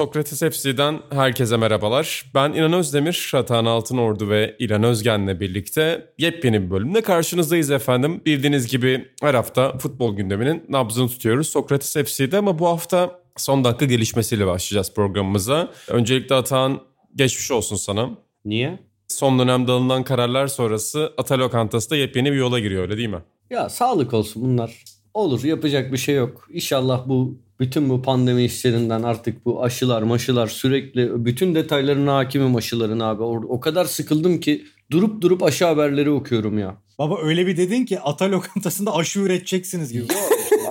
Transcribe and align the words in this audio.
Sokrates 0.00 0.40
FC'den 0.40 1.00
herkese 1.10 1.56
merhabalar. 1.56 2.24
Ben 2.34 2.52
İnan 2.52 2.72
Özdemir, 2.72 3.30
Ratan 3.34 3.64
Altınordu 3.64 4.28
ve 4.28 4.56
İlan 4.58 4.82
Özgen'le 4.82 5.40
birlikte 5.40 6.12
yepyeni 6.18 6.62
bir 6.62 6.70
bölümde 6.70 7.02
karşınızdayız 7.02 7.70
efendim. 7.70 8.22
Bildiğiniz 8.26 8.66
gibi 8.66 9.08
her 9.20 9.34
hafta 9.34 9.78
futbol 9.78 10.16
gündeminin 10.16 10.64
nabzını 10.68 11.08
tutuyoruz 11.08 11.48
Sokrates 11.48 11.92
FC'de 11.92 12.38
ama 12.38 12.58
bu 12.58 12.66
hafta 12.66 13.20
son 13.36 13.64
dakika 13.64 13.84
gelişmesiyle 13.84 14.46
başlayacağız 14.46 14.94
programımıza. 14.94 15.70
Öncelikle 15.88 16.34
Atan 16.34 16.80
geçmiş 17.16 17.50
olsun 17.50 17.76
sana. 17.76 18.10
Niye? 18.44 18.78
Son 19.08 19.38
dönemde 19.38 19.72
alınan 19.72 20.04
kararlar 20.04 20.46
sonrası 20.46 21.12
Ata 21.18 21.38
Lokantası 21.38 21.90
da 21.90 21.96
yepyeni 21.96 22.32
bir 22.32 22.36
yola 22.36 22.58
giriyor 22.58 22.82
öyle 22.82 22.96
değil 22.96 23.08
mi? 23.08 23.22
Ya 23.50 23.68
sağlık 23.68 24.14
olsun 24.14 24.42
bunlar. 24.42 24.84
Olur 25.14 25.44
yapacak 25.44 25.92
bir 25.92 25.98
şey 25.98 26.14
yok. 26.14 26.48
İnşallah 26.50 27.08
bu 27.08 27.38
bütün 27.60 27.88
bu 27.88 28.02
pandemi 28.02 28.44
işlerinden 28.44 29.02
artık 29.02 29.46
bu 29.46 29.64
aşılar 29.64 30.02
maşılar 30.02 30.46
sürekli 30.46 31.24
bütün 31.24 31.54
detaylarına 31.54 32.16
hakimim 32.16 32.56
aşıların 32.56 33.00
abi. 33.00 33.22
O, 33.22 33.60
kadar 33.60 33.84
sıkıldım 33.84 34.40
ki 34.40 34.64
durup 34.90 35.22
durup 35.22 35.42
aşı 35.42 35.64
haberleri 35.64 36.10
okuyorum 36.10 36.58
ya. 36.58 36.76
Baba 36.98 37.22
öyle 37.22 37.46
bir 37.46 37.56
dedin 37.56 37.84
ki 37.84 38.00
ata 38.00 38.30
lokantasında 38.30 38.94
aşı 38.94 39.20
üreteceksiniz 39.20 39.92
gibi. 39.92 40.04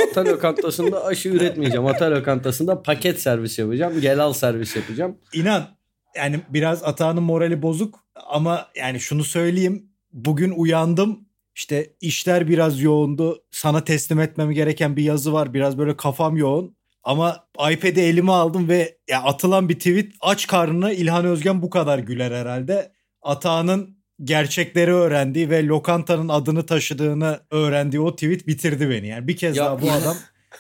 Ata 0.10 0.26
lokantasında 0.26 1.06
aşı 1.06 1.30
üretmeyeceğim. 1.30 1.86
Ata 1.86 2.12
lokantasında 2.12 2.82
paket 2.82 3.22
servis 3.22 3.60
yapacağım. 3.60 4.02
Gel 4.02 4.20
al 4.20 4.34
servis 4.34 4.76
yapacağım. 4.76 5.18
İnan 5.34 5.68
yani 6.16 6.40
biraz 6.50 6.84
Ata'nın 6.84 7.24
morali 7.24 7.62
bozuk 7.62 8.00
ama 8.30 8.68
yani 8.76 9.00
şunu 9.00 9.24
söyleyeyim. 9.24 9.86
Bugün 10.14 10.52
uyandım 10.52 11.30
işte 11.56 11.94
işler 12.02 12.48
biraz 12.48 12.82
yoğundu. 12.82 13.44
Sana 13.52 13.84
teslim 13.84 14.20
etmem 14.20 14.52
gereken 14.52 14.96
bir 14.96 15.04
yazı 15.04 15.34
var. 15.34 15.54
Biraz 15.54 15.78
böyle 15.78 15.98
kafam 15.98 16.38
yoğun. 16.38 16.79
Ama 17.10 17.48
iPad'i 17.72 18.02
elime 18.02 18.32
aldım 18.32 18.70
ve 18.70 18.98
ya 19.10 19.24
atılan 19.24 19.70
bir 19.70 19.74
tweet 19.74 20.14
aç 20.22 20.48
karnına 20.48 20.92
İlhan 20.92 21.26
Özgen 21.26 21.62
bu 21.62 21.70
kadar 21.70 22.00
güler 22.00 22.32
herhalde. 22.32 22.92
Atağının 23.22 23.98
gerçekleri 24.24 24.94
öğrendiği 24.94 25.50
ve 25.50 25.66
lokantanın 25.68 26.30
adını 26.30 26.66
taşıdığını 26.66 27.40
öğrendiği 27.52 28.00
o 28.00 28.16
tweet 28.16 28.48
bitirdi 28.48 28.90
beni. 28.90 29.08
Yani 29.08 29.28
bir 29.28 29.38
kez 29.38 29.58
Ya- 29.58 29.66
daha 29.66 29.82
bu 29.82 29.92
adam 29.92 30.18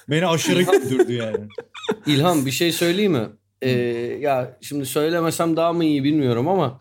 beni 0.09 0.27
aşırı 0.27 0.61
güldürdü 0.61 1.13
yani. 1.13 1.47
İlhan 2.05 2.45
bir 2.45 2.51
şey 2.51 2.71
söyleyeyim 2.71 3.11
mi? 3.11 3.27
Ee, 3.61 3.69
ya 4.21 4.57
şimdi 4.61 4.85
söylemesem 4.85 5.57
daha 5.57 5.73
mı 5.73 5.85
iyi 5.85 6.03
bilmiyorum 6.03 6.47
ama 6.47 6.79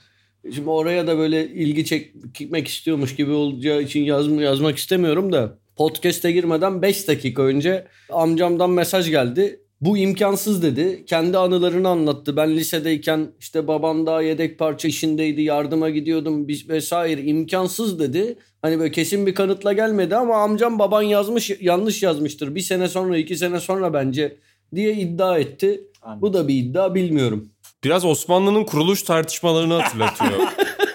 şimdi 0.54 0.70
oraya 0.70 1.06
da 1.06 1.18
böyle 1.18 1.48
ilgi 1.48 1.84
çekmek 1.84 2.68
istiyormuş 2.68 3.16
gibi 3.16 3.30
olacağı 3.30 3.82
için 3.82 4.00
yazm 4.00 4.40
yazmak 4.40 4.76
istemiyorum 4.76 5.32
da 5.32 5.58
podcast'e 5.78 6.32
girmeden 6.32 6.82
5 6.82 7.08
dakika 7.08 7.42
önce 7.42 7.86
amcamdan 8.10 8.70
mesaj 8.70 9.10
geldi. 9.10 9.60
Bu 9.80 9.98
imkansız 9.98 10.62
dedi. 10.62 11.04
Kendi 11.06 11.38
anılarını 11.38 11.88
anlattı. 11.88 12.36
Ben 12.36 12.56
lisedeyken 12.56 13.28
işte 13.40 13.68
babam 13.68 14.06
daha 14.06 14.22
yedek 14.22 14.58
parça 14.58 14.88
işindeydi. 14.88 15.42
Yardıma 15.42 15.90
gidiyordum 15.90 16.48
vesaire. 16.48 17.22
imkansız 17.22 18.00
dedi. 18.00 18.36
Hani 18.62 18.78
böyle 18.78 18.92
kesin 18.92 19.26
bir 19.26 19.34
kanıtla 19.34 19.72
gelmedi 19.72 20.16
ama 20.16 20.36
amcam 20.36 20.78
baban 20.78 21.02
yazmış 21.02 21.50
yanlış 21.60 22.02
yazmıştır. 22.02 22.54
Bir 22.54 22.60
sene 22.60 22.88
sonra 22.88 23.16
iki 23.16 23.36
sene 23.36 23.60
sonra 23.60 23.92
bence 23.92 24.36
diye 24.74 24.92
iddia 24.92 25.38
etti. 25.38 25.80
Bu 26.16 26.32
da 26.32 26.48
bir 26.48 26.54
iddia 26.54 26.94
bilmiyorum. 26.94 27.48
Biraz 27.84 28.04
Osmanlı'nın 28.04 28.64
kuruluş 28.64 29.02
tartışmalarını 29.02 29.74
hatırlatıyor. 29.74 30.32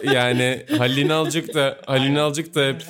yani 0.13 0.61
Halil 0.77 0.97
İnalcık 0.97 1.53
da 1.53 1.77
Halil 1.85 2.09
İnalcık 2.09 2.55
da 2.55 2.67
hep 2.67 2.83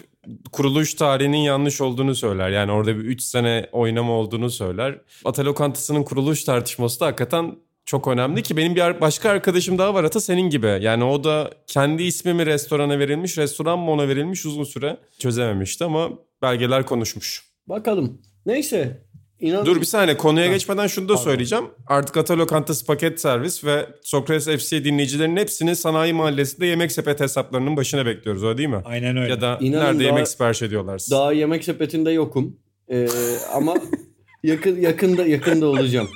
kuruluş 0.52 0.94
tarihinin 0.94 1.38
yanlış 1.38 1.82
olduğunu 1.82 2.16
söyler. 2.16 2.50
Yani 2.50 2.72
orada 2.72 2.98
bir 2.98 3.04
3 3.04 3.22
sene 3.22 3.70
oynama 3.72 4.14
olduğunu 4.14 4.50
söyler. 4.50 5.00
Ata 5.26 5.46
Lokantası'nın 5.46 6.04
kuruluş 6.04 6.44
tartışması 6.44 7.00
da 7.00 7.06
hakikaten 7.06 7.56
çok 7.86 8.08
önemli 8.08 8.44
ki 8.44 8.58
benim 8.58 8.76
bir 8.76 9.02
başka 9.02 9.30
arkadaşım 9.30 9.78
daha 9.78 9.94
var 9.94 10.04
Ata 10.04 10.20
senin 10.20 10.50
gibi. 10.50 10.78
Yani 10.82 11.04
o 11.04 11.24
da 11.24 11.52
kendi 11.68 12.04
ismi 12.04 12.34
mi 12.34 12.46
restorana 12.46 13.00
verilmiş, 13.00 13.38
restoran 13.38 13.80
mı 13.80 13.92
ona 13.92 14.08
verilmiş 14.08 14.46
uzun 14.46 14.64
süre 14.64 14.98
çözememişti 15.20 15.84
ama 15.84 16.10
belgeler 16.42 16.86
konuşmuş. 16.86 17.44
Bakalım. 17.68 18.22
Neyse. 18.46 19.06
İnan 19.40 19.66
Dur 19.66 19.82
bir 19.82 19.86
saniye 19.86 20.18
konuya 20.18 20.48
Ha, 20.48 20.52
geçmeden 20.54 20.88
şunu 20.88 21.10
da 21.10 21.14
pardon. 21.14 21.24
söyleyeceğim. 21.30 21.66
Artık 21.88 22.18
Ata 22.18 22.38
Lokantası 22.38 22.86
paket 22.86 23.22
servis 23.22 23.64
ve 23.66 23.86
Sokrates 24.02 24.64
FC 24.66 24.84
dinleyicilerinin 24.86 25.38
hepsini 25.38 25.76
Sanayi 25.76 26.14
Mahallesi'nde 26.14 26.66
yemek 26.66 26.92
sepet 26.92 27.20
hesaplarının 27.20 27.78
başına 27.78 28.06
bekliyoruz 28.06 28.44
öyle 28.44 28.58
değil 28.58 28.70
mi? 28.70 28.82
Aynen 28.86 29.18
öyle. 29.18 29.30
Ya 29.30 29.42
da 29.42 29.58
İnanın 29.62 29.86
nerede 29.86 30.00
daha- 30.00 30.08
yemek 30.08 30.28
sipariş 30.28 30.62
ediyorlarsa. 30.62 31.16
daha 31.16 31.34
yemek 31.34 31.64
sepetinde 31.64 32.12
yokum. 32.12 32.58
Ee, 32.92 33.08
ama 33.54 33.74
yakın 34.44 34.82
yakında 34.82 35.26
yakında 35.26 35.68
olacağım. 35.68 36.10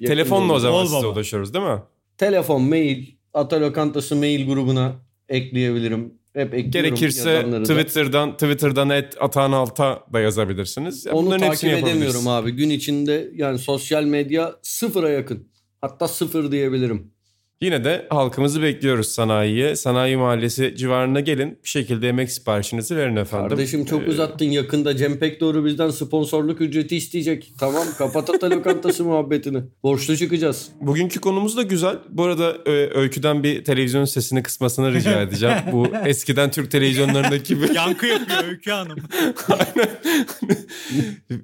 Yakında 0.00 0.06
Telefonla 0.14 0.52
o 0.52 0.54
olacağım. 0.54 0.60
zaman 0.74 0.82
Ol 0.82 0.86
size 1.00 1.06
ulaşıyoruz 1.06 1.54
değil 1.54 1.64
mi? 1.64 1.82
Telefon, 2.18 2.62
mail, 2.62 3.06
Ata 3.34 3.60
Lokantası 3.60 4.16
mail 4.16 4.46
grubuna 4.48 4.92
ekleyebilirim. 5.28 6.14
Hep 6.34 6.72
Gerekirse 6.72 7.30
yazanları 7.30 7.68
da. 7.68 7.74
Twitter'dan 7.74 8.32
Twitter'dan 8.32 8.90
et 8.90 9.16
Atan 9.20 9.52
Alta 9.52 10.04
da 10.12 10.20
yazabilirsiniz. 10.20 11.06
Ya 11.06 11.12
Onu 11.12 11.26
bunların 11.26 11.48
takip 11.48 11.72
edemiyorum 11.72 12.28
abi. 12.28 12.50
Gün 12.52 12.70
içinde 12.70 13.30
yani 13.34 13.58
sosyal 13.58 14.04
medya 14.04 14.54
sıfıra 14.62 15.10
yakın. 15.10 15.48
Hatta 15.80 16.08
sıfır 16.08 16.52
diyebilirim. 16.52 17.11
Yine 17.62 17.84
de 17.84 18.06
halkımızı 18.10 18.62
bekliyoruz 18.62 19.08
sanayiye. 19.08 19.76
Sanayi 19.76 20.16
Mahallesi 20.16 20.74
civarına 20.76 21.20
gelin. 21.20 21.58
Bir 21.64 21.68
şekilde 21.68 22.06
yemek 22.06 22.30
siparişinizi 22.32 22.96
verin 22.96 23.16
efendim. 23.16 23.48
Kardeşim 23.48 23.84
çok 23.84 24.02
Ee, 24.02 24.06
uzattın. 24.10 24.44
Yakında 24.44 24.96
Cem 24.96 25.18
Pekdoğru 25.18 25.64
bizden 25.64 25.90
sponsorluk 25.90 26.60
ücreti 26.60 26.96
isteyecek. 26.96 27.52
Tamam 27.58 27.86
kapat 27.98 28.30
Ata 28.30 28.50
Lokantası 28.56 29.04
muhabbetini. 29.04 29.62
Borçlu 29.82 30.16
çıkacağız. 30.16 30.68
Bugünkü 30.80 31.20
konumuz 31.20 31.56
da 31.56 31.62
güzel. 31.62 31.96
Bu 32.08 32.24
arada 32.24 32.56
e, 32.66 32.70
Öykü'den 32.70 33.42
bir 33.42 33.64
televizyon 33.64 34.04
sesini 34.04 34.42
kısmasını 34.42 34.94
rica 34.94 35.22
edeceğim. 35.22 35.56
Bu 35.72 35.86
eskiden 36.06 36.50
Türk 36.50 36.70
televizyonlarındaki 36.70 37.54
gibi. 37.54 37.74
Yankı 37.74 38.06
yapıyor 38.12 38.44
Öykü 38.48 38.70
Hanım. 38.70 38.98
Aynen. 39.48 39.90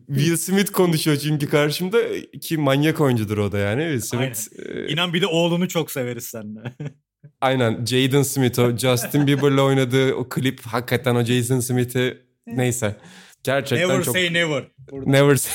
Will 0.07 0.37
Smith 0.37 0.73
konuşuyor 0.73 1.17
çünkü 1.17 1.49
karşımda 1.49 1.99
ki 2.41 2.57
manyak 2.59 3.01
oyuncudur 3.01 3.39
o 3.39 3.53
da 3.53 3.59
yani. 3.59 3.83
Will 3.83 4.01
Smith. 4.01 4.69
e, 4.69 4.89
İnan 4.93 5.13
bir 5.13 5.23
de 5.23 5.27
oğlunu 5.27 5.69
çok 5.69 5.91
severiz 6.09 6.25
seninle. 6.25 6.75
aynen 7.41 7.85
Jaden 7.85 8.23
Smith 8.23 8.59
o 8.59 8.77
Justin 8.77 9.27
Bieber'la 9.27 9.63
oynadığı 9.63 10.15
o 10.15 10.29
klip 10.29 10.61
hakikaten 10.61 11.15
o 11.15 11.25
Jaden 11.25 11.61
Smith'i 11.61 12.23
neyse. 12.47 12.97
Gerçekten 13.43 13.89
never 13.89 14.03
çok 14.03 14.15
say 14.15 14.35
never. 14.35 14.65
Burada. 14.91 15.11
Never 15.11 15.37
Say... 15.37 15.53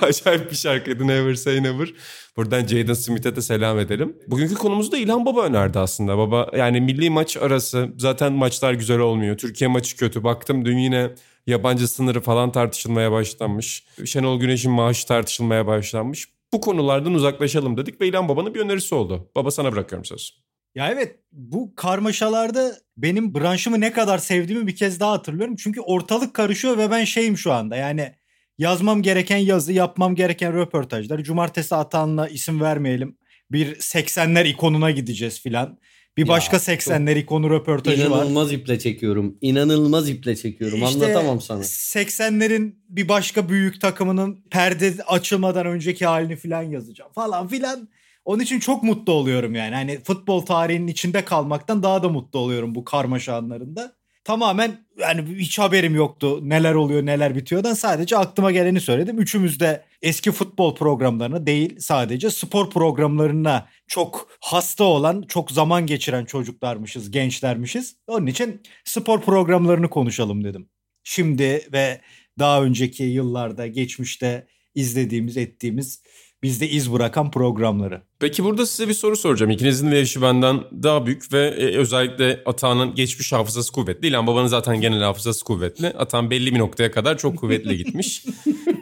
Acayip 0.00 0.50
bir 0.50 0.56
şarkıydı 0.56 1.06
Never 1.06 1.34
Say 1.34 1.62
Never. 1.62 1.94
Buradan 2.36 2.66
Jaden 2.66 2.94
Smith'e 2.94 3.36
de 3.36 3.42
selam 3.42 3.78
edelim. 3.78 4.16
Bugünkü 4.26 4.54
konumuzu 4.54 4.92
da 4.92 4.98
İlhan 4.98 5.26
Baba 5.26 5.44
önerdi 5.44 5.78
aslında. 5.78 6.18
Baba 6.18 6.50
yani 6.56 6.80
milli 6.80 7.10
maç 7.10 7.36
arası 7.36 7.88
zaten 7.98 8.32
maçlar 8.32 8.72
güzel 8.72 8.98
olmuyor. 8.98 9.36
Türkiye 9.36 9.68
maçı 9.68 9.96
kötü. 9.96 10.24
Baktım 10.24 10.64
dün 10.64 10.78
yine 10.78 11.10
yabancı 11.46 11.88
sınırı 11.88 12.20
falan 12.20 12.52
tartışılmaya 12.52 13.12
başlanmış. 13.12 13.84
Şenol 14.04 14.40
Güneş'in 14.40 14.72
maaşı 14.72 15.06
tartışılmaya 15.06 15.66
başlanmış. 15.66 16.28
Bu 16.52 16.60
konulardan 16.60 17.14
uzaklaşalım 17.14 17.76
dedik 17.76 18.00
ve 18.00 18.08
İlhan 18.08 18.28
Baba'nın 18.28 18.54
bir 18.54 18.60
önerisi 18.60 18.94
oldu. 18.94 19.30
Baba 19.36 19.50
sana 19.50 19.72
bırakıyorum 19.72 20.04
söz. 20.04 20.42
Ya 20.74 20.90
evet 20.90 21.18
bu 21.32 21.74
karmaşalarda 21.74 22.72
benim 22.96 23.34
branşımı 23.34 23.80
ne 23.80 23.92
kadar 23.92 24.18
sevdiğimi 24.18 24.66
bir 24.66 24.76
kez 24.76 25.00
daha 25.00 25.12
hatırlıyorum. 25.12 25.56
Çünkü 25.56 25.80
ortalık 25.80 26.34
karışıyor 26.34 26.78
ve 26.78 26.90
ben 26.90 27.04
şeyim 27.04 27.38
şu 27.38 27.52
anda 27.52 27.76
yani 27.76 28.14
yazmam 28.58 29.02
gereken 29.02 29.36
yazı, 29.36 29.72
yapmam 29.72 30.14
gereken 30.14 30.54
röportajlar. 30.54 31.22
Cumartesi 31.22 31.74
Atan'la 31.74 32.28
isim 32.28 32.60
vermeyelim. 32.60 33.18
Bir 33.50 33.74
80'ler 33.74 34.48
ikonuna 34.48 34.90
gideceğiz 34.90 35.40
filan. 35.40 35.78
Bir 36.16 36.22
Ya, 36.22 36.28
başka 36.28 36.56
80'ler 36.56 37.18
ikonu 37.18 37.50
röportajı 37.50 38.10
var. 38.10 38.16
İnanılmaz 38.16 38.52
iple 38.52 38.78
çekiyorum. 38.78 39.36
İnanılmaz 39.40 40.08
iple 40.08 40.36
çekiyorum. 40.36 40.82
İşte 40.82 41.04
Anlatamam 41.04 41.40
sana. 41.40 41.60
80'lerin 41.60 42.74
bir 42.88 43.08
başka 43.08 43.48
büyük 43.48 43.80
takımının 43.80 44.44
perde 44.50 44.94
açılmadan 45.06 45.66
önceki 45.66 46.06
halini 46.06 46.36
filan 46.36 46.62
yazacağım 46.62 47.12
falan 47.12 47.48
filan. 47.48 47.88
Onun 48.24 48.42
için 48.42 48.60
çok 48.60 48.82
mutlu 48.82 49.12
oluyorum 49.12 49.54
yani. 49.54 49.74
Hani 49.74 50.00
futbol 50.04 50.40
tarihinin 50.40 50.86
içinde 50.86 51.24
kalmaktan 51.24 51.82
daha 51.82 52.02
da 52.02 52.08
mutlu 52.08 52.38
oluyorum 52.38 52.74
bu 52.74 52.84
karmaşa 52.84 53.36
anlarında. 53.36 53.92
Tamamen 54.24 54.86
yani 55.00 55.24
hiç 55.38 55.58
haberim 55.58 55.94
yoktu 55.94 56.40
neler 56.42 56.74
oluyor 56.74 57.06
neler 57.06 57.34
bitiyordan 57.34 57.74
sadece 57.74 58.16
aklıma 58.16 58.52
geleni 58.52 58.80
söyledim. 58.80 59.18
Üçümüz 59.18 59.60
de 59.60 59.84
eski 60.02 60.32
futbol 60.32 60.74
programlarına 60.74 61.46
değil 61.46 61.76
sadece 61.78 62.30
spor 62.30 62.70
programlarına 62.70 63.68
çok 63.86 64.28
hasta 64.40 64.84
olan, 64.84 65.24
çok 65.28 65.50
zaman 65.50 65.86
geçiren 65.86 66.24
çocuklarmışız, 66.24 67.10
gençlermişiz. 67.10 67.96
Onun 68.06 68.26
için 68.26 68.62
spor 68.84 69.20
programlarını 69.20 69.90
konuşalım 69.90 70.44
dedim. 70.44 70.68
Şimdi 71.04 71.66
ve 71.72 72.00
daha 72.38 72.62
önceki 72.62 73.02
yıllarda, 73.02 73.66
geçmişte 73.66 74.46
izlediğimiz, 74.74 75.36
ettiğimiz 75.36 76.02
bizde 76.42 76.68
iz 76.68 76.92
bırakan 76.92 77.30
programları. 77.30 78.02
Peki 78.20 78.44
burada 78.44 78.66
size 78.66 78.88
bir 78.88 78.94
soru 78.94 79.16
soracağım. 79.16 79.50
İkinizin 79.50 79.90
de 79.90 79.96
yaşı 79.96 80.22
benden 80.22 80.60
daha 80.82 81.06
büyük 81.06 81.32
ve 81.32 81.46
e, 81.46 81.76
özellikle 81.76 82.42
Atağan'ın 82.46 82.94
geçmiş 82.94 83.32
hafızası 83.32 83.72
kuvvetli. 83.72 84.08
İlhan 84.08 84.26
babanın 84.26 84.46
zaten 84.46 84.80
genel 84.80 85.02
hafızası 85.02 85.44
kuvvetli. 85.44 85.86
Atağan 85.86 86.30
belli 86.30 86.54
bir 86.54 86.58
noktaya 86.58 86.90
kadar 86.90 87.18
çok 87.18 87.38
kuvvetli 87.38 87.76
gitmiş. 87.76 88.24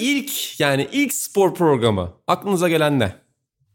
İlk 0.00 0.60
yani 0.60 0.88
ilk 0.92 1.14
spor 1.14 1.54
programı 1.54 2.12
aklınıza 2.26 2.68
gelen 2.68 2.98
ne? 2.98 3.12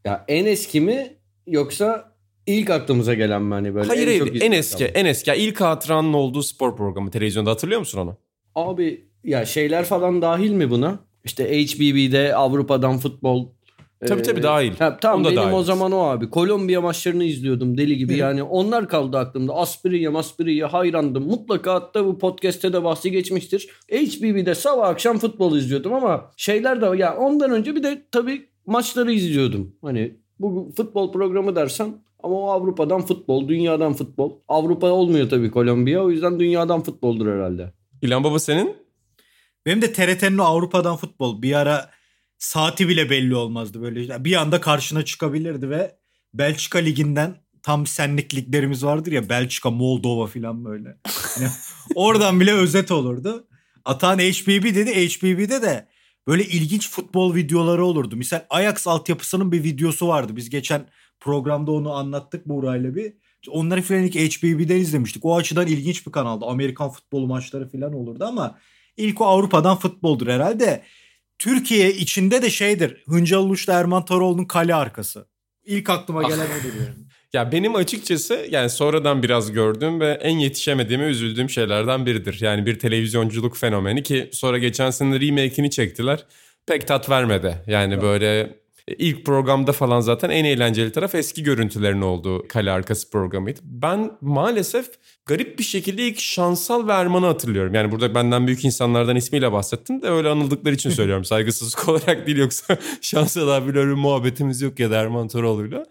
Ya 0.06 0.25
en 0.27 0.45
eski 0.45 0.81
mi 0.81 1.18
yoksa 1.48 2.13
ilk 2.45 2.69
aklımıza 2.69 3.13
gelen 3.13 3.42
mi 3.42 3.54
hani 3.54 3.75
böyle? 3.75 3.88
hayır 3.88 4.07
en, 4.07 4.19
hayır 4.19 4.42
en 4.42 4.51
eski 4.51 4.86
en 4.86 5.06
eski 5.06 5.30
ya 5.30 5.36
ilk 5.36 5.62
hatıranın 5.62 6.13
olduğu 6.13 6.44
spor 6.44 6.75
programı 6.75 7.12
televizyonda 7.12 7.51
hatırlıyor 7.51 7.80
musun 7.80 8.00
onu? 8.00 8.18
Abi 8.56 9.07
ya 9.24 9.45
şeyler 9.45 9.86
falan 9.86 10.21
dahil 10.21 10.51
mi 10.51 10.69
buna? 10.69 11.00
İşte 11.25 11.44
HBB'de 11.44 12.36
Avrupa'dan 12.36 12.98
futbol. 12.98 13.50
Tabii 14.07 14.21
tabii 14.21 14.44
dahil. 14.44 14.73
Ha, 14.79 14.97
tamam 15.01 15.19
Onda 15.19 15.29
benim 15.29 15.44
dahil. 15.44 15.53
o 15.53 15.63
zaman 15.63 15.91
o 15.91 16.00
abi. 16.00 16.29
Kolombiya 16.29 16.81
maçlarını 16.81 17.23
izliyordum 17.23 17.77
deli 17.77 17.97
gibi. 17.97 18.17
Yani 18.17 18.44
onlar 18.44 18.89
kaldı 18.89 19.17
aklımda. 19.17 19.53
Aspiriye 19.53 20.09
Maspiriye 20.09 20.65
hayrandım. 20.65 21.23
Mutlaka 21.27 21.73
hatta 21.73 22.05
bu 22.05 22.19
podcast'te 22.19 22.73
de 22.73 22.83
bahsi 22.83 23.11
geçmiştir. 23.11 23.69
HBB'de 23.91 24.55
sabah 24.55 24.88
akşam 24.88 25.17
futbol 25.17 25.57
izliyordum 25.57 25.94
ama 25.94 26.31
şeyler 26.38 26.81
de 26.81 26.97
ya 26.97 27.17
ondan 27.17 27.51
önce 27.51 27.75
bir 27.75 27.83
de 27.83 28.01
tabii 28.11 28.45
maçları 28.65 29.11
izliyordum. 29.11 29.75
Hani 29.81 30.17
bu 30.39 30.71
futbol 30.77 31.11
programı 31.11 31.55
dersen 31.55 31.95
ama 32.23 32.35
o 32.35 32.50
Avrupa'dan 32.50 33.01
futbol, 33.01 33.47
dünyadan 33.47 33.94
futbol. 33.94 34.31
Avrupa 34.47 34.88
olmuyor 34.88 35.29
tabii 35.29 35.51
Kolombiya. 35.51 36.03
O 36.03 36.09
yüzden 36.09 36.39
dünyadan 36.39 36.83
futboldur 36.83 37.27
herhalde. 37.27 37.73
İlhan 38.01 38.23
baba 38.23 38.39
senin? 38.39 38.75
Benim 39.65 39.81
de 39.81 39.94
TRT'nin 39.94 40.38
o 40.38 40.44
Avrupa'dan 40.44 40.95
futbol 40.95 41.41
bir 41.41 41.53
ara 41.53 41.89
saati 42.43 42.87
bile 42.87 43.09
belli 43.09 43.35
olmazdı 43.35 43.81
böyle. 43.81 44.25
Bir 44.25 44.35
anda 44.35 44.61
karşına 44.61 45.05
çıkabilirdi 45.05 45.69
ve 45.69 45.95
Belçika 46.33 46.79
liginden 46.79 47.35
tam 47.61 47.87
senlik 47.87 48.35
liglerimiz 48.35 48.85
vardır 48.85 49.11
ya 49.11 49.29
Belçika, 49.29 49.71
Moldova 49.71 50.27
falan 50.27 50.65
böyle. 50.65 50.97
Yani 51.41 51.51
oradan 51.95 52.39
bile 52.39 52.53
özet 52.53 52.91
olurdu. 52.91 53.47
Atan 53.85 54.17
HBB 54.17 54.75
dedi. 54.75 54.91
HBB'de 54.91 55.61
de 55.61 55.87
böyle 56.27 56.45
ilginç 56.45 56.89
futbol 56.89 57.35
videoları 57.35 57.85
olurdu. 57.85 58.15
Misal 58.15 58.41
Ajax 58.49 58.87
altyapısının 58.87 59.51
bir 59.51 59.63
videosu 59.63 60.07
vardı. 60.07 60.35
Biz 60.35 60.49
geçen 60.49 60.87
programda 61.19 61.71
onu 61.71 61.93
anlattık 61.93 62.45
Buğra'yla 62.45 62.95
bir. 62.95 63.13
Onları 63.49 63.81
filan 63.81 64.03
ilk 64.03 64.15
HBB'den 64.15 64.77
izlemiştik. 64.77 65.25
O 65.25 65.35
açıdan 65.35 65.67
ilginç 65.67 66.07
bir 66.07 66.11
kanaldı. 66.11 66.45
Amerikan 66.45 66.89
futbolu 66.89 67.27
maçları 67.27 67.69
filan 67.69 67.93
olurdu 67.93 68.25
ama 68.25 68.59
ilk 68.97 69.21
o 69.21 69.25
Avrupa'dan 69.25 69.77
futboldur 69.77 70.27
herhalde. 70.27 70.83
Türkiye 71.43 71.93
içinde 71.93 72.41
de 72.41 72.49
şeydir. 72.49 73.03
Hıncal 73.07 73.39
Uluç'ta 73.39 73.73
Erman 73.73 74.05
Toroğlu'nun 74.05 74.45
kale 74.45 74.75
arkası. 74.75 75.27
İlk 75.65 75.89
aklıma 75.89 76.23
gelen 76.23 76.45
odur 76.45 76.73
yani. 76.79 76.95
Ya 77.33 77.51
benim 77.51 77.75
açıkçası 77.75 78.47
yani 78.49 78.69
sonradan 78.69 79.23
biraz 79.23 79.51
gördüğüm 79.51 79.99
ve 79.99 80.11
en 80.21 80.37
yetişemediğime 80.37 81.05
üzüldüğüm 81.05 81.49
şeylerden 81.49 82.05
biridir. 82.05 82.37
Yani 82.41 82.65
bir 82.65 82.79
televizyonculuk 82.79 83.57
fenomeni 83.57 84.03
ki 84.03 84.29
sonra 84.33 84.57
geçen 84.57 84.91
sene 84.91 85.19
remake'ini 85.19 85.71
çektiler. 85.71 86.25
Pek 86.67 86.87
tat 86.87 87.09
vermedi. 87.09 87.55
Yani 87.67 88.01
böyle 88.01 88.59
ilk 88.88 89.25
programda 89.25 89.71
falan 89.71 90.00
zaten 90.00 90.30
en 90.30 90.45
eğlenceli 90.45 90.91
taraf 90.91 91.15
eski 91.15 91.44
görüntülerin 91.44 92.01
olduğu 92.01 92.47
kale 92.47 92.71
arkası 92.71 93.09
programıydı. 93.09 93.59
Ben 93.63 94.12
maalesef 94.21 94.85
garip 95.25 95.59
bir 95.59 95.63
şekilde 95.63 96.07
ilk 96.07 96.19
Şansal 96.19 96.88
ve 96.88 96.91
Erman'ı 96.91 97.25
hatırlıyorum. 97.25 97.74
Yani 97.74 97.91
burada 97.91 98.15
benden 98.15 98.47
büyük 98.47 98.65
insanlardan 98.65 99.15
ismiyle 99.15 99.51
bahsettim 99.51 100.01
de 100.01 100.07
öyle 100.07 100.30
anıldıkları 100.30 100.74
için 100.75 100.89
söylüyorum. 101.00 101.25
Saygısızlık 101.25 101.88
olarak 101.89 102.27
değil 102.27 102.38
yoksa 102.38 102.77
Şansal 103.01 103.47
abiyle 103.47 103.80
öyle 103.80 103.94
muhabbetimiz 103.94 104.62
yok 104.62 104.80
ya 104.80 104.91
da 104.91 104.97
Erman 104.97 105.27
Toroğlu'yla. 105.27 105.86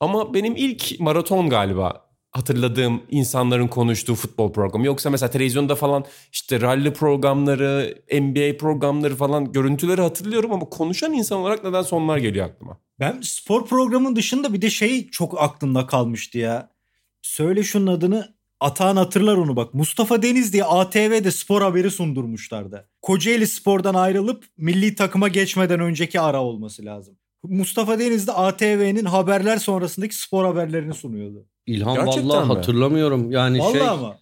Ama 0.00 0.34
benim 0.34 0.56
ilk 0.56 1.00
maraton 1.00 1.50
galiba 1.50 2.05
hatırladığım 2.36 3.02
insanların 3.10 3.68
konuştuğu 3.68 4.14
futbol 4.14 4.52
programı. 4.52 4.86
Yoksa 4.86 5.10
mesela 5.10 5.30
televizyonda 5.30 5.74
falan 5.74 6.04
işte 6.32 6.60
rally 6.60 6.92
programları, 6.92 8.02
NBA 8.12 8.56
programları 8.58 9.16
falan 9.16 9.52
görüntüleri 9.52 10.00
hatırlıyorum 10.00 10.52
ama 10.52 10.68
konuşan 10.68 11.12
insan 11.12 11.38
olarak 11.38 11.64
nedense 11.64 11.94
onlar 11.94 12.18
geliyor 12.18 12.46
aklıma. 12.46 12.78
Ben 13.00 13.20
spor 13.22 13.66
programın 13.66 14.16
dışında 14.16 14.52
bir 14.52 14.62
de 14.62 14.70
şey 14.70 15.08
çok 15.08 15.42
aklımda 15.42 15.86
kalmıştı 15.86 16.38
ya. 16.38 16.70
Söyle 17.22 17.62
şunun 17.62 17.86
adını 17.86 18.36
Atahan 18.60 18.96
hatırlar 18.96 19.36
onu 19.36 19.56
bak. 19.56 19.74
Mustafa 19.74 20.22
Deniz 20.22 20.52
diye 20.52 20.64
ATV'de 20.64 21.30
spor 21.30 21.62
haberi 21.62 21.90
sundurmuşlardı. 21.90 22.88
Kocaeli 23.02 23.46
Spor'dan 23.46 23.94
ayrılıp 23.94 24.44
milli 24.56 24.94
takıma 24.94 25.28
geçmeden 25.28 25.80
önceki 25.80 26.20
ara 26.20 26.42
olması 26.42 26.84
lazım. 26.84 27.18
Mustafa 27.42 27.98
Deniz 27.98 28.26
de 28.26 28.32
ATV'nin 28.32 29.04
haberler 29.04 29.56
sonrasındaki 29.56 30.16
spor 30.16 30.44
haberlerini 30.44 30.94
sunuyordu. 30.94 31.46
İlhan 31.66 31.94
Gerçekten 31.94 32.28
vallahi 32.28 32.48
mi? 32.48 32.54
hatırlamıyorum. 32.54 33.30
Yani 33.30 33.58
Vallahi 33.58 33.72
şey 33.72 33.88
ama. 33.88 34.18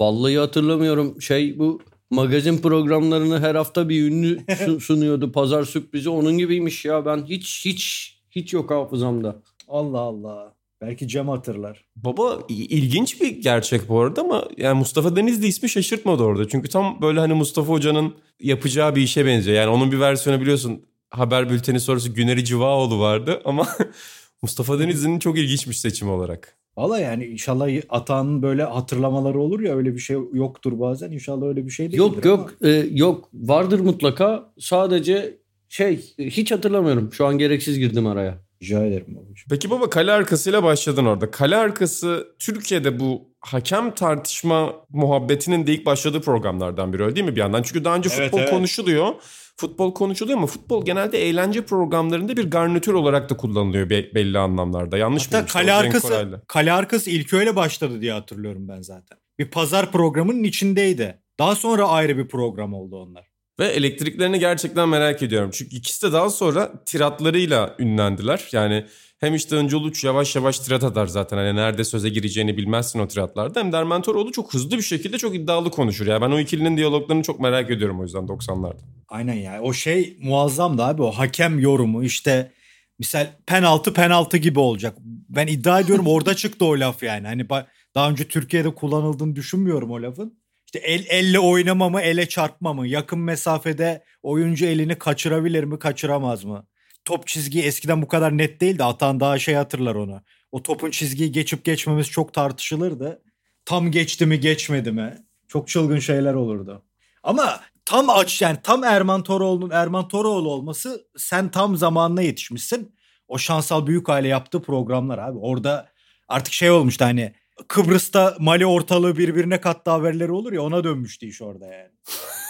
vallahi 0.00 0.38
hatırlamıyorum. 0.38 1.22
Şey 1.22 1.58
bu 1.58 1.80
magazin 2.10 2.58
programlarını 2.58 3.40
her 3.40 3.54
hafta 3.54 3.88
bir 3.88 4.04
ünlü 4.10 4.40
su- 4.64 4.80
sunuyordu. 4.80 5.32
Pazar 5.32 5.64
sürprizi 5.64 6.08
onun 6.08 6.38
gibiymiş 6.38 6.84
ya. 6.84 7.06
Ben 7.06 7.24
hiç 7.28 7.64
hiç 7.64 8.14
hiç 8.30 8.52
yok 8.52 8.70
hafızamda. 8.70 9.42
Allah 9.68 9.98
Allah. 10.00 10.54
Belki 10.80 11.08
Cem 11.08 11.28
hatırlar. 11.28 11.84
Baba 11.96 12.38
ilginç 12.48 13.20
bir 13.20 13.28
gerçek 13.42 13.88
bu 13.88 14.00
arada 14.00 14.20
ama 14.20 14.44
yani 14.56 14.78
Mustafa 14.78 15.16
Denizli 15.16 15.46
ismi 15.46 15.68
şaşırtmadı 15.68 16.22
orada. 16.22 16.48
Çünkü 16.48 16.68
tam 16.68 16.98
böyle 17.02 17.20
hani 17.20 17.34
Mustafa 17.34 17.72
Hoca'nın 17.72 18.14
yapacağı 18.40 18.96
bir 18.96 19.02
işe 19.02 19.26
benziyor. 19.26 19.56
Yani 19.56 19.68
onun 19.68 19.92
bir 19.92 20.00
versiyonu 20.00 20.40
biliyorsun 20.40 20.82
haber 21.18 21.50
bülteni 21.50 21.80
sonrası 21.80 22.08
Güneri 22.08 22.44
Civaoğlu 22.44 23.00
vardı 23.00 23.42
ama 23.44 23.68
Mustafa 24.42 24.78
Denizli'nin 24.78 25.18
çok 25.18 25.38
ilginçmiş 25.38 25.80
seçim 25.80 26.10
olarak. 26.10 26.56
Valla 26.76 26.98
yani 26.98 27.24
inşallah 27.24 27.68
Atahan'ın 27.88 28.42
böyle 28.42 28.64
hatırlamaları 28.64 29.40
olur 29.40 29.60
ya 29.60 29.76
öyle 29.76 29.94
bir 29.94 29.98
şey 29.98 30.16
yoktur 30.32 30.80
bazen. 30.80 31.10
İnşallah 31.10 31.46
öyle 31.46 31.66
bir 31.66 31.70
şey 31.70 31.86
değildir 31.86 31.98
Yok 31.98 32.16
ama. 32.16 32.26
yok 32.26 32.54
e, 32.62 32.70
yok 32.92 33.28
vardır 33.34 33.80
mutlaka. 33.80 34.52
Sadece 34.58 35.36
şey 35.68 36.00
hiç 36.18 36.52
hatırlamıyorum. 36.52 37.12
Şu 37.12 37.26
an 37.26 37.38
gereksiz 37.38 37.78
girdim 37.78 38.06
araya. 38.06 38.38
Rica 38.62 38.86
ederim 38.86 39.06
babacığım. 39.08 39.46
Peki 39.50 39.70
baba 39.70 39.90
kale 39.90 40.12
arkasıyla 40.12 40.62
başladın 40.62 41.04
orada. 41.04 41.30
Kale 41.30 41.56
arkası 41.56 42.28
Türkiye'de 42.38 43.00
bu 43.00 43.22
hakem 43.40 43.94
tartışma 43.94 44.72
muhabbetinin 44.90 45.66
de 45.66 45.72
ilk 45.74 45.86
başladığı 45.86 46.20
programlardan 46.20 46.92
biri 46.92 47.04
öyle 47.04 47.16
değil 47.16 47.26
mi 47.26 47.36
bir 47.36 47.40
yandan? 47.40 47.62
Çünkü 47.62 47.84
daha 47.84 47.96
önce 47.96 48.10
Evet, 48.12 48.24
futbol 48.24 48.38
evet. 48.38 48.50
konuşuluyor. 48.50 49.14
Futbol 49.56 49.94
konuşuluyor 49.94 50.38
ama 50.38 50.46
futbol 50.46 50.84
genelde 50.84 51.18
eğlence 51.28 51.64
programlarında 51.64 52.36
bir 52.36 52.50
garnitür 52.50 52.92
olarak 52.94 53.30
da 53.30 53.36
kullanılıyor 53.36 53.90
be- 53.90 54.14
belli 54.14 54.38
anlamlarda. 54.38 54.98
Yanlış 54.98 55.26
Hatta 55.26 55.36
mıyım? 55.36 55.46
işte 55.46 55.58
kale 55.58 55.72
arkası, 55.72 56.40
kale 56.48 56.72
arkası 56.72 57.10
ilk 57.10 57.32
öyle 57.32 57.56
başladı 57.56 58.00
diye 58.00 58.12
hatırlıyorum 58.12 58.68
ben 58.68 58.82
zaten. 58.82 59.18
Bir 59.38 59.50
pazar 59.50 59.92
programının 59.92 60.42
içindeydi. 60.42 61.20
Daha 61.38 61.54
sonra 61.56 61.88
ayrı 61.88 62.18
bir 62.18 62.28
program 62.28 62.74
oldu 62.74 62.96
onlar. 62.96 63.26
Ve 63.58 63.66
elektriklerini 63.66 64.38
gerçekten 64.38 64.88
merak 64.88 65.22
ediyorum. 65.22 65.50
Çünkü 65.52 65.76
ikisi 65.76 66.06
de 66.06 66.12
daha 66.12 66.30
sonra 66.30 66.84
tiratlarıyla 66.86 67.76
ünlendiler. 67.78 68.48
Yani 68.52 68.86
hem 69.24 69.34
işte 69.34 69.56
Öncü 69.56 69.76
Uluç 69.76 70.04
yavaş 70.04 70.36
yavaş 70.36 70.58
tirat 70.58 70.84
atar 70.84 71.06
zaten. 71.06 71.36
Hani 71.36 71.56
nerede 71.56 71.84
söze 71.84 72.08
gireceğini 72.08 72.56
bilmezsin 72.56 72.98
o 72.98 73.08
tiratlarda. 73.08 73.60
Hem 73.60 73.72
Derman 73.72 74.02
Toroğlu 74.02 74.32
çok 74.32 74.54
hızlı 74.54 74.76
bir 74.76 74.82
şekilde 74.82 75.18
çok 75.18 75.34
iddialı 75.34 75.70
konuşur. 75.70 76.06
Yani 76.06 76.20
ben 76.20 76.30
o 76.30 76.38
ikilinin 76.38 76.76
diyaloglarını 76.76 77.22
çok 77.22 77.40
merak 77.40 77.70
ediyorum 77.70 78.00
o 78.00 78.02
yüzden 78.02 78.22
90'larda. 78.26 78.80
Aynen 79.08 79.34
ya. 79.34 79.62
O 79.62 79.72
şey 79.72 80.16
muazzamdı 80.22 80.82
abi. 80.82 81.02
O 81.02 81.10
hakem 81.10 81.58
yorumu 81.58 82.04
işte 82.04 82.52
misal 82.98 83.26
penaltı 83.46 83.94
penaltı 83.94 84.36
gibi 84.36 84.58
olacak. 84.58 84.96
Ben 85.28 85.46
iddia 85.46 85.80
ediyorum 85.80 86.06
orada 86.06 86.34
çıktı 86.36 86.64
o 86.64 86.80
laf 86.80 87.02
yani. 87.02 87.26
Hani 87.26 87.48
daha 87.94 88.10
önce 88.10 88.28
Türkiye'de 88.28 88.74
kullanıldığını 88.74 89.36
düşünmüyorum 89.36 89.90
o 89.90 90.02
lafın. 90.02 90.38
İşte 90.66 90.78
el, 90.78 91.04
elle 91.08 91.38
oynama 91.38 91.88
mı, 91.88 92.00
ele 92.00 92.28
çarpma 92.28 92.72
mı? 92.72 92.88
Yakın 92.88 93.18
mesafede 93.18 94.04
oyuncu 94.22 94.66
elini 94.66 94.98
kaçırabilir 94.98 95.64
mi, 95.64 95.78
kaçıramaz 95.78 96.44
mı? 96.44 96.66
Top 97.04 97.26
çizgi 97.26 97.62
eskiden 97.62 98.02
bu 98.02 98.08
kadar 98.08 98.38
net 98.38 98.60
değildi. 98.60 98.84
Atan 98.84 99.20
daha 99.20 99.38
şey 99.38 99.54
hatırlar 99.54 99.94
onu. 99.94 100.22
O 100.52 100.62
topun 100.62 100.90
çizgiyi 100.90 101.32
geçip 101.32 101.64
geçmemesi 101.64 102.10
çok 102.10 102.34
tartışılırdı. 102.34 103.22
Tam 103.64 103.90
geçti 103.90 104.26
mi, 104.26 104.40
geçmedi 104.40 104.92
mi? 104.92 105.16
Çok 105.48 105.68
çılgın 105.68 105.98
şeyler 105.98 106.34
olurdu. 106.34 106.82
Ama 107.22 107.60
tam 107.84 108.10
aç 108.10 108.42
yani 108.42 108.58
tam 108.62 108.84
Erman 108.84 109.22
Toroğlu'nun 109.22 109.70
Erman 109.70 110.08
Toroğlu 110.08 110.50
olması 110.50 111.06
sen 111.16 111.50
tam 111.50 111.76
zamanına 111.76 112.22
yetişmişsin. 112.22 112.94
O 113.28 113.38
şansal 113.38 113.86
büyük 113.86 114.08
aile 114.08 114.28
yaptığı 114.28 114.62
programlar 114.62 115.18
abi. 115.18 115.38
Orada 115.38 115.88
artık 116.28 116.52
şey 116.52 116.70
olmuştu 116.70 117.04
hani 117.04 117.34
Kıbrıs'ta 117.68 118.36
Mali 118.38 118.66
ortalığı 118.66 119.16
birbirine 119.16 119.60
kattı 119.60 119.90
haberleri 119.90 120.32
olur 120.32 120.52
ya 120.52 120.62
ona 120.62 120.84
dönmüştü 120.84 121.26
iş 121.26 121.42
orada 121.42 121.66
yani. 121.66 121.90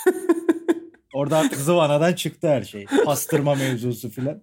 orada 1.14 1.36
artık 1.38 1.58
zıvanadan 1.58 2.12
çıktı 2.12 2.48
her 2.48 2.62
şey. 2.62 2.86
Pastırma 3.04 3.54
mevzusu 3.54 4.10
filan. 4.10 4.42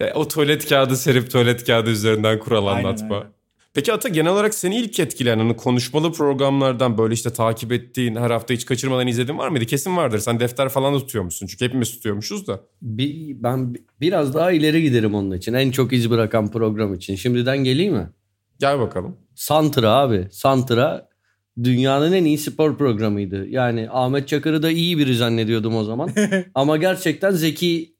Yani 0.00 0.12
o 0.12 0.28
tuvalet 0.28 0.68
kağıdı 0.68 0.96
serip 0.96 1.30
tuvalet 1.30 1.64
kağıdı 1.64 1.90
üzerinden 1.90 2.38
kural 2.38 2.66
Aynen, 2.66 2.84
anlatma. 2.84 3.16
aynen. 3.16 3.34
Peki 3.74 3.92
Ata 3.92 4.08
genel 4.08 4.32
olarak 4.32 4.54
seni 4.54 4.76
ilk 4.76 5.00
etkileyen 5.00 5.38
hani 5.38 5.56
konuşmalı 5.56 6.12
programlardan 6.12 6.98
böyle 6.98 7.14
işte 7.14 7.32
takip 7.32 7.72
ettiğin 7.72 8.16
her 8.16 8.30
hafta 8.30 8.54
hiç 8.54 8.64
kaçırmadan 8.66 9.06
izlediğin 9.06 9.38
var 9.38 9.48
mıydı? 9.48 9.66
Kesin 9.66 9.96
vardır. 9.96 10.18
Sen 10.18 10.40
defter 10.40 10.68
falan 10.68 10.94
da 10.94 10.98
tutuyormuşsun. 10.98 11.46
Çünkü 11.46 11.64
hepimiz 11.64 11.90
tutuyormuşuz 11.92 12.46
da. 12.46 12.60
Bir, 12.82 13.42
ben 13.42 13.74
biraz 14.00 14.34
daha 14.34 14.52
ileri 14.52 14.82
giderim 14.82 15.14
onun 15.14 15.36
için. 15.36 15.54
En 15.54 15.70
çok 15.70 15.92
iz 15.92 16.10
bırakan 16.10 16.50
program 16.50 16.94
için. 16.94 17.14
Şimdiden 17.14 17.58
geleyim 17.58 17.94
mi? 17.94 18.08
Gel 18.60 18.78
bakalım. 18.78 19.16
Santra 19.34 19.90
abi. 19.90 20.28
Santra 20.30 21.08
dünyanın 21.62 22.12
en 22.12 22.24
iyi 22.24 22.38
spor 22.38 22.78
programıydı. 22.78 23.46
Yani 23.46 23.88
Ahmet 23.90 24.28
Çakır'ı 24.28 24.62
da 24.62 24.70
iyi 24.70 24.98
biri 24.98 25.16
zannediyordum 25.16 25.76
o 25.76 25.84
zaman. 25.84 26.10
Ama 26.54 26.76
gerçekten 26.76 27.30
zeki 27.30 27.94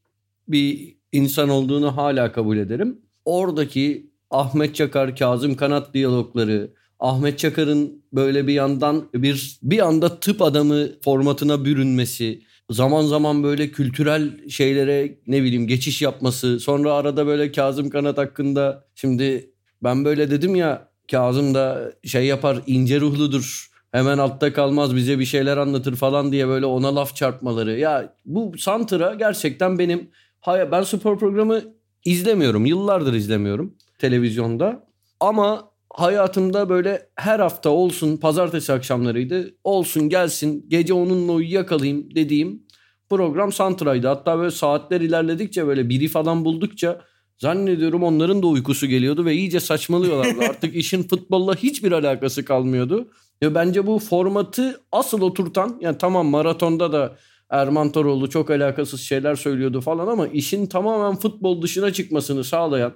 bir 0.49 0.97
insan 1.13 1.49
olduğunu 1.49 1.97
hala 1.97 2.33
kabul 2.33 2.57
ederim. 2.57 2.99
Oradaki 3.25 4.11
Ahmet 4.31 4.75
Çakar, 4.75 5.17
Kazım 5.17 5.55
Kanat 5.55 5.95
diyalogları, 5.95 6.71
Ahmet 7.01 7.39
Çakar'ın 7.39 8.03
böyle 8.13 8.47
bir 8.47 8.53
yandan 8.53 9.09
bir 9.15 9.59
bir 9.63 9.87
anda 9.87 10.21
tıp 10.21 10.43
adamı 10.43 10.87
formatına 11.05 11.65
bürünmesi, 11.65 12.43
zaman 12.71 13.03
zaman 13.03 13.43
böyle 13.43 13.71
kültürel 13.71 14.49
şeylere 14.49 15.19
ne 15.27 15.43
bileyim 15.43 15.67
geçiş 15.67 16.03
yapması, 16.03 16.61
sonra 16.61 16.93
arada 16.93 17.27
böyle 17.27 17.53
Kazım 17.53 17.91
Kanat 17.91 18.19
hakkında 18.19 18.85
şimdi 18.95 19.51
ben 19.83 20.05
böyle 20.05 20.31
dedim 20.31 20.57
ya 20.57 20.89
Kazım 21.11 21.55
da 21.55 21.93
şey 22.05 22.27
yapar 22.27 22.59
ince 22.67 23.01
ruhludur. 23.01 23.71
Hemen 23.93 24.19
altta 24.19 24.53
kalmaz 24.53 24.97
bize 24.97 25.19
bir 25.19 25.25
şeyler 25.25 25.57
anlatır 25.57 25.97
falan 25.97 26.33
diye 26.33 26.49
böyle 26.49 26.67
ona 26.67 26.97
laf 26.97 27.17
çarpmaları. 27.17 27.79
Ya 27.79 28.15
bu 28.25 28.53
Santra 28.59 29.15
gerçekten 29.15 29.79
benim 29.79 30.11
ben 30.47 30.83
spor 30.83 31.19
programı 31.19 31.61
izlemiyorum. 32.05 32.67
Yıllardır 32.67 33.13
izlemiyorum 33.13 33.75
televizyonda. 33.99 34.87
Ama 35.21 35.71
hayatımda 35.91 36.69
böyle 36.69 37.09
her 37.17 37.41
hafta 37.41 37.71
olsun 37.71 38.17
pazartesi 38.17 38.73
akşamlarıydı. 38.73 39.55
Olsun 39.65 40.09
gelsin 40.09 40.67
gece 40.69 40.95
onunla 40.95 41.33
uyuyakalayım 41.33 42.15
dediğim 42.15 42.63
program 43.11 43.53
Santra'ydı. 43.53 44.09
Hatta 44.09 44.39
böyle 44.39 44.51
saatler 44.51 45.01
ilerledikçe 45.01 45.67
böyle 45.67 45.89
biri 45.89 46.09
falan 46.09 46.45
buldukça 46.45 47.01
zannediyorum 47.39 48.03
onların 48.03 48.43
da 48.43 48.47
uykusu 48.47 48.87
geliyordu 48.87 49.25
ve 49.25 49.35
iyice 49.35 49.61
saçmalıyorlardı. 49.61 50.41
Artık 50.51 50.77
işin 50.77 51.03
futbolla 51.03 51.55
hiçbir 51.55 51.93
alakası 51.93 52.45
kalmıyordu. 52.45 53.09
Ya 53.41 53.55
bence 53.55 53.87
bu 53.87 53.99
formatı 53.99 54.81
asıl 54.93 55.21
oturtan 55.21 55.79
yani 55.81 55.99
tamam 55.99 56.27
maratonda 56.27 56.93
da 56.93 57.17
Erman 57.51 57.93
Toroğlu 57.93 58.31
çok 58.31 58.51
alakasız 58.51 59.01
şeyler 59.01 59.35
söylüyordu 59.35 59.81
falan 59.81 60.09
ama 60.09 60.27
işin 60.27 60.67
tamamen 60.67 61.17
futbol 61.17 61.63
dışına 61.63 61.93
çıkmasını 61.93 62.45
sağlayan 62.45 62.93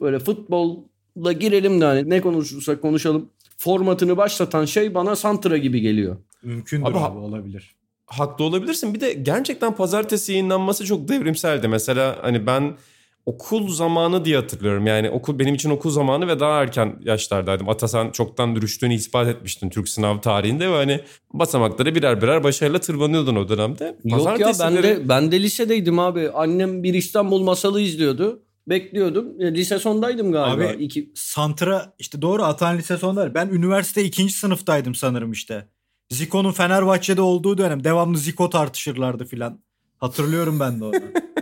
böyle 0.00 0.18
futbolla 0.18 1.32
girelim 1.32 1.80
de 1.80 1.84
hani 1.84 2.10
ne 2.10 2.20
konuşursak 2.20 2.82
konuşalım 2.82 3.30
formatını 3.56 4.16
başlatan 4.16 4.64
şey 4.64 4.94
bana 4.94 5.16
Santra 5.16 5.56
gibi 5.56 5.80
geliyor. 5.80 6.16
Mümkündür 6.42 6.90
abi, 6.90 6.98
abi 6.98 7.18
olabilir. 7.18 7.74
Haklı 8.06 8.44
olabilirsin. 8.44 8.94
Bir 8.94 9.00
de 9.00 9.12
gerçekten 9.12 9.76
pazartesi 9.76 10.32
yayınlanması 10.32 10.84
çok 10.84 11.08
devrimseldi. 11.08 11.68
Mesela 11.68 12.18
hani 12.22 12.46
ben 12.46 12.76
okul 13.26 13.68
zamanı 13.68 14.24
diye 14.24 14.36
hatırlıyorum. 14.36 14.86
Yani 14.86 15.10
okul 15.10 15.38
benim 15.38 15.54
için 15.54 15.70
okul 15.70 15.90
zamanı 15.90 16.28
ve 16.28 16.40
daha 16.40 16.62
erken 16.62 16.98
yaşlardaydım. 17.04 17.68
Atasan 17.68 18.10
çoktan 18.10 18.56
dürüştüğünü 18.56 18.94
ispat 18.94 19.28
etmiştin 19.28 19.70
Türk 19.70 19.88
sınav 19.88 20.20
tarihinde 20.20 20.70
ve 20.70 20.74
hani 20.74 21.00
basamakları 21.32 21.94
birer 21.94 22.22
birer 22.22 22.44
başarıyla 22.44 22.78
tırmanıyordun 22.78 23.36
o 23.36 23.48
dönemde. 23.48 23.96
Yok 24.04 24.40
ya 24.40 24.52
ben 24.60 24.82
de, 24.82 25.08
ben 25.08 25.32
de 25.32 25.42
lisedeydim 25.42 25.98
abi. 25.98 26.30
Annem 26.30 26.82
bir 26.82 26.94
İstanbul 26.94 27.42
masalı 27.42 27.80
izliyordu. 27.80 28.42
Bekliyordum. 28.68 29.40
Lise 29.40 29.78
sondaydım 29.78 30.32
galiba. 30.32 30.64
Abi 30.64 30.84
İki... 30.84 31.12
Santra 31.14 31.94
işte 31.98 32.22
doğru 32.22 32.42
Atan 32.42 32.78
lise 32.78 32.96
sondaydı. 32.96 33.34
Ben 33.34 33.48
üniversite 33.48 34.04
ikinci 34.04 34.32
sınıftaydım 34.32 34.94
sanırım 34.94 35.32
işte. 35.32 35.68
Zico'nun 36.10 36.52
Fenerbahçe'de 36.52 37.20
olduğu 37.20 37.58
dönem 37.58 37.84
devamlı 37.84 38.18
Zico 38.18 38.50
tartışırlardı 38.50 39.24
filan. 39.24 39.60
Hatırlıyorum 39.98 40.60
ben 40.60 40.80
de 40.80 40.84
onu. 40.84 40.94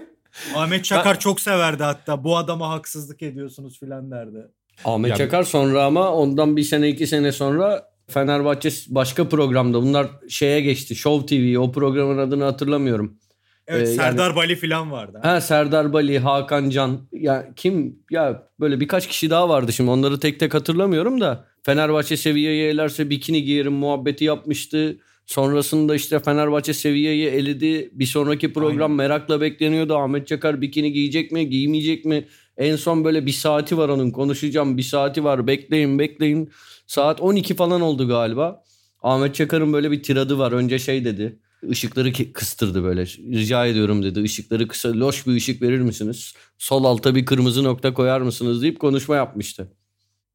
Ahmet 0.54 0.84
Çakar 0.84 1.20
çok 1.20 1.40
severdi 1.40 1.82
hatta. 1.82 2.24
Bu 2.24 2.36
adama 2.36 2.70
haksızlık 2.70 3.22
ediyorsunuz 3.22 3.80
filan 3.80 4.10
derdi. 4.10 4.48
Ahmet 4.84 5.10
yani... 5.10 5.18
Çakar 5.18 5.42
sonra 5.42 5.84
ama 5.84 6.12
ondan 6.12 6.56
bir 6.56 6.62
sene 6.62 6.88
iki 6.88 7.06
sene 7.06 7.32
sonra 7.32 7.88
Fenerbahçe 8.08 8.70
başka 8.88 9.28
programda 9.28 9.82
bunlar 9.82 10.06
şeye 10.28 10.60
geçti. 10.60 10.96
Show 10.96 11.26
TV 11.26 11.58
o 11.58 11.72
programın 11.72 12.18
adını 12.18 12.44
hatırlamıyorum. 12.44 13.18
Evet 13.66 13.88
ee, 13.88 13.92
Serdar 13.92 14.26
yani, 14.26 14.36
Bali 14.36 14.56
falan 14.56 14.92
vardı. 14.92 15.20
Ha 15.22 15.40
Serdar 15.40 15.92
Bali, 15.92 16.18
Hakan 16.18 16.70
Can. 16.70 17.00
Ya 17.12 17.52
kim 17.56 17.98
ya 18.10 18.42
böyle 18.60 18.80
birkaç 18.80 19.08
kişi 19.08 19.30
daha 19.30 19.48
vardı 19.48 19.72
şimdi 19.72 19.90
onları 19.90 20.20
tek 20.20 20.40
tek 20.40 20.54
hatırlamıyorum 20.54 21.20
da. 21.20 21.44
Fenerbahçe 21.62 22.16
seviyeye 22.16 22.70
elerse 22.70 23.10
bikini 23.10 23.42
giyerim 23.42 23.72
muhabbeti 23.72 24.24
yapmıştı. 24.24 24.98
Sonrasında 25.26 25.94
işte 25.94 26.20
Fenerbahçe 26.20 26.74
seviyeyi 26.74 27.26
eledi. 27.26 27.90
Bir 27.92 28.06
sonraki 28.06 28.52
program 28.52 28.90
Aynen. 28.90 28.96
merakla 28.96 29.40
bekleniyordu. 29.40 29.96
Ahmet 29.96 30.26
Çakar 30.26 30.60
bikini 30.60 30.92
giyecek 30.92 31.32
mi, 31.32 31.48
giymeyecek 31.48 32.04
mi? 32.04 32.26
En 32.56 32.76
son 32.76 33.04
böyle 33.04 33.26
bir 33.26 33.32
saati 33.32 33.78
var 33.78 33.88
onun 33.88 34.10
konuşacağım. 34.10 34.76
Bir 34.76 34.82
saati 34.82 35.24
var 35.24 35.46
bekleyin 35.46 35.98
bekleyin. 35.98 36.50
Saat 36.86 37.20
12 37.20 37.54
falan 37.54 37.80
oldu 37.80 38.08
galiba. 38.08 38.64
Ahmet 39.02 39.34
Çakar'ın 39.34 39.72
böyle 39.72 39.90
bir 39.90 40.02
tiradı 40.02 40.38
var. 40.38 40.52
Önce 40.52 40.78
şey 40.78 41.04
dedi. 41.04 41.38
Işıkları 41.68 42.12
kıstırdı 42.32 42.84
böyle. 42.84 43.06
Rica 43.06 43.66
ediyorum 43.66 44.02
dedi. 44.02 44.20
Işıkları 44.20 44.68
kısa, 44.68 44.92
loş 44.92 45.26
bir 45.26 45.32
ışık 45.32 45.62
verir 45.62 45.80
misiniz? 45.80 46.34
Sol 46.58 46.84
alta 46.84 47.14
bir 47.14 47.26
kırmızı 47.26 47.64
nokta 47.64 47.94
koyar 47.94 48.20
mısınız 48.20 48.62
deyip 48.62 48.80
konuşma 48.80 49.16
yapmıştı. 49.16 49.68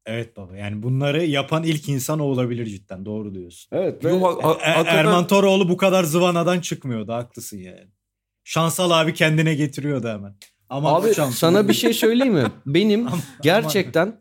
Evet 0.06 0.36
baba 0.36 0.56
yani 0.56 0.82
bunları 0.82 1.24
yapan 1.24 1.64
ilk 1.64 1.88
insan 1.88 2.18
o 2.18 2.24
olabilir 2.24 2.66
cidden 2.66 3.04
doğru 3.04 3.34
diyorsun. 3.34 3.68
Evet. 3.72 4.04
Ve 4.04 4.10
Yo, 4.10 4.24
a, 4.24 4.50
a, 4.50 4.58
er, 4.60 4.86
Erman 4.86 5.26
Toroğlu 5.26 5.68
bu 5.68 5.76
kadar 5.76 6.04
zıvanadan 6.04 6.60
çıkmıyordu 6.60 7.12
haklısın 7.12 7.58
yani. 7.58 7.88
Şansal 8.44 8.90
abi 8.90 9.14
kendine 9.14 9.54
getiriyordu 9.54 10.08
hemen. 10.08 10.36
Ama 10.68 10.96
abi 10.96 11.14
sana 11.14 11.68
bir 11.68 11.74
şey 11.74 11.94
söyleyeyim 11.94 12.34
mi? 12.34 12.46
Benim 12.66 13.08
gerçekten 13.42 14.20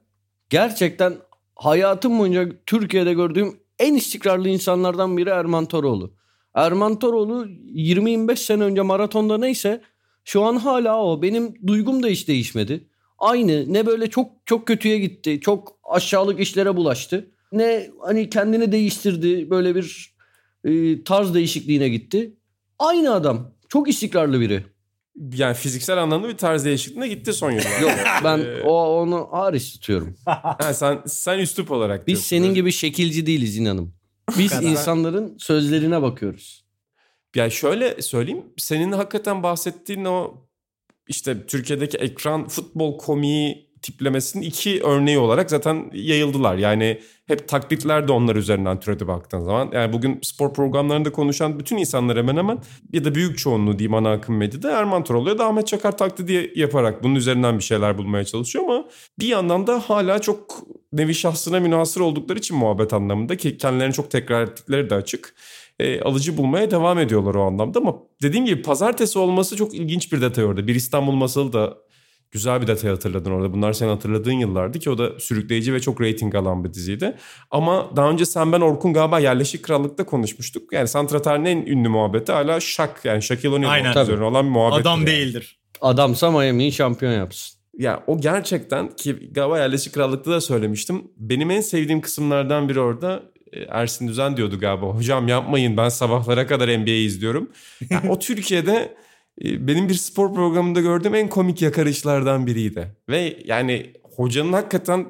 gerçekten 0.50 1.18
hayatım 1.56 2.20
boyunca 2.20 2.50
Türkiye'de 2.66 3.14
gördüğüm 3.14 3.60
en 3.80 3.94
istikrarlı 3.94 4.50
insanlardan 4.50 5.18
biri 5.18 5.30
Erman 5.30 5.66
Toroğlu. 5.66 6.14
Erman 6.54 7.00
Toroğlu 7.00 7.46
20-25 7.46 8.36
sene 8.36 8.64
önce 8.64 8.82
maratonda 8.82 9.38
neyse 9.38 9.82
şu 10.26 10.44
an 10.44 10.56
hala 10.56 11.04
o. 11.04 11.22
Benim 11.22 11.68
duygum 11.68 12.04
da 12.04 12.08
hiç 12.08 12.28
değişmedi 12.28 12.89
aynı. 13.20 13.74
Ne 13.74 13.86
böyle 13.86 14.10
çok 14.10 14.32
çok 14.46 14.68
kötüye 14.68 15.00
gitti. 15.00 15.40
Çok 15.42 15.80
aşağılık 15.84 16.40
işlere 16.40 16.76
bulaştı. 16.76 17.32
Ne 17.52 17.90
hani 18.02 18.30
kendini 18.30 18.72
değiştirdi. 18.72 19.50
Böyle 19.50 19.76
bir 19.76 20.16
e, 20.64 21.04
tarz 21.04 21.34
değişikliğine 21.34 21.90
gitti. 21.90 22.36
Aynı 22.80 23.14
adam. 23.14 23.52
Çok 23.70 23.90
istikrarlı 23.90 24.40
biri. 24.40 24.64
Yani 25.34 25.54
fiziksel 25.54 25.98
anlamda 25.98 26.30
bir 26.30 26.38
tarz 26.38 26.66
değişikliğine 26.66 27.08
gitti 27.08 27.34
son 27.34 27.52
yıllarda. 27.52 27.80
Yok 27.80 27.92
ben 28.24 28.46
o 28.66 29.02
onu 29.02 29.28
hariç 29.32 29.74
tutuyorum. 29.74 30.16
ha, 30.26 30.74
sen 30.74 31.02
sen 31.06 31.40
üslup 31.40 31.72
olarak 31.72 32.08
Biz 32.08 32.22
senin 32.22 32.54
gibi 32.54 32.72
şekilci 32.72 33.26
değiliz 33.26 33.58
inanım. 33.58 33.94
Biz 34.38 34.54
insanların 34.62 35.38
sözlerine 35.38 36.02
bakıyoruz. 36.02 36.66
Yani 37.36 37.52
şöyle 37.52 38.02
söyleyeyim. 38.02 38.44
Senin 38.58 38.92
hakikaten 38.92 39.44
bahsettiğin 39.44 40.06
o 40.06 40.49
işte 41.10 41.46
Türkiye'deki 41.48 41.98
ekran 41.98 42.48
futbol 42.48 42.98
komiği 42.98 43.70
tiplemesinin 43.82 44.44
iki 44.44 44.84
örneği 44.84 45.18
olarak 45.18 45.50
zaten 45.50 45.92
yayıldılar. 45.94 46.56
Yani 46.58 47.02
hep 47.28 47.48
taklitler 47.48 48.08
de 48.08 48.12
onlar 48.12 48.36
üzerinden 48.36 48.80
türedi 48.80 49.08
baktığın 49.08 49.40
zaman. 49.40 49.70
Yani 49.74 49.94
bugün 49.94 50.20
spor 50.22 50.54
programlarında 50.54 51.12
konuşan 51.12 51.60
bütün 51.60 51.78
insanlar 51.78 52.18
hemen 52.18 52.38
hemen 52.38 52.60
ya 52.94 53.06
da 53.06 53.16
büyük 53.16 53.38
çoğunluğu 53.38 53.80
diyeyim 53.80 53.94
ana 53.94 54.12
akım 54.12 54.38
medyada 54.38 54.72
Erman 54.72 55.04
Toroğlu 55.04 55.30
ya 55.30 55.38
da 55.38 55.46
Ahmet 55.46 55.68
Çakar 55.68 55.98
taklidi 55.98 56.52
yaparak 56.56 57.04
bunun 57.04 57.16
üzerinden 57.16 57.58
bir 57.58 57.64
şeyler 57.64 57.98
bulmaya 57.98 58.26
çalışıyor 58.26 58.66
ama 58.66 58.86
bir 59.20 59.28
yandan 59.28 59.68
da 59.68 59.80
hala 59.80 60.22
çok 60.22 60.64
nevi 60.94 61.16
şahsına 61.16 61.60
münasır 61.60 62.02
oldukları 62.02 62.40
için 62.40 62.58
muhabbet 62.58 62.94
anlamında 62.94 63.38
ki 63.38 63.58
kendilerini 63.58 63.94
çok 63.94 64.12
tekrar 64.12 64.44
ettikleri 64.44 64.90
de 64.90 64.96
açık 64.96 65.36
e, 65.80 66.02
alıcı 66.02 66.38
bulmaya 66.38 66.72
devam 66.72 67.00
ediyorlar 67.00 67.36
o 67.36 67.44
anlamda. 67.44 67.80
Ama 67.80 67.96
dediğim 68.22 68.46
gibi 68.46 68.62
pazartesi 68.62 69.20
olması 69.20 69.56
çok 69.56 69.74
ilginç 69.74 70.14
bir 70.14 70.22
detay 70.22 70.46
orada. 70.46 70.68
Bir 70.68 70.76
İstanbul 70.76 71.14
Masalı 71.14 71.54
da 71.54 71.78
güzel 72.32 72.62
bir 72.62 72.68
detay 72.68 72.92
hatırladın 72.92 73.32
orada. 73.32 73.54
Bunlar 73.54 73.74
senin 73.74 73.90
hatırladığın 73.90 74.32
yıllardı 74.32 74.80
ki 74.80 74.90
o 74.90 74.98
da 74.98 75.20
sürükleyici 75.20 75.74
ve 75.74 75.80
çok 75.80 76.02
reyting 76.02 76.36
alan 76.36 76.64
bir 76.64 76.74
diziydi. 76.74 77.16
Ama 77.52 77.90
daha 77.96 78.10
önce 78.10 78.26
sen 78.26 78.52
ben 78.52 78.62
Orkun 78.62 78.94
galiba 78.94 79.20
Yerleşik 79.20 79.64
Krallık'ta 79.64 80.06
konuşmuştuk. 80.06 80.74
Yani 80.74 80.88
Santratar'ın 80.88 81.46
en 81.46 81.58
ünlü 81.58 81.90
muhabbeti 81.90 82.32
hala 82.32 82.60
Şak 82.60 83.06
yani 83.06 83.22
Shaquille 83.22 83.56
O'Neal 83.56 84.04
üzerine 84.04 84.24
olan 84.24 84.46
bir 84.46 84.52
muhabbet. 84.52 84.80
Adam 84.80 85.00
yani. 85.00 85.08
değildir. 85.08 85.60
Adamsa 85.82 86.32
Miami'yi 86.32 86.72
şampiyon 86.72 87.14
yapsın. 87.14 87.60
Ya 87.78 88.04
o 88.08 88.22
gerçekten 88.22 88.96
ki 88.96 89.30
galiba 89.32 89.60
Yerleşik 89.60 89.94
Krallık'ta 89.94 90.32
da 90.32 90.42
söylemiştim. 90.42 91.04
Benim 91.18 91.52
en 91.52 91.62
sevdiğim 91.62 92.02
kısımlardan 92.02 92.70
biri 92.70 92.80
orada 92.80 93.24
Ersin 93.70 94.08
Düzen 94.08 94.38
diyordu 94.38 94.60
galiba. 94.60 94.86
Hocam 94.86 95.28
yapmayın 95.28 95.78
ben 95.78 95.90
sabahlara 95.90 96.48
kadar 96.48 96.80
NBA 96.80 96.92
izliyorum. 96.92 97.52
Yani 97.90 98.10
o 98.10 98.20
Türkiye'de 98.20 98.96
e, 99.44 99.68
benim 99.68 99.90
bir 99.90 99.94
spor 99.94 100.34
programında 100.34 100.82
gördüğüm 100.82 101.16
en 101.16 101.30
komik 101.30 101.62
yakarışlardan 101.62 102.48
biriydi. 102.48 102.96
Ve 103.10 103.38
yani 103.46 103.94
hocanın 104.04 104.54
hakikaten 104.54 105.08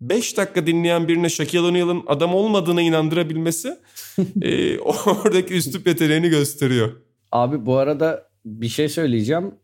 5 0.00 0.36
dakika 0.36 0.66
dinleyen 0.66 1.08
birine 1.08 1.28
Shaquille 1.28 1.60
O'Neal'ın 1.60 2.02
adam 2.06 2.34
olmadığına 2.34 2.82
inandırabilmesi 2.82 3.78
e, 4.42 4.78
oradaki 4.78 5.54
üslup 5.54 5.86
yeteneğini 5.86 6.28
gösteriyor. 6.28 6.92
Abi 7.32 7.66
bu 7.66 7.76
arada 7.76 8.30
bir 8.44 8.68
şey 8.68 8.88
söyleyeceğim. 8.88 9.54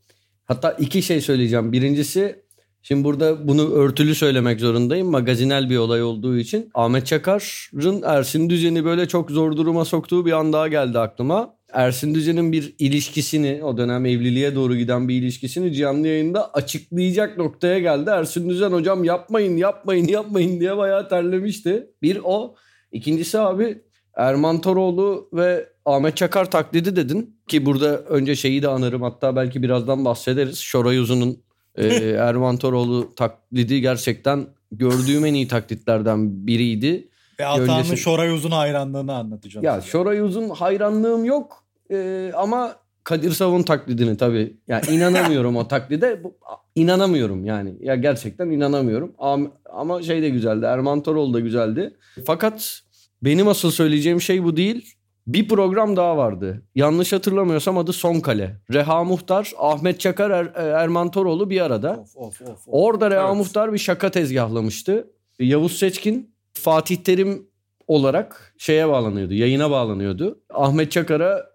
Hatta 0.44 0.72
iki 0.72 1.02
şey 1.02 1.20
söyleyeceğim. 1.20 1.72
Birincisi 1.72 2.45
şimdi 2.88 3.04
burada 3.04 3.48
bunu 3.48 3.72
örtülü 3.72 4.14
söylemek 4.14 4.60
zorundayım. 4.60 5.10
Magazinel 5.10 5.70
bir 5.70 5.76
olay 5.76 6.02
olduğu 6.02 6.38
için. 6.38 6.70
Ahmet 6.74 7.06
Çakar'ın 7.06 8.02
Ersin 8.02 8.50
Düzen'i 8.50 8.84
böyle 8.84 9.08
çok 9.08 9.30
zor 9.30 9.56
duruma 9.56 9.84
soktuğu 9.84 10.26
bir 10.26 10.32
an 10.32 10.52
daha 10.52 10.68
geldi 10.68 10.98
aklıma. 10.98 11.56
Ersin 11.72 12.14
Düzen'in 12.14 12.52
bir 12.52 12.74
ilişkisini 12.78 13.64
o 13.64 13.78
dönem 13.78 14.06
evliliğe 14.06 14.54
doğru 14.54 14.76
giden 14.76 15.08
bir 15.08 15.14
ilişkisini 15.14 15.74
canlı 15.74 16.06
yayında 16.06 16.54
açıklayacak 16.54 17.38
noktaya 17.38 17.78
geldi. 17.78 18.10
Ersin 18.10 18.48
Düzen 18.48 18.70
hocam 18.70 19.04
yapmayın 19.04 19.56
yapmayın 19.56 20.08
yapmayın 20.08 20.60
diye 20.60 20.76
bayağı 20.76 21.08
terlemişti. 21.08 21.86
Bir 22.02 22.20
o. 22.24 22.54
İkincisi 22.92 23.38
abi 23.38 23.82
Erman 24.16 24.60
Toroğlu 24.60 25.28
ve 25.32 25.68
Ahmet 25.84 26.16
Çakar 26.16 26.50
taklidi 26.50 26.96
dedin. 26.96 27.36
Ki 27.48 27.66
burada 27.66 27.98
önce 27.98 28.36
şeyi 28.36 28.62
de 28.62 28.68
anarım 28.68 29.02
hatta 29.02 29.36
belki 29.36 29.62
birazdan 29.62 30.04
bahsederiz. 30.04 30.58
Şoray 30.58 30.98
Uzun'un 30.98 31.45
e, 31.84 32.10
Erman 32.10 32.56
Toroğlu 32.56 33.14
taklidi 33.14 33.80
gerçekten 33.80 34.46
gördüğüm 34.72 35.24
en 35.24 35.34
iyi 35.34 35.48
taklitlerden 35.48 36.46
biriydi. 36.46 37.08
Ve 37.40 37.46
Atağan'ın 37.46 37.82
Öncesi- 37.82 37.96
Şoray 37.96 38.30
Uzun 38.30 38.50
hayranlığını 38.50 39.14
anlatacağım. 39.14 39.66
Ya 39.66 39.80
size. 39.80 39.90
Şoray 39.90 40.20
Uzun 40.20 40.48
hayranlığım 40.48 41.24
yok 41.24 41.62
Ee, 41.90 42.32
ama 42.36 42.76
Kadir 43.04 43.30
Savun 43.32 43.62
taklidini 43.62 44.16
tabii. 44.16 44.56
Ya 44.68 44.80
inanamıyorum 44.80 45.56
o 45.56 45.68
taklide. 45.68 46.24
Bu- 46.24 46.36
İnanamıyorum 46.74 47.44
yani. 47.44 47.74
Ya 47.80 47.94
gerçekten 47.94 48.50
inanamıyorum. 48.50 49.12
Ama, 49.18 49.50
ama 49.72 50.02
şey 50.02 50.22
de 50.22 50.28
güzeldi. 50.28 50.64
Erman 50.64 51.02
Toroğlu 51.02 51.34
da 51.34 51.40
güzeldi. 51.40 51.96
Fakat 52.26 52.80
benim 53.22 53.48
asıl 53.48 53.70
söyleyeceğim 53.70 54.20
şey 54.20 54.44
bu 54.44 54.56
değil. 54.56 54.94
Bir 55.26 55.48
program 55.48 55.96
daha 55.96 56.16
vardı. 56.16 56.62
Yanlış 56.74 57.12
hatırlamıyorsam 57.12 57.78
adı 57.78 57.92
Son 57.92 58.20
Kale. 58.20 58.56
Reha 58.72 59.04
Muhtar, 59.04 59.52
Ahmet 59.58 60.00
Çakar, 60.00 60.30
Er- 60.30 60.52
Erman 60.82 61.10
Toroğlu 61.10 61.50
bir 61.50 61.60
arada. 61.60 61.92
Of 61.92 62.16
of 62.16 62.42
of. 62.42 62.48
of. 62.50 62.58
Orada 62.66 63.10
Reha 63.10 63.26
Evet. 63.26 63.36
Muhtar 63.36 63.72
bir 63.72 63.78
şaka 63.78 64.10
tezgahlamıştı. 64.10 65.10
Yavuz 65.38 65.78
Seçkin 65.78 66.34
Fatih 66.52 66.96
Terim 66.96 67.46
olarak 67.86 68.54
şeye 68.58 68.88
bağlanıyordu, 68.88 69.34
yayına 69.34 69.70
bağlanıyordu. 69.70 70.40
Ahmet 70.50 70.92
Çakar'a 70.92 71.46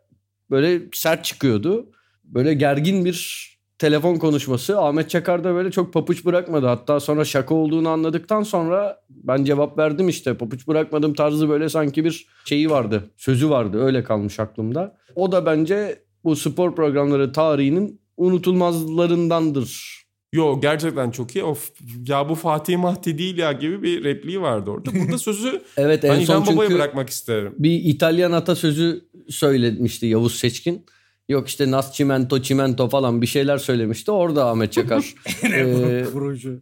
böyle 0.49 0.81
sert 0.93 1.25
çıkıyordu. 1.25 1.91
Böyle 2.23 2.53
gergin 2.53 3.05
bir 3.05 3.50
telefon 3.81 4.15
konuşması. 4.15 4.79
Ahmet 4.79 5.09
Çakar 5.09 5.43
da 5.43 5.53
böyle 5.53 5.71
çok 5.71 5.93
papuç 5.93 6.25
bırakmadı. 6.25 6.65
Hatta 6.65 6.99
sonra 6.99 7.25
şaka 7.25 7.55
olduğunu 7.55 7.89
anladıktan 7.89 8.43
sonra 8.43 9.01
ben 9.09 9.43
cevap 9.43 9.77
verdim 9.77 10.09
işte. 10.09 10.33
Papuç 10.33 10.67
bırakmadım 10.67 11.13
tarzı 11.13 11.49
böyle 11.49 11.69
sanki 11.69 12.05
bir 12.05 12.27
şeyi 12.45 12.69
vardı. 12.69 13.03
Sözü 13.17 13.49
vardı. 13.49 13.83
Öyle 13.83 14.03
kalmış 14.03 14.39
aklımda. 14.39 14.97
O 15.15 15.31
da 15.31 15.45
bence 15.45 15.99
bu 16.23 16.35
spor 16.35 16.75
programları 16.75 17.31
tarihinin 17.31 18.01
unutulmazlarındandır. 18.17 20.01
Yo 20.33 20.61
gerçekten 20.61 21.11
çok 21.11 21.35
iyi. 21.35 21.43
Of 21.43 21.71
ya 22.07 22.29
bu 22.29 22.35
Fatih 22.35 22.77
Mahdi 22.77 23.17
değil 23.17 23.37
ya 23.37 23.51
gibi 23.51 23.83
bir 23.83 24.03
repliği 24.03 24.41
vardı 24.41 24.71
orada. 24.71 24.89
Burada 24.93 25.17
sözü 25.17 25.61
Evet 25.77 26.03
en 26.03 26.15
son 26.15 26.21
İlhan 26.21 26.55
Baba'ya 26.55 26.71
bırakmak 26.71 27.09
isterim. 27.09 27.55
bir 27.57 27.81
İtalyan 27.83 28.31
atasözü 28.31 29.01
söylemişti 29.29 30.05
Yavuz 30.05 30.35
Seçkin. 30.35 30.85
Yok 31.31 31.47
işte 31.47 31.71
Nas 31.71 31.93
Çimento 31.93 32.41
Çimento 32.41 32.89
falan 32.89 33.21
bir 33.21 33.27
şeyler 33.27 33.57
söylemişti. 33.57 34.11
Orada 34.11 34.49
Ahmet 34.49 34.73
Çakar 34.73 35.13
e, 35.43 36.05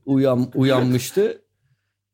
uyan, 0.05 0.51
uyanmıştı. 0.55 1.41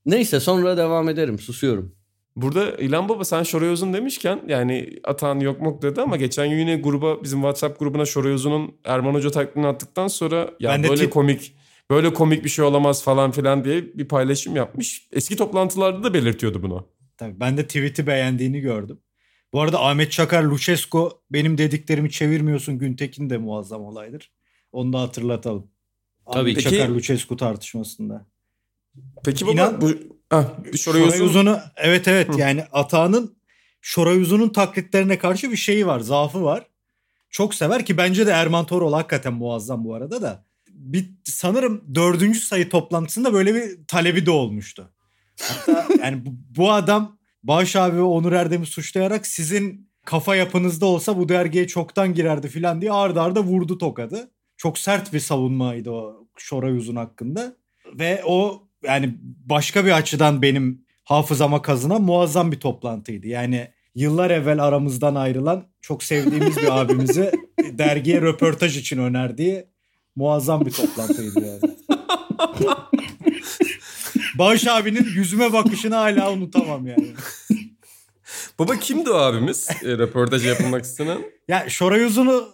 Neyse 0.05 0.39
sonra 0.39 0.77
devam 0.77 1.09
ederim. 1.09 1.39
Susuyorum. 1.39 1.95
Burada 2.35 2.71
İlhan 2.71 3.09
Baba 3.09 3.23
sen 3.25 3.43
Şoray 3.43 3.69
Uzun 3.69 3.93
demişken 3.93 4.41
yani 4.47 4.99
Atan 5.03 5.39
yok 5.39 5.61
mok 5.61 5.81
dedi 5.81 6.01
ama 6.01 6.17
geçen 6.17 6.49
gün 6.49 6.57
yine 6.57 6.75
gruba 6.75 7.23
bizim 7.23 7.39
WhatsApp 7.39 7.79
grubuna 7.79 8.05
Şoray 8.05 8.33
Uzun'un 8.33 8.75
Erman 8.83 9.13
Hoca 9.13 9.31
taklidini 9.31 9.67
attıktan 9.67 10.07
sonra 10.07 10.49
ya 10.59 10.71
Ben 10.71 10.83
böyle 10.83 11.01
tip- 11.03 11.09
komik 11.09 11.55
böyle 11.91 12.13
komik 12.13 12.43
bir 12.43 12.49
şey 12.49 12.65
olamaz 12.65 13.03
falan 13.03 13.31
filan 13.31 13.63
diye 13.63 13.83
bir 13.83 14.07
paylaşım 14.07 14.55
yapmış. 14.55 15.07
Eski 15.11 15.35
toplantılarda 15.35 16.03
da 16.03 16.13
belirtiyordu 16.13 16.63
bunu. 16.63 16.87
Tabii 17.17 17.39
ben 17.39 17.57
de 17.57 17.67
tweet'i 17.67 18.07
beğendiğini 18.07 18.59
gördüm. 18.59 18.99
Bu 19.55 19.61
arada 19.61 19.81
Ahmet 19.81 20.11
Çakar, 20.11 20.43
Lucescu 20.43 21.11
benim 21.31 21.57
dediklerimi 21.57 22.11
çevirmiyorsun 22.11 22.79
Güntekin 22.79 23.29
de 23.29 23.37
muazzam 23.37 23.81
olaydır. 23.81 24.31
Onu 24.71 24.93
da 24.93 25.01
hatırlatalım. 25.01 25.67
Tabii. 26.25 26.39
Ahmet 26.39 26.55
Peki- 26.55 26.69
Çakar, 26.69 26.89
Lucescu 26.89 27.37
tartışmasında. 27.37 28.25
Peki 29.25 29.45
baba 29.45 29.53
İnan- 29.53 29.81
bu 29.81 29.91
ah, 30.31 30.49
Şoray, 30.77 31.01
Şoray 31.01 31.01
Uzun 31.03 31.25
Uzun'u 31.25 31.59
evet 31.75 32.07
evet 32.07 32.33
Hı. 32.33 32.39
yani 32.39 32.63
Atağan'ın 32.71 33.35
Şoray 33.81 34.21
Uzun'un 34.21 34.49
taklitlerine 34.49 35.17
karşı 35.17 35.51
bir 35.51 35.57
şeyi 35.57 35.87
var, 35.87 35.99
zaafı 35.99 36.43
var. 36.43 36.67
Çok 37.29 37.55
sever 37.55 37.85
ki 37.85 37.97
bence 37.97 38.27
de 38.27 38.31
Erman 38.31 38.65
Torol 38.65 38.93
hakikaten 38.93 39.33
muazzam 39.33 39.83
bu 39.83 39.93
arada 39.93 40.21
da. 40.21 40.45
Bir, 40.69 41.09
sanırım 41.23 41.83
dördüncü 41.95 42.39
sayı 42.39 42.69
toplantısında 42.69 43.33
böyle 43.33 43.55
bir 43.55 43.87
talebi 43.87 44.25
de 44.25 44.31
olmuştu. 44.31 44.91
Hatta 45.41 45.87
yani 45.99 46.25
bu, 46.25 46.29
bu 46.57 46.71
adam 46.71 47.14
Bağış 47.47 47.75
abi 47.75 47.97
ve 47.97 48.01
Onur 48.01 48.31
Erdem'i 48.31 48.65
suçlayarak 48.65 49.27
sizin 49.27 49.89
kafa 50.05 50.35
yapınızda 50.35 50.85
olsa 50.85 51.17
bu 51.17 51.29
dergiye 51.29 51.67
çoktan 51.67 52.13
girerdi 52.13 52.47
filan 52.47 52.81
diye 52.81 52.91
ardarda 52.91 53.21
arda 53.21 53.43
vurdu 53.43 53.77
tokadı. 53.77 54.31
Çok 54.57 54.77
sert 54.77 55.13
bir 55.13 55.19
savunmaydı 55.19 55.91
o 55.91 56.27
Şoray 56.37 56.77
Uzun 56.77 56.95
hakkında. 56.95 57.55
Ve 57.93 58.21
o 58.25 58.67
yani 58.83 59.15
başka 59.45 59.85
bir 59.85 59.91
açıdan 59.91 60.41
benim 60.41 60.85
hafızama 61.03 61.61
kazınan 61.61 62.01
muazzam 62.01 62.51
bir 62.51 62.59
toplantıydı. 62.59 63.27
Yani 63.27 63.71
yıllar 63.95 64.31
evvel 64.31 64.63
aramızdan 64.63 65.15
ayrılan 65.15 65.65
çok 65.81 66.03
sevdiğimiz 66.03 66.57
bir 66.57 66.81
abimizi 66.81 67.31
dergiye 67.71 68.21
röportaj 68.21 68.77
için 68.77 68.97
önerdiği 68.97 69.65
muazzam 70.15 70.65
bir 70.65 70.71
toplantıydı 70.71 71.45
yani. 71.45 71.59
Bağış 74.37 74.67
abinin 74.67 75.03
yüzüme 75.03 75.53
bakışını 75.53 75.95
hala 75.95 76.31
unutamam 76.31 76.87
yani. 76.87 77.13
Baba 78.59 78.79
kimdi 78.79 79.09
o 79.09 79.15
abimiz? 79.15 79.69
e, 79.83 79.87
röportaj 79.87 80.45
yapılmak 80.45 80.83
istenen. 80.83 81.17
Ya 81.47 81.69
Şoray 81.69 82.03
Uzun'u 82.03 82.49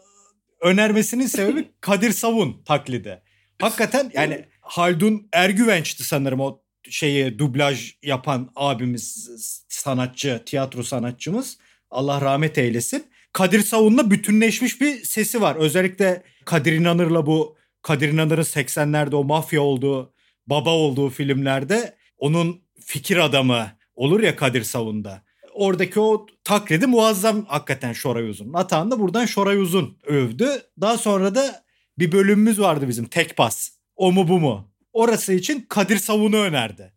önermesinin 0.61 1.27
sebebi 1.27 1.71
Kadir 1.81 2.11
Savun 2.11 2.61
taklidi. 2.65 3.21
Hakikaten 3.61 4.11
yani 4.13 4.45
Haldun 4.61 5.27
Ergüvenç'ti 5.33 6.03
sanırım 6.03 6.39
o 6.39 6.61
şeyi 6.89 7.39
dublaj 7.39 7.93
yapan 8.03 8.51
abimiz 8.55 9.29
sanatçı, 9.69 10.43
tiyatro 10.45 10.83
sanatçımız. 10.83 11.57
Allah 11.91 12.21
rahmet 12.21 12.57
eylesin. 12.57 13.05
Kadir 13.33 13.61
Savun'la 13.61 14.11
bütünleşmiş 14.11 14.81
bir 14.81 15.03
sesi 15.03 15.41
var. 15.41 15.55
Özellikle 15.55 16.23
Kadir 16.45 16.73
İnanır'la 16.73 17.25
bu 17.25 17.55
Kadir 17.81 18.09
İnanır'ın 18.09 18.43
80'lerde 18.43 19.15
o 19.15 19.23
mafya 19.23 19.61
olduğu, 19.61 20.13
baba 20.47 20.69
olduğu 20.69 21.09
filmlerde 21.09 21.97
onun 22.17 22.61
fikir 22.79 23.17
adamı 23.17 23.71
olur 23.95 24.19
ya 24.19 24.35
Kadir 24.35 24.63
Savun'da. 24.63 25.23
Oradaki 25.53 25.99
o 25.99 26.25
taklidi 26.43 26.87
muazzam 26.87 27.45
hakikaten 27.45 27.93
Şoray 27.93 28.29
Uzun. 28.29 28.53
Atan 28.53 28.91
da 28.91 28.99
buradan 28.99 29.25
Şoray 29.25 29.57
Uzun 29.57 29.97
övdü. 30.05 30.49
Daha 30.81 30.97
sonra 30.97 31.35
da 31.35 31.63
bir 31.99 32.11
bölümümüz 32.11 32.59
vardı 32.59 32.87
bizim 32.87 33.05
tek 33.05 33.37
pas. 33.37 33.69
O 33.95 34.11
mu 34.11 34.27
bu 34.27 34.39
mu? 34.39 34.71
Orası 34.93 35.33
için 35.33 35.65
Kadir 35.69 35.97
Savun'u 35.97 36.37
önerdi. 36.37 36.93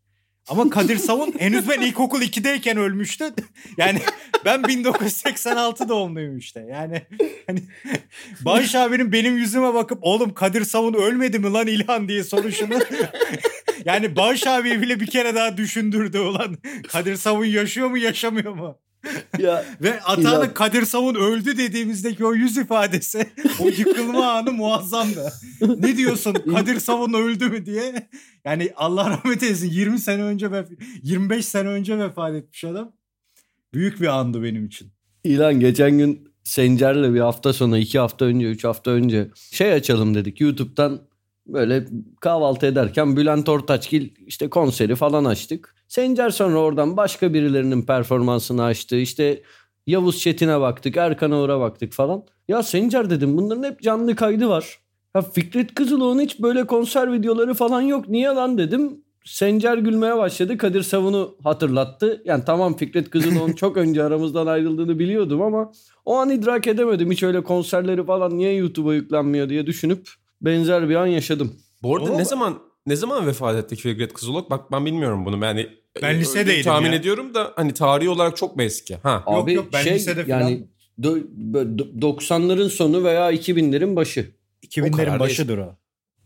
Ama 0.48 0.70
Kadir 0.70 0.96
Savun 0.96 1.34
henüz 1.38 1.68
ben 1.68 1.80
ilkokul 1.80 2.22
2'deyken 2.22 2.78
ölmüştü. 2.78 3.24
Yani 3.76 4.00
ben 4.44 4.64
1986 4.64 5.88
doğumluyum 5.88 6.38
işte. 6.38 6.66
Yani 6.70 7.02
hani 7.46 7.62
Bağış 8.40 8.74
abinin 8.74 9.12
benim 9.12 9.36
yüzüme 9.36 9.74
bakıp 9.74 9.98
oğlum 10.02 10.34
Kadir 10.34 10.64
Savun 10.64 10.94
ölmedi 10.94 11.38
mi 11.38 11.52
lan 11.52 11.66
İlhan 11.66 12.08
diye 12.08 12.24
soruşunu. 12.24 12.74
yani 13.84 14.16
Bağış 14.16 14.46
abi 14.46 14.82
bile 14.82 15.00
bir 15.00 15.06
kere 15.06 15.34
daha 15.34 15.56
düşündürdü 15.56 16.18
ulan. 16.18 16.56
Kadir 16.88 17.16
Savun 17.16 17.44
yaşıyor 17.44 17.88
mu 17.88 17.98
yaşamıyor 17.98 18.54
mu? 18.54 18.78
Ya 19.38 19.64
Ve 19.82 20.00
Atağan'ın 20.02 20.44
İlhan- 20.44 20.54
Kadir 20.54 20.84
Savun 20.84 21.14
öldü 21.14 21.58
dediğimizdeki 21.58 22.24
o 22.24 22.34
yüz 22.34 22.56
ifadesi 22.56 23.26
o 23.60 23.68
yıkılma 23.68 24.32
anı 24.32 24.52
muazzamdı. 24.52 25.32
Ne 25.78 25.96
diyorsun 25.96 26.32
Kadir 26.32 26.80
Savun 26.80 27.12
öldü 27.12 27.48
mü 27.48 27.66
diye. 27.66 28.08
Yani 28.44 28.72
Allah 28.76 29.10
rahmet 29.10 29.42
eylesin 29.42 29.70
20 29.70 29.98
sene 29.98 30.22
önce 30.22 30.46
vef- 30.46 30.78
25 31.02 31.46
sene 31.46 31.68
önce 31.68 31.98
vefat 31.98 32.34
etmiş 32.34 32.64
adam. 32.64 32.92
Büyük 33.74 34.00
bir 34.00 34.06
andı 34.06 34.42
benim 34.42 34.66
için. 34.66 34.88
İlan 35.24 35.60
geçen 35.60 35.98
gün 35.98 36.28
Sencer'le 36.44 37.14
bir 37.14 37.20
hafta 37.20 37.52
sonra, 37.52 37.78
iki 37.78 37.98
hafta 37.98 38.24
önce, 38.24 38.46
üç 38.50 38.64
hafta 38.64 38.90
önce 38.90 39.28
şey 39.52 39.72
açalım 39.72 40.14
dedik. 40.14 40.40
YouTube'dan 40.40 41.00
böyle 41.46 41.86
kahvaltı 42.20 42.66
ederken 42.66 43.16
Bülent 43.16 43.48
Ortaçgil 43.48 44.10
işte 44.26 44.50
konseri 44.50 44.94
falan 44.94 45.24
açtık. 45.24 45.74
Sencer 45.88 46.30
sonra 46.30 46.58
oradan 46.58 46.96
başka 46.96 47.34
birilerinin 47.34 47.82
performansını 47.82 48.64
açtı. 48.64 48.96
İşte 48.96 49.42
Yavuz 49.86 50.18
Çetin'e 50.18 50.60
baktık, 50.60 50.96
Erkan 50.96 51.30
Oğur'a 51.30 51.60
baktık 51.60 51.92
falan. 51.92 52.24
Ya 52.48 52.62
Sencer 52.62 53.10
dedim 53.10 53.36
bunların 53.36 53.62
hep 53.62 53.82
canlı 53.82 54.16
kaydı 54.16 54.48
var. 54.48 54.78
Ya 55.14 55.22
Fikret 55.22 55.74
Kızıloğlu'nun 55.74 56.22
hiç 56.22 56.42
böyle 56.42 56.66
konser 56.66 57.12
videoları 57.12 57.54
falan 57.54 57.80
yok. 57.80 58.08
Niye 58.08 58.28
lan 58.28 58.58
dedim. 58.58 59.04
Sencer 59.24 59.78
gülmeye 59.78 60.16
başladı. 60.16 60.58
Kadir 60.58 60.82
Savun'u 60.82 61.36
hatırlattı. 61.44 62.22
Yani 62.24 62.44
tamam 62.46 62.76
Fikret 62.76 63.10
Kızılok'un 63.10 63.52
çok 63.56 63.76
önce 63.76 64.02
aramızdan 64.02 64.46
ayrıldığını 64.46 64.98
biliyordum 64.98 65.42
ama 65.42 65.72
o 66.04 66.14
an 66.16 66.30
idrak 66.30 66.66
edemedim. 66.66 67.10
Hiç 67.10 67.22
öyle 67.22 67.42
konserleri 67.42 68.04
falan 68.04 68.38
niye 68.38 68.54
YouTube'a 68.54 68.94
yüklenmiyor 68.94 69.48
diye 69.48 69.66
düşünüp 69.66 70.08
benzer 70.44 70.88
bir 70.88 70.94
an 70.94 71.06
yaşadım. 71.06 71.56
Bu 71.82 71.96
arada 71.96 72.08
Ama- 72.08 72.18
ne 72.18 72.24
zaman 72.24 72.58
ne 72.86 72.96
zaman 72.96 73.26
vefat 73.26 73.56
etti 73.64 73.76
Fikret 73.76 74.12
Kızılok? 74.12 74.50
Bak 74.50 74.72
ben 74.72 74.86
bilmiyorum 74.86 75.24
bunu. 75.26 75.44
Yani 75.44 75.66
Ben 76.02 76.14
e, 76.14 76.18
lisedeydim 76.20 76.62
Tahmin 76.64 76.88
ya. 76.90 76.94
ediyorum 76.94 77.34
da 77.34 77.52
hani 77.56 77.74
tarihi 77.74 78.08
olarak 78.08 78.36
çok 78.36 78.56
mu 78.56 78.62
eski? 78.62 78.96
Ha. 78.96 79.12
Yok, 79.26 79.42
Abi 79.44 79.52
yok, 79.52 79.66
ben 79.72 79.82
şey 79.82 79.94
lisede 79.94 80.24
falan- 80.24 80.40
yani 80.40 80.66
do- 81.00 81.24
böyle 81.30 81.70
do- 81.70 82.00
90'ların 82.02 82.68
sonu 82.68 83.04
veya 83.04 83.32
2000'lerin 83.32 83.96
başı. 83.96 84.20
O 84.20 84.74
kadar 84.74 84.86
2000'lerin 84.88 85.14
da 85.14 85.20
başıdır 85.20 85.58
o. 85.58 85.76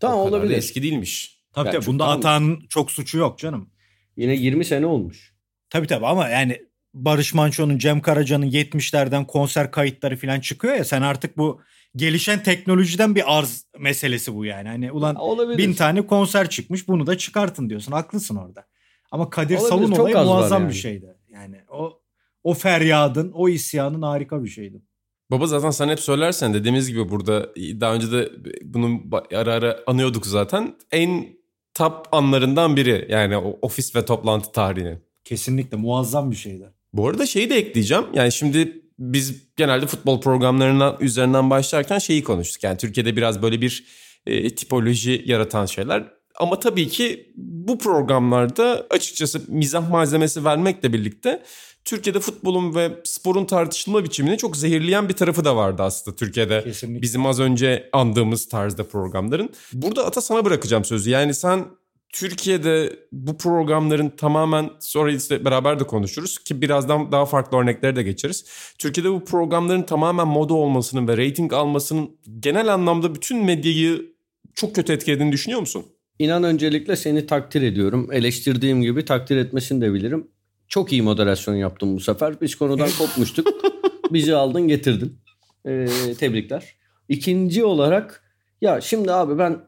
Tamam 0.01 0.19
o 0.19 0.25
kadar 0.25 0.33
da 0.33 0.37
olabilir. 0.43 0.59
eski 0.59 0.83
değilmiş. 0.83 1.39
Tabii 1.53 1.67
Ya 1.67 1.73
tabii 1.73 1.85
çok- 1.85 1.93
bunda. 1.95 2.07
Atağan'ın 2.09 2.61
çok 2.69 2.91
suçu 2.91 3.19
yok 3.19 3.39
canım. 3.39 3.71
Yine 4.17 4.35
20 4.37 4.65
sene 4.65 4.87
olmuş. 4.87 5.35
Tabii 5.71 5.87
tabii 5.87 6.07
ama 6.07 6.29
yani 6.29 6.63
Barış 6.95 7.35
Manço'nun, 7.35 7.79
Cem 7.79 8.01
Karaca'nın 8.01 8.47
70'lerden 8.47 9.25
konser 9.27 9.71
kayıtları 9.71 10.17
falan 10.17 10.41
çıkıyor 10.41 10.75
ya 10.75 10.85
sen 10.85 11.03
artık 11.03 11.37
bu 11.39 11.61
gelişen 11.97 12.43
teknolojiden 12.43 13.15
bir 13.15 13.39
arz 13.39 13.67
meselesi 13.79 14.35
bu 14.35 14.45
yani. 14.45 14.69
Hani 14.69 14.93
ulan 14.93 15.15
olabilir. 15.17 15.59
bin 15.59 15.73
tane 15.75 16.07
konser 16.07 16.51
çıkmış 16.51 16.89
bunu 16.89 17.07
da 17.07 17.19
çıkartın 17.19 17.71
diyorsun. 17.71 17.93
Haklısın 17.93 18.37
orada. 18.37 18.67
Ama 19.11 19.31
Kadir 19.31 19.57
Olabilir, 19.57 19.69
Salun 19.69 19.93
çok 19.93 20.01
olayı 20.01 20.17
muazzam 20.17 20.63
yani. 20.63 20.71
bir 20.71 20.77
şeydi. 20.77 21.17
Yani 21.29 21.57
o 21.71 22.01
o 22.45 22.55
feryadın, 22.55 23.33
o 23.33 23.49
isyanın 23.49 24.03
harika 24.03 24.45
bir 24.45 24.49
şeydi. 24.49 24.83
Baba 25.31 25.47
zaten 25.47 25.71
sen 25.71 25.89
hep 25.89 26.01
söylersen 26.01 26.55
dediğimiz 26.55 26.89
gibi 26.89 27.11
burada 27.11 27.55
daha 27.57 27.95
önce 27.95 28.13
de 28.13 28.33
bunu 28.63 29.01
ara 29.35 29.53
ara 29.53 29.81
anıyorduk 29.87 30.27
zaten. 30.27 30.77
En 30.91 31.27
top 31.75 32.09
anlarından 32.13 32.77
biri 32.77 33.07
yani 33.11 33.37
o 33.37 33.59
ofis 33.63 33.97
ve 33.97 34.05
toplantı 34.05 34.53
tarihinin. 34.53 34.99
Kesinlikle 35.25 35.77
muazzam 35.77 36.31
bir 36.31 36.37
şeydi. 36.37 36.73
Bu 36.93 37.09
arada 37.09 37.27
şeyi 37.27 37.51
de 37.51 37.57
ekleyeceğim. 37.57 38.05
Yani 38.15 38.33
şimdi 38.33 38.83
biz 38.99 39.35
genelde 39.57 39.87
futbol 39.87 40.21
programlarından 40.21 40.97
üzerinden 41.01 41.51
başlarken 41.51 41.99
şeyi 41.99 42.25
konuştuk. 42.25 42.63
Yani 42.63 42.79
Türkiye'de 42.79 43.17
biraz 43.17 43.43
böyle 43.43 43.61
bir 43.61 43.85
e, 44.27 44.55
tipoloji 44.55 45.23
yaratan 45.27 45.67
şeyler. 45.67 46.05
Ama 46.39 46.61
tabii 46.61 46.89
ki 46.89 47.33
bu 47.37 47.79
programlarda 47.79 48.87
açıkçası 48.91 49.43
mizah 49.49 49.91
malzemesi 49.91 50.45
vermekle 50.45 50.93
birlikte 50.93 51.43
Türkiye'de 51.85 52.21
futbolun 52.21 52.75
ve 52.75 52.91
sporun 53.05 53.45
tartışılma 53.45 54.05
biçimini 54.05 54.39
çok 54.39 54.57
zehirleyen 54.57 55.09
bir 55.09 55.15
tarafı 55.15 55.45
da 55.45 55.57
vardı 55.57 55.83
aslında 55.83 56.17
Türkiye'de. 56.17 56.63
Kesinlikle. 56.65 57.03
Bizim 57.03 57.27
az 57.27 57.41
önce 57.41 57.89
andığımız 57.93 58.49
tarzda 58.49 58.85
programların. 58.85 59.51
Burada 59.73 60.07
Ata 60.07 60.21
sana 60.21 60.45
bırakacağım 60.45 60.85
sözü. 60.85 61.11
Yani 61.11 61.35
sen 61.35 61.65
Türkiye'de 62.13 62.99
bu 63.13 63.39
programların 63.39 64.11
tamamen 64.11 64.71
sonra 64.81 65.13
işte 65.13 65.45
beraber 65.45 65.81
de 65.81 65.85
konuşuruz 65.85 66.39
ki 66.39 66.63
birazdan 66.63 67.13
daha 67.13 67.27
farklı 67.27 67.59
örneklere 67.59 67.97
de 67.97 68.03
geçeriz. 68.03 68.45
Türkiye'de 68.79 69.11
bu 69.11 69.25
programların 69.25 69.83
tamamen 69.83 70.29
moda 70.29 70.55
olmasının 70.55 71.09
ve 71.09 71.17
reyting 71.17 71.53
almasının 71.53 72.11
genel 72.41 72.75
anlamda 72.75 73.15
bütün 73.15 73.45
medyayı 73.45 74.13
çok 74.55 74.75
kötü 74.75 74.93
etkilediğini 74.93 75.33
düşünüyor 75.33 75.61
musun? 75.61 75.87
İnan 76.19 76.43
öncelikle 76.43 76.97
seni 76.97 77.27
takdir 77.27 77.63
ediyorum. 77.63 78.09
Eleştirdiğim 78.13 78.83
gibi 78.83 79.05
takdir 79.05 79.37
etmesini 79.37 79.81
de 79.81 79.93
bilirim. 79.95 80.29
Çok 80.69 80.93
iyi 80.93 81.03
moderasyon 81.03 81.55
yaptın 81.55 81.97
bu 81.97 82.01
sefer. 82.01 82.41
Biz 82.41 82.55
konudan 82.55 82.89
kopmuştuk. 82.99 83.49
Bizi 84.11 84.35
aldın 84.35 84.69
getirdin. 84.69 85.19
Ee, 85.67 85.87
tebrikler. 86.19 86.77
İkinci 87.09 87.65
olarak 87.65 88.23
ya 88.61 88.81
şimdi 88.81 89.13
abi 89.13 89.39
ben 89.39 89.61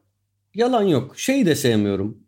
yalan 0.55 0.83
yok. 0.83 1.19
Şeyi 1.19 1.47
de 1.47 1.55
sevmiyorum. 1.55 2.19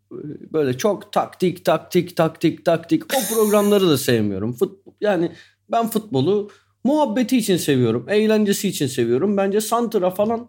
Böyle 0.52 0.78
çok 0.78 1.12
taktik 1.12 1.64
taktik 1.64 2.16
taktik 2.16 2.64
taktik 2.64 3.04
o 3.14 3.34
programları 3.34 3.88
da 3.88 3.98
sevmiyorum. 3.98 4.52
Futbol, 4.52 4.92
yani 5.00 5.32
ben 5.70 5.88
futbolu 5.88 6.50
muhabbeti 6.84 7.38
için 7.38 7.56
seviyorum. 7.56 8.06
Eğlencesi 8.08 8.68
için 8.68 8.86
seviyorum. 8.86 9.36
Bence 9.36 9.60
Santra 9.60 10.10
falan 10.10 10.48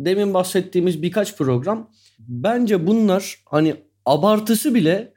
demin 0.00 0.34
bahsettiğimiz 0.34 1.02
birkaç 1.02 1.36
program 1.36 1.90
bence 2.18 2.86
bunlar 2.86 3.38
hani 3.44 3.76
abartısı 4.06 4.74
bile 4.74 5.14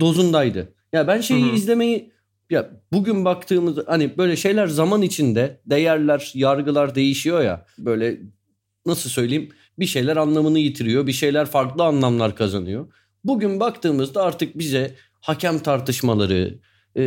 dozundaydı. 0.00 0.74
Ya 0.92 1.08
ben 1.08 1.20
şeyi 1.20 1.44
Hı 1.44 1.50
hı. 1.50 1.54
izlemeyi 1.54 2.12
ya 2.50 2.70
bugün 2.92 3.24
baktığımız 3.24 3.78
hani 3.86 4.18
böyle 4.18 4.36
şeyler 4.36 4.66
zaman 4.66 5.02
içinde 5.02 5.60
değerler, 5.66 6.32
yargılar 6.34 6.94
değişiyor 6.94 7.42
ya. 7.42 7.66
Böyle 7.78 8.20
nasıl 8.86 9.10
söyleyeyim? 9.10 9.48
Bir 9.78 9.86
şeyler 9.86 10.16
anlamını 10.16 10.58
yitiriyor, 10.58 11.06
bir 11.06 11.12
şeyler 11.12 11.46
farklı 11.46 11.84
anlamlar 11.84 12.36
kazanıyor. 12.36 12.92
Bugün 13.26 13.60
baktığımızda 13.60 14.22
artık 14.22 14.58
bize 14.58 14.94
hakem 15.20 15.58
tartışmaları, 15.58 16.58
e, 16.96 17.02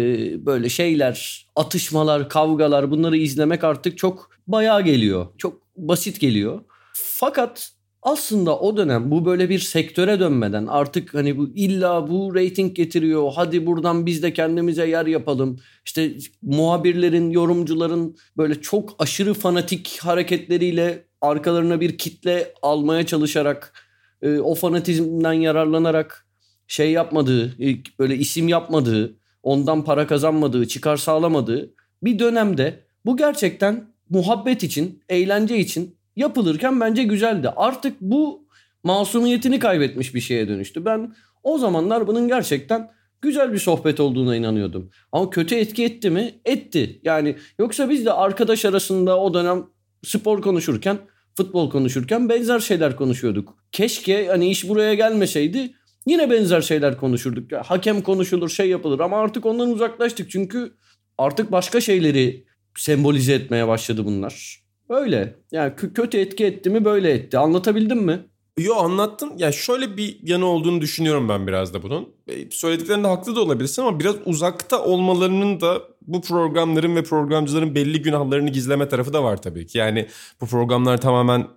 böyle 0.46 0.70
şeyler, 0.70 1.48
atışmalar, 1.56 2.30
kavgalar 2.30 2.92
bunları 2.92 3.18
izlemek 3.18 3.64
artık 3.64 3.98
çok 3.98 4.30
bayağı 4.48 4.82
geliyor. 4.82 5.28
Çok 5.38 5.62
basit 5.78 6.20
geliyor. 6.20 6.62
Fakat 6.94 7.72
aslında 8.02 8.60
o 8.60 8.78
dönem 8.78 9.12
bu 9.12 9.26
böyle 9.26 9.50
bir 9.50 9.60
sektöre 9.60 10.20
dönmeden 10.20 10.68
artık 10.68 11.14
hani 11.14 11.38
bu 11.38 11.50
illa 11.56 12.10
bu 12.10 12.36
reyting 12.36 12.76
getiriyor. 12.76 13.32
Hadi 13.36 13.66
buradan 13.66 14.06
biz 14.06 14.24
de 14.24 14.34
kendimize 14.34 14.88
yer 14.88 15.06
yapalım. 15.06 15.60
İşte 15.86 16.14
muhabirlerin, 16.42 17.30
yorumcuların 17.30 18.16
böyle 18.38 18.62
çok 18.62 18.96
aşırı 19.00 19.34
fanatik 19.34 20.00
hareketleriyle 20.02 21.06
arkalarına 21.22 21.82
bir 21.82 21.98
kitle 21.98 22.54
almaya 22.62 23.06
çalışarak 23.06 23.89
e, 24.22 24.40
o 24.40 24.56
fanatizmden 24.56 25.34
yararlanarak 25.34 26.26
şey 26.68 26.92
yapmadığı, 26.92 27.64
e, 27.64 27.78
böyle 28.00 28.16
isim 28.16 28.48
yapmadığı, 28.48 29.16
ondan 29.44 29.84
para 29.84 30.08
kazanmadığı, 30.08 30.68
çıkar 30.68 30.98
sağlamadığı 30.98 31.74
bir 32.04 32.20
dönemde 32.20 32.84
bu 33.06 33.18
gerçekten 33.18 33.86
muhabbet 34.10 34.64
için, 34.64 35.04
eğlence 35.10 35.58
için 35.58 35.96
yapılırken 36.16 36.80
bence 36.80 37.04
güzeldi. 37.04 37.50
Artık 37.56 38.02
bu 38.02 38.48
masumiyetini 38.84 39.60
kaybetmiş 39.60 40.16
bir 40.16 40.22
şeye 40.22 40.48
dönüştü. 40.48 40.86
Ben 40.86 41.16
o 41.44 41.58
zamanlar 41.58 42.08
bunun 42.08 42.28
gerçekten 42.28 42.92
güzel 43.22 43.54
bir 43.54 43.58
sohbet 43.58 44.00
olduğuna 44.00 44.36
inanıyordum. 44.36 44.90
Ama 45.12 45.30
kötü 45.30 45.56
etki 45.56 45.84
etti 45.84 46.10
mi? 46.10 46.36
Etti. 46.46 47.00
Yani 47.04 47.36
yoksa 47.60 47.90
biz 47.90 48.06
de 48.06 48.14
arkadaş 48.14 48.66
arasında 48.66 49.20
o 49.20 49.34
dönem 49.34 49.66
spor 50.04 50.42
konuşurken, 50.42 50.98
futbol 51.40 51.70
konuşurken 51.70 52.30
benzer 52.30 52.60
şeyler 52.60 52.96
konuşuyorduk. 52.96 53.56
Keşke 53.72 54.28
hani 54.28 54.50
iş 54.50 54.70
buraya 54.70 54.94
gelmeseydi 54.94 55.74
yine 56.08 56.30
benzer 56.30 56.62
şeyler 56.62 56.98
konuşurduk. 56.98 57.52
Ya, 57.52 57.64
hakem 57.66 58.02
konuşulur, 58.02 58.50
şey 58.50 58.70
yapılır 58.70 59.00
ama 59.00 59.18
artık 59.18 59.46
ondan 59.46 59.70
uzaklaştık. 59.70 60.32
Çünkü 60.32 60.74
artık 61.18 61.52
başka 61.52 61.82
şeyleri 61.82 62.46
sembolize 62.78 63.34
etmeye 63.34 63.68
başladı 63.68 64.06
bunlar. 64.06 64.64
Öyle. 64.90 65.36
Yani 65.52 65.72
kö- 65.72 65.94
kötü 65.94 66.18
etki 66.18 66.46
etti 66.46 66.70
mi 66.70 66.86
böyle 66.86 67.12
etti. 67.12 67.38
Anlatabildim 67.38 68.02
mi? 68.04 68.20
Yo 68.58 68.76
anlattın. 68.76 69.32
Ya 69.38 69.52
şöyle 69.52 69.98
bir 69.98 70.20
yanı 70.24 70.46
olduğunu 70.46 70.82
düşünüyorum 70.82 71.30
ben 71.30 71.48
biraz 71.48 71.74
da 71.74 71.84
bunun. 71.84 72.10
E, 72.28 72.52
Söylediklerinde 72.52 73.08
haklı 73.08 73.36
da 73.36 73.42
olabilirsin 73.42 73.82
ama 73.82 74.00
biraz 74.00 74.16
uzakta 74.26 74.84
olmalarının 74.84 75.62
da 75.62 75.82
bu 76.14 76.22
programların 76.22 76.96
ve 76.96 77.04
programcıların 77.04 77.76
belli 77.76 78.02
günahlarını 78.02 78.50
gizleme 78.50 78.88
tarafı 78.88 79.14
da 79.14 79.24
var 79.24 79.42
tabii 79.42 79.68
ki. 79.68 79.78
Yani 79.78 80.08
bu 80.42 80.46
programlar 80.46 81.02
tamamen 81.02 81.48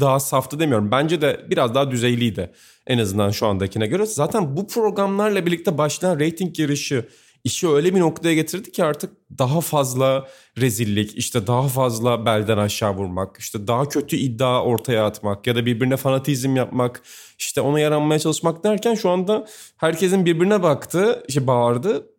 daha 0.00 0.20
saftı 0.20 0.60
demiyorum. 0.60 0.90
Bence 0.90 1.20
de 1.20 1.46
biraz 1.50 1.74
daha 1.74 1.90
düzeyliydi 1.90 2.52
en 2.86 2.98
azından 2.98 3.30
şu 3.30 3.46
andakine 3.46 3.86
göre. 3.86 4.06
Zaten 4.06 4.56
bu 4.56 4.66
programlarla 4.66 5.46
birlikte 5.46 5.78
başlayan 5.78 6.18
reyting 6.18 6.58
yarışı 6.58 7.08
işi 7.44 7.68
öyle 7.68 7.94
bir 7.94 8.00
noktaya 8.00 8.34
getirdi 8.34 8.72
ki 8.72 8.84
artık 8.84 9.12
daha 9.38 9.60
fazla 9.60 10.28
rezillik, 10.58 11.16
işte 11.18 11.46
daha 11.46 11.68
fazla 11.68 12.26
belden 12.26 12.58
aşağı 12.58 12.94
vurmak, 12.94 13.36
işte 13.38 13.66
daha 13.66 13.88
kötü 13.88 14.16
iddia 14.16 14.64
ortaya 14.64 15.06
atmak 15.06 15.46
ya 15.46 15.56
da 15.56 15.66
birbirine 15.66 15.96
fanatizm 15.96 16.56
yapmak, 16.56 17.02
işte 17.38 17.60
ona 17.60 17.80
yaranmaya 17.80 18.18
çalışmak 18.18 18.64
derken 18.64 18.94
şu 18.94 19.10
anda 19.10 19.46
herkesin 19.76 20.26
birbirine 20.26 20.62
baktı, 20.62 21.22
işte 21.28 21.46
bağırdı. 21.46 22.11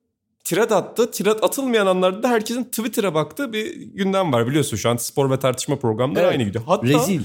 Tirat 0.43 0.71
attı. 0.71 1.11
Tirat 1.11 1.43
atılmayan 1.43 1.87
anlarda 1.87 2.23
da 2.23 2.29
herkesin 2.29 2.63
Twitter'a 2.63 3.13
baktığı 3.13 3.53
bir 3.53 3.75
gündem 3.75 4.33
var 4.33 4.47
biliyorsun. 4.47 4.77
Şu 4.77 4.89
an 4.89 4.97
spor 4.97 5.31
ve 5.31 5.39
tartışma 5.39 5.75
programları 5.75 6.23
Evet. 6.23 6.31
aynı 6.31 6.43
gidiyor. 6.43 6.63
Hatta 6.67 6.87
Rezil. 6.87 7.21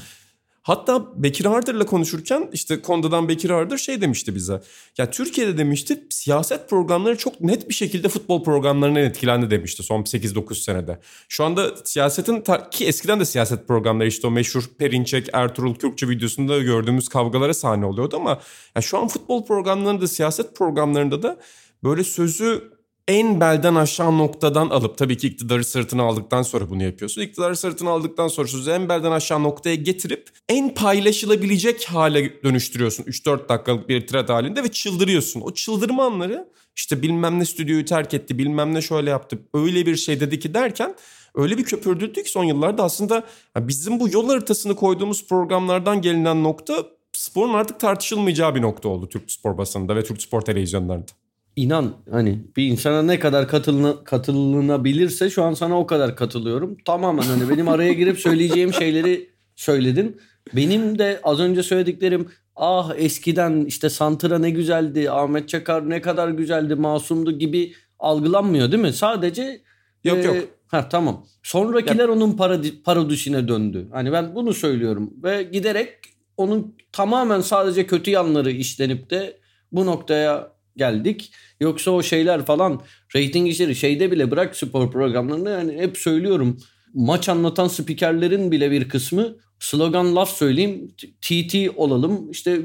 Hatta 0.62 1.22
Bekir 1.22 1.44
Ardır'la 1.44 1.86
konuşurken 1.86 2.48
işte 2.52 2.82
Konda'dan 2.82 3.28
Bekir 3.28 3.50
Ardır 3.50 3.78
şey 3.78 4.00
demişti 4.00 4.34
bize. 4.34 4.62
Ya 4.98 5.10
Türkiye'de 5.10 5.58
demişti 5.58 6.04
siyaset 6.10 6.70
programları 6.70 7.18
çok 7.18 7.40
net 7.40 7.68
bir 7.68 7.74
şekilde 7.74 8.08
futbol 8.08 8.44
programlarından 8.44 9.02
etkilendi 9.02 9.50
demişti 9.50 9.82
son 9.82 10.02
8-9 10.02 10.54
senede. 10.54 10.98
Şu 11.28 11.44
anda 11.44 11.76
siyasetin 11.84 12.44
ki 12.70 12.86
eskiden 12.86 13.20
de 13.20 13.24
siyaset 13.24 13.68
programları 13.68 14.08
işte 14.08 14.26
o 14.26 14.30
meşhur 14.30 14.64
Perinçek, 14.78 15.28
Ertuğrul 15.32 15.74
Kürkçü 15.74 16.08
videosunda 16.08 16.58
gördüğümüz 16.58 17.08
kavgalara 17.08 17.54
sahne 17.54 17.86
oluyordu 17.86 18.16
ama 18.16 18.40
ya 18.76 18.82
şu 18.82 18.98
an 18.98 19.08
futbol 19.08 19.44
programlarında 19.44 20.02
da 20.02 20.08
siyaset 20.08 20.56
programlarında 20.56 21.22
da 21.22 21.38
böyle 21.84 22.04
sözü 22.04 22.77
en 23.08 23.40
belden 23.40 23.74
aşağı 23.74 24.18
noktadan 24.18 24.70
alıp 24.70 24.98
tabii 24.98 25.16
ki 25.16 25.26
iktidarı 25.28 25.64
sırtına 25.64 26.02
aldıktan 26.02 26.42
sonra 26.42 26.70
bunu 26.70 26.82
yapıyorsun. 26.82 27.22
İktidarı 27.22 27.56
sırtına 27.56 27.90
aldıktan 27.90 28.28
sonra 28.28 28.48
sözü 28.48 28.70
en 28.70 28.88
belden 28.88 29.10
aşağı 29.10 29.42
noktaya 29.42 29.74
getirip 29.74 30.30
en 30.48 30.74
paylaşılabilecek 30.74 31.84
hale 31.84 32.42
dönüştürüyorsun 32.42 33.04
3-4 33.04 33.48
dakikalık 33.48 33.88
bir 33.88 34.06
thread 34.06 34.28
halinde 34.28 34.64
ve 34.64 34.68
çıldırıyorsun. 34.68 35.40
O 35.40 35.54
çıldırma 35.54 36.04
anları 36.04 36.48
işte 36.76 37.02
bilmem 37.02 37.38
ne 37.38 37.44
stüdyoyu 37.44 37.84
terk 37.84 38.14
etti 38.14 38.38
bilmem 38.38 38.74
ne 38.74 38.82
şöyle 38.82 39.10
yaptı 39.10 39.38
öyle 39.54 39.86
bir 39.86 39.96
şey 39.96 40.20
dedi 40.20 40.38
ki 40.38 40.54
derken 40.54 40.94
öyle 41.34 41.58
bir 41.58 41.64
köpürdürdü 41.64 42.22
ki 42.22 42.30
son 42.30 42.44
yıllarda 42.44 42.84
aslında 42.84 43.24
bizim 43.56 44.00
bu 44.00 44.08
yol 44.08 44.28
haritasını 44.28 44.76
koyduğumuz 44.76 45.26
programlardan 45.26 46.02
gelinen 46.02 46.44
nokta 46.44 46.86
sporun 47.12 47.54
artık 47.54 47.80
tartışılmayacağı 47.80 48.54
bir 48.54 48.62
nokta 48.62 48.88
oldu 48.88 49.08
Türk 49.08 49.30
spor 49.30 49.58
basınında 49.58 49.96
ve 49.96 50.04
Türk 50.04 50.22
spor 50.22 50.40
televizyonlarında. 50.40 51.27
İnan 51.58 51.94
hani 52.10 52.38
bir 52.56 52.66
insana 52.66 53.02
ne 53.02 53.18
kadar 53.18 53.48
katılına, 53.48 54.04
katılınabilirse 54.04 55.30
şu 55.30 55.42
an 55.42 55.54
sana 55.54 55.78
o 55.78 55.86
kadar 55.86 56.16
katılıyorum. 56.16 56.76
Tamamen 56.84 57.22
hani 57.22 57.50
benim 57.50 57.68
araya 57.68 57.92
girip 57.92 58.18
söyleyeceğim 58.18 58.72
şeyleri 58.72 59.30
söyledin. 59.56 60.20
Benim 60.56 60.98
de 60.98 61.20
az 61.22 61.40
önce 61.40 61.62
söylediklerim 61.62 62.28
ah 62.56 62.92
eskiden 62.96 63.64
işte 63.64 63.90
Santra 63.90 64.38
ne 64.38 64.50
güzeldi, 64.50 65.10
Ahmet 65.10 65.48
Çakar 65.48 65.90
ne 65.90 66.00
kadar 66.00 66.28
güzeldi, 66.28 66.74
masumdu 66.74 67.38
gibi 67.38 67.72
algılanmıyor 67.98 68.72
değil 68.72 68.82
mi? 68.82 68.92
Sadece 68.92 69.60
Yok 70.04 70.18
e, 70.18 70.22
yok. 70.22 70.36
Ha 70.66 70.88
tamam. 70.88 71.26
Sonrakiler 71.42 72.08
onun 72.08 72.36
paradi, 72.36 72.82
parodisine 72.82 73.48
döndü. 73.48 73.88
Hani 73.92 74.12
ben 74.12 74.34
bunu 74.34 74.54
söylüyorum 74.54 75.10
ve 75.22 75.42
giderek 75.42 75.88
onun 76.36 76.74
tamamen 76.92 77.40
sadece 77.40 77.86
kötü 77.86 78.10
yanları 78.10 78.50
işlenip 78.50 79.10
de 79.10 79.36
bu 79.72 79.86
noktaya 79.86 80.58
geldik. 80.78 81.32
Yoksa 81.60 81.90
o 81.90 82.02
şeyler 82.02 82.46
falan 82.46 82.82
rating 83.16 83.48
işleri 83.48 83.76
şeyde 83.76 84.10
bile 84.10 84.30
bırak 84.30 84.56
spor 84.56 84.90
programlarını 84.90 85.50
yani 85.50 85.72
hep 85.72 85.98
söylüyorum. 85.98 86.58
Maç 86.94 87.28
anlatan 87.28 87.68
spikerlerin 87.68 88.50
bile 88.50 88.70
bir 88.70 88.88
kısmı 88.88 89.36
slogan 89.60 90.16
laf 90.16 90.36
söyleyeyim 90.36 90.94
TT 91.20 91.54
olalım 91.76 92.30
işte 92.30 92.62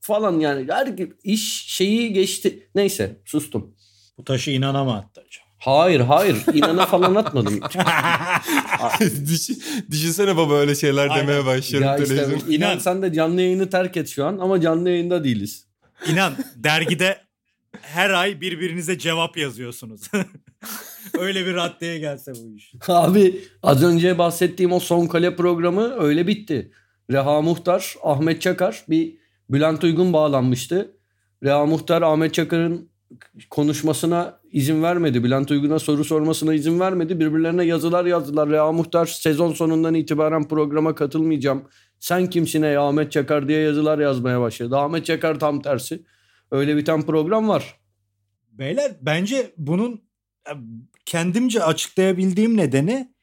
falan 0.00 0.40
yani 0.40 0.66
her 0.68 0.94
iş 1.24 1.66
şeyi 1.66 2.12
geçti. 2.12 2.68
Neyse 2.74 3.20
sustum. 3.24 3.74
Bu 4.18 4.24
taşı 4.24 4.50
inanama 4.50 4.96
attı 4.96 5.20
hocam. 5.20 5.44
Hayır 5.58 6.00
hayır 6.00 6.36
inana 6.54 6.86
falan 6.86 7.14
atmadım. 7.14 7.60
Düşün, 9.28 9.62
düşünsene 9.90 10.36
baba 10.36 10.54
öyle 10.54 10.74
şeyler 10.74 11.08
Aynen. 11.08 11.28
demeye 11.28 11.46
başlıyorum 11.46 11.88
ya 11.88 11.98
işte, 11.98 12.38
İnan. 12.48 12.78
sen 12.78 13.02
de 13.02 13.12
canlı 13.12 13.40
yayını 13.40 13.70
terk 13.70 13.96
et 13.96 14.08
şu 14.08 14.26
an 14.26 14.38
ama 14.38 14.60
canlı 14.60 14.90
yayında 14.90 15.24
değiliz. 15.24 15.66
İnan 16.08 16.32
dergide 16.56 17.23
her 17.82 18.10
ay 18.10 18.40
birbirinize 18.40 18.98
cevap 18.98 19.36
yazıyorsunuz. 19.36 20.10
Öyle 21.18 21.46
bir 21.46 21.54
raddeye 21.54 21.98
gelse 21.98 22.32
bu 22.34 22.56
iş. 22.56 22.72
Abi 22.88 23.40
az 23.62 23.84
önce 23.84 24.18
bahsettiğim 24.18 24.72
o 24.72 24.80
son 24.80 25.06
kale 25.06 25.36
programı 25.36 25.94
öyle 25.98 26.26
bitti. 26.26 26.70
Reha 27.10 27.42
Muhtar, 27.42 27.94
Ahmet 28.02 28.42
Çakar 28.42 28.84
bir 28.88 29.16
Bülent 29.50 29.84
Uygun 29.84 30.12
bağlanmıştı. 30.12 30.96
Reha 31.42 31.66
Muhtar 31.66 32.02
Ahmet 32.02 32.34
Çakar'ın 32.34 32.88
konuşmasına 33.50 34.40
izin 34.52 34.82
vermedi. 34.82 35.24
Bülent 35.24 35.50
Uygun'a 35.50 35.78
soru 35.78 36.04
sormasına 36.04 36.54
izin 36.54 36.80
vermedi. 36.80 37.20
Birbirlerine 37.20 37.64
yazılar 37.64 38.04
yazdılar. 38.04 38.48
Reha 38.48 38.72
Muhtar 38.72 39.06
sezon 39.06 39.52
sonundan 39.52 39.94
itibaren 39.94 40.48
programa 40.48 40.94
katılmayacağım. 40.94 41.62
Sen 42.00 42.30
kimsin 42.30 42.62
ey 42.62 42.76
Ahmet 42.76 43.12
Çakar 43.12 43.48
diye 43.48 43.60
yazılar 43.60 43.98
yazmaya 43.98 44.40
başladı. 44.40 44.76
Ahmet 44.76 45.06
Çakar 45.06 45.38
tam 45.38 45.62
tersi. 45.62 46.02
Öyle 46.54 46.76
biten 46.76 47.02
program 47.02 47.48
var. 47.48 47.74
Beyler 48.52 48.92
bence 49.00 49.52
bunun 49.56 50.02
e, 50.48 50.52
kendimce 51.06 51.64
açıklayabildiğim 51.64 52.56
nedeni 52.56 53.14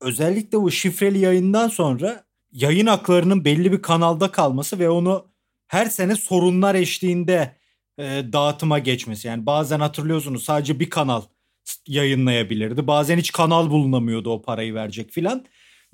özellikle 0.00 0.58
bu 0.58 0.70
şifreli 0.70 1.18
yayından 1.18 1.68
sonra 1.68 2.24
yayın 2.52 2.86
haklarının 2.86 3.44
belli 3.44 3.72
bir 3.72 3.82
kanalda 3.82 4.30
kalması 4.30 4.78
ve 4.78 4.90
onu 4.90 5.26
her 5.66 5.86
sene 5.86 6.16
sorunlar 6.16 6.74
eşliğinde 6.74 7.56
e, 7.98 8.04
dağıtıma 8.32 8.78
geçmesi. 8.78 9.28
Yani 9.28 9.46
bazen 9.46 9.80
hatırlıyorsunuz 9.80 10.44
sadece 10.44 10.80
bir 10.80 10.90
kanal 10.90 11.22
yayınlayabilirdi. 11.86 12.86
Bazen 12.86 13.18
hiç 13.18 13.32
kanal 13.32 13.70
bulunamıyordu 13.70 14.30
o 14.30 14.42
parayı 14.42 14.74
verecek 14.74 15.10
filan. 15.10 15.44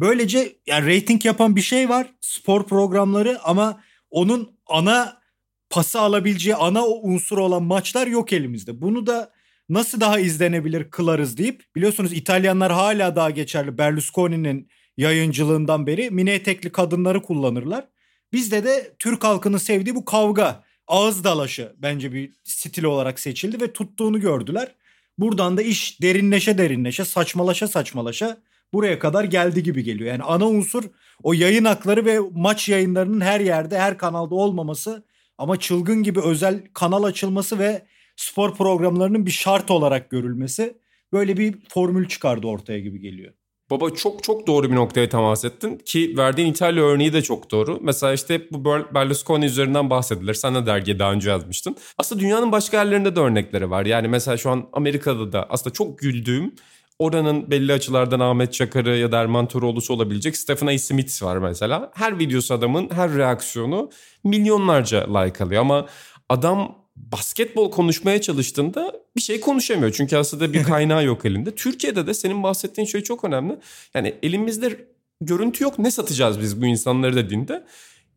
Böylece 0.00 0.56
yani 0.66 0.96
rating 0.96 1.24
yapan 1.24 1.56
bir 1.56 1.62
şey 1.62 1.88
var 1.88 2.06
spor 2.20 2.66
programları 2.66 3.40
ama 3.44 3.80
onun 4.10 4.58
ana 4.66 5.25
pası 5.70 6.00
alabileceği 6.00 6.56
ana 6.56 6.86
unsur 6.86 7.38
olan 7.38 7.62
maçlar 7.62 8.06
yok 8.06 8.32
elimizde. 8.32 8.80
Bunu 8.80 9.06
da 9.06 9.32
nasıl 9.68 10.00
daha 10.00 10.20
izlenebilir 10.20 10.90
kılarız 10.90 11.36
deyip 11.36 11.62
biliyorsunuz 11.76 12.12
İtalyanlar 12.12 12.72
hala 12.72 13.16
daha 13.16 13.30
geçerli 13.30 13.78
Berlusconi'nin 13.78 14.68
yayıncılığından 14.96 15.86
beri 15.86 16.10
mini 16.10 16.30
etekli 16.30 16.72
kadınları 16.72 17.22
kullanırlar. 17.22 17.88
Bizde 18.32 18.64
de 18.64 18.94
Türk 18.98 19.24
halkının 19.24 19.58
sevdiği 19.58 19.94
bu 19.94 20.04
kavga, 20.04 20.64
ağız 20.86 21.24
dalaşı 21.24 21.72
bence 21.78 22.12
bir 22.12 22.32
stil 22.44 22.84
olarak 22.84 23.20
seçildi 23.20 23.60
ve 23.60 23.72
tuttuğunu 23.72 24.20
gördüler. 24.20 24.74
Buradan 25.18 25.56
da 25.56 25.62
iş 25.62 26.02
derinleşe 26.02 26.58
derinleşe, 26.58 27.04
saçmalaşa 27.04 27.68
saçmalaşa 27.68 28.38
buraya 28.72 28.98
kadar 28.98 29.24
geldi 29.24 29.62
gibi 29.62 29.84
geliyor. 29.84 30.10
Yani 30.10 30.22
ana 30.22 30.46
unsur 30.48 30.84
o 31.22 31.32
yayın 31.32 31.64
hakları 31.64 32.04
ve 32.04 32.18
maç 32.32 32.68
yayınlarının 32.68 33.20
her 33.20 33.40
yerde, 33.40 33.78
her 33.78 33.98
kanalda 33.98 34.34
olmaması 34.34 35.04
ama 35.38 35.56
çılgın 35.56 36.02
gibi 36.02 36.20
özel 36.20 36.62
kanal 36.74 37.02
açılması 37.02 37.58
ve 37.58 37.86
spor 38.16 38.54
programlarının 38.54 39.26
bir 39.26 39.30
şart 39.30 39.70
olarak 39.70 40.10
görülmesi 40.10 40.78
böyle 41.12 41.36
bir 41.36 41.54
formül 41.68 42.08
çıkardı 42.08 42.46
ortaya 42.46 42.78
gibi 42.80 43.00
geliyor. 43.00 43.32
Baba 43.70 43.90
çok 43.90 44.22
çok 44.22 44.46
doğru 44.46 44.70
bir 44.70 44.74
noktaya 44.74 45.08
temas 45.08 45.44
ettin 45.44 45.78
ki 45.78 46.14
verdiğin 46.16 46.50
İtalya 46.50 46.84
örneği 46.84 47.12
de 47.12 47.22
çok 47.22 47.50
doğru. 47.50 47.78
Mesela 47.82 48.12
işte 48.12 48.50
bu 48.50 48.64
Berlusconi 48.94 49.44
üzerinden 49.44 49.90
bahsedilir. 49.90 50.34
Sen 50.34 50.54
de 50.54 50.66
dergiye 50.66 50.98
daha 50.98 51.12
önce 51.12 51.30
yazmıştın. 51.30 51.76
Aslında 51.98 52.20
dünyanın 52.20 52.52
başka 52.52 52.76
yerlerinde 52.76 53.16
de 53.16 53.20
örnekleri 53.20 53.70
var. 53.70 53.86
Yani 53.86 54.08
mesela 54.08 54.36
şu 54.36 54.50
an 54.50 54.68
Amerika'da 54.72 55.32
da 55.32 55.46
aslında 55.50 55.72
çok 55.72 55.98
güldüğüm 55.98 56.54
oranın 56.98 57.50
belli 57.50 57.72
açılardan 57.72 58.20
Ahmet 58.20 58.52
Çakar'ı 58.52 58.96
ya 58.96 59.12
da 59.12 59.20
Erman 59.20 59.48
Toroğlu'su 59.48 59.94
olabilecek 59.94 60.36
Stephen 60.36 60.66
A. 60.66 60.78
Smith 60.78 61.22
var 61.22 61.36
mesela. 61.36 61.90
Her 61.94 62.18
videosu 62.18 62.54
adamın 62.54 62.90
her 62.90 63.14
reaksiyonu 63.14 63.90
milyonlarca 64.24 65.18
like 65.18 65.44
alıyor 65.44 65.60
ama 65.60 65.86
adam 66.28 66.86
basketbol 66.96 67.70
konuşmaya 67.70 68.20
çalıştığında 68.20 68.92
bir 69.16 69.20
şey 69.20 69.40
konuşamıyor. 69.40 69.92
Çünkü 69.92 70.16
aslında 70.16 70.52
bir 70.52 70.62
kaynağı 70.64 71.04
yok 71.04 71.24
elinde. 71.24 71.54
Türkiye'de 71.54 72.06
de 72.06 72.14
senin 72.14 72.42
bahsettiğin 72.42 72.86
şey 72.86 73.00
çok 73.00 73.24
önemli. 73.24 73.58
Yani 73.94 74.14
elimizde 74.22 74.86
görüntü 75.20 75.64
yok 75.64 75.78
ne 75.78 75.90
satacağız 75.90 76.40
biz 76.40 76.62
bu 76.62 76.66
insanları 76.66 77.16
dediğinde. 77.16 77.66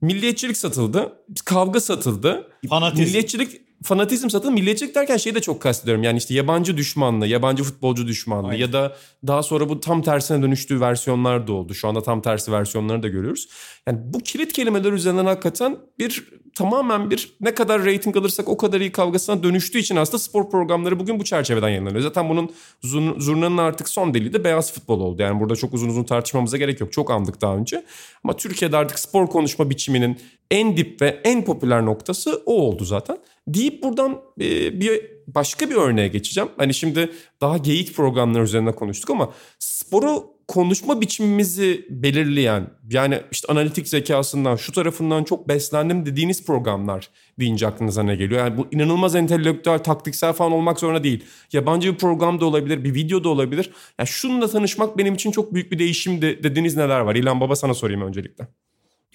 Milliyetçilik 0.01 0.57
satıldı, 0.57 1.13
kavga 1.45 1.79
satıldı. 1.79 2.51
Fanatizm. 2.69 3.03
Milliyetçilik 3.03 3.61
fanatizm 3.83 4.29
satıldı. 4.29 4.51
Milliyetçilik 4.51 4.95
derken 4.95 5.17
şeyi 5.17 5.35
de 5.35 5.41
çok 5.41 5.61
kastediyorum. 5.61 6.03
Yani 6.03 6.17
işte 6.17 6.33
yabancı 6.33 6.77
düşmanlığı, 6.77 7.27
yabancı 7.27 7.63
futbolcu 7.63 8.07
düşmanlığı 8.07 8.47
Aynen. 8.47 8.59
ya 8.59 8.73
da 8.73 8.95
daha 9.27 9.43
sonra 9.43 9.69
bu 9.69 9.79
tam 9.79 10.01
tersine 10.01 10.41
dönüştüğü 10.41 10.81
versiyonlar 10.81 11.47
da 11.47 11.53
oldu. 11.53 11.73
Şu 11.73 11.87
anda 11.87 12.03
tam 12.03 12.21
tersi 12.21 12.51
versiyonları 12.51 13.03
da 13.03 13.07
görüyoruz. 13.07 13.47
Yani 13.87 13.99
bu 14.03 14.19
kilit 14.19 14.53
kelimeler 14.53 14.91
üzerinden 14.91 15.25
hakikaten 15.25 15.77
bir 15.99 16.29
tamamen 16.55 17.09
bir 17.09 17.33
ne 17.41 17.55
kadar 17.55 17.85
rating 17.85 18.17
alırsak 18.17 18.49
o 18.49 18.57
kadar 18.57 18.81
iyi 18.81 18.91
kavgasına 18.91 19.43
dönüştüğü 19.43 19.79
için 19.79 19.95
aslında 19.95 20.19
spor 20.19 20.49
programları 20.49 20.99
bugün 20.99 21.19
bu 21.19 21.23
çerçeveden 21.23 21.69
yayınlanıyor. 21.69 22.01
Zaten 22.01 22.29
bunun 22.29 22.51
zur- 22.83 23.19
zurnanın 23.19 23.57
artık 23.57 23.89
son 23.89 24.13
deliği 24.13 24.33
de 24.33 24.43
beyaz 24.43 24.73
futbol 24.73 24.99
oldu. 24.99 25.21
Yani 25.21 25.39
burada 25.39 25.55
çok 25.55 25.73
uzun 25.73 25.89
uzun 25.89 26.03
tartışmamıza 26.03 26.57
gerek 26.57 26.81
yok. 26.81 26.93
Çok 26.93 27.11
andık 27.11 27.41
daha 27.41 27.55
önce. 27.55 27.85
Ama 28.23 28.37
Türkiye'de 28.37 28.77
artık 28.77 28.99
spor 28.99 29.27
konuşma 29.27 29.69
biçiminin 29.69 30.17
en 30.51 30.77
dip 30.77 31.01
ve 31.01 31.21
en 31.23 31.45
popüler 31.45 31.85
noktası 31.85 32.43
o 32.45 32.53
oldu 32.53 32.85
zaten. 32.85 33.17
Deyip 33.47 33.83
buradan 33.83 34.21
e, 34.41 34.79
bir 34.81 35.01
başka 35.27 35.69
bir 35.69 35.75
örneğe 35.75 36.07
geçeceğim. 36.07 36.49
Hani 36.57 36.73
şimdi 36.73 37.11
daha 37.41 37.57
geyik 37.57 37.95
programlar 37.95 38.41
üzerine 38.41 38.71
konuştuk 38.71 39.09
ama 39.09 39.33
sporu 39.59 40.38
konuşma 40.49 41.01
biçimimizi 41.01 41.85
belirleyen 41.89 42.69
yani 42.91 43.21
işte 43.31 43.47
analitik 43.51 43.87
zekasından 43.87 44.55
şu 44.55 44.71
tarafından 44.71 45.23
çok 45.23 45.47
beslendim 45.47 46.05
dediğiniz 46.05 46.45
programlar 46.45 47.09
deyince 47.39 47.67
aklınıza 47.67 48.03
ne 48.03 48.15
geliyor? 48.15 48.39
Yani 48.45 48.57
bu 48.57 48.67
inanılmaz 48.71 49.15
entelektüel, 49.15 49.79
taktiksel 49.79 50.33
falan 50.33 50.51
olmak 50.51 50.79
zorunda 50.79 51.03
değil. 51.03 51.23
Yabancı 51.53 51.93
bir 51.93 51.97
program 51.97 52.41
da 52.41 52.45
olabilir, 52.45 52.83
bir 52.83 52.93
video 52.93 53.23
da 53.23 53.29
olabilir. 53.29 53.71
Yani 53.99 54.07
şununla 54.07 54.47
tanışmak 54.47 54.97
benim 54.97 55.13
için 55.13 55.31
çok 55.31 55.53
büyük 55.53 55.71
bir 55.71 55.79
değişimdi 55.79 56.39
dediğiniz 56.43 56.77
neler 56.77 56.99
var? 56.99 57.15
İlhan 57.15 57.41
Baba 57.41 57.55
sana 57.55 57.73
sorayım 57.73 58.01
öncelikle. 58.01 58.47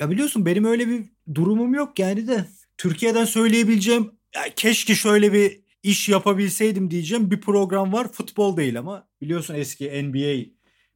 Ya 0.00 0.10
biliyorsun 0.10 0.46
benim 0.46 0.64
öyle 0.64 0.88
bir 0.88 1.04
durumum 1.34 1.74
yok 1.74 1.98
yani 1.98 2.28
de 2.28 2.44
Türkiye'den 2.78 3.24
söyleyebileceğim 3.24 4.10
ya 4.34 4.42
keşke 4.56 4.94
şöyle 4.94 5.32
bir 5.32 5.60
iş 5.82 6.08
yapabilseydim 6.08 6.90
diyeceğim 6.90 7.30
bir 7.30 7.40
program 7.40 7.92
var. 7.92 8.12
Futbol 8.12 8.56
değil 8.56 8.78
ama 8.78 9.08
biliyorsun 9.22 9.54
eski 9.54 10.02
NBA 10.02 10.54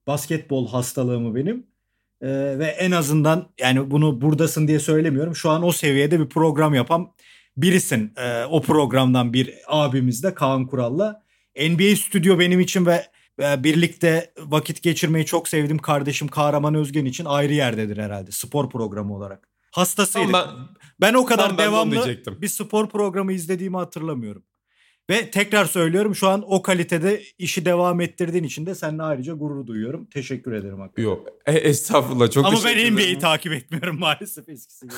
basketbol 0.09 0.68
hastalığımı 0.68 1.35
benim. 1.35 1.66
Ee, 2.23 2.29
ve 2.59 2.66
en 2.66 2.90
azından 2.90 3.49
yani 3.61 3.90
bunu 3.90 4.21
buradasın 4.21 4.68
diye 4.68 4.81
söylemiyorum. 4.81 5.37
Şu 5.37 5.51
an 5.51 5.62
o 5.62 5.73
seviyede 5.73 6.21
bir 6.21 6.29
program 6.29 6.75
yapan 6.75 7.12
birisin. 7.57 8.12
Ee, 8.16 8.44
o 8.44 8.62
programdan 8.62 9.33
bir 9.33 9.55
abimiz 9.66 10.23
de 10.23 10.35
Kaan 10.35 10.66
Kural'la 10.66 11.23
NBA 11.59 11.97
Stüdyo 11.97 12.38
benim 12.38 12.61
için 12.61 12.87
ve 12.87 13.07
e, 13.42 13.64
birlikte 13.64 14.33
vakit 14.38 14.83
geçirmeyi 14.83 15.27
çok 15.27 15.49
sevdiğim 15.49 15.79
kardeşim 15.79 16.29
Kahraman 16.29 16.75
Özgen 16.75 17.05
için 17.05 17.25
ayrı 17.25 17.53
yerdedir 17.53 17.97
herhalde 17.97 18.31
spor 18.33 18.71
programı 18.71 19.16
olarak. 19.16 19.49
Hastasıydık. 19.71 20.33
Tam 20.33 20.68
ben, 21.01 21.14
o 21.14 21.25
kadar 21.25 21.51
ben 21.51 21.59
de 21.59 21.62
onu 21.62 21.73
devamlı 21.73 21.92
diyecektim. 21.92 22.38
bir 22.42 22.49
spor 22.49 22.88
programı 22.88 23.33
izlediğimi 23.33 23.77
hatırlamıyorum. 23.77 24.42
Ve 25.11 25.31
tekrar 25.31 25.64
söylüyorum 25.64 26.14
şu 26.14 26.29
an 26.29 26.44
o 26.47 26.62
kalitede 26.62 27.23
işi 27.38 27.64
devam 27.64 28.01
ettirdiğin 28.01 28.44
için 28.44 28.66
de 28.66 28.75
seninle 28.75 29.03
ayrıca 29.03 29.33
gurur 29.33 29.66
duyuyorum. 29.66 30.07
Teşekkür 30.07 30.53
ederim. 30.53 30.81
hakikaten. 30.81 31.03
Yok. 31.03 31.29
E, 31.47 31.53
estağfurullah 31.53 32.31
çok 32.31 32.47
Ama 32.47 32.59
ben. 32.64 32.92
NBA'yi 32.92 33.18
takip 33.18 33.53
etmiyorum 33.53 33.99
maalesef 34.01 34.49
eskisi 34.49 34.87
gibi. 34.87 34.94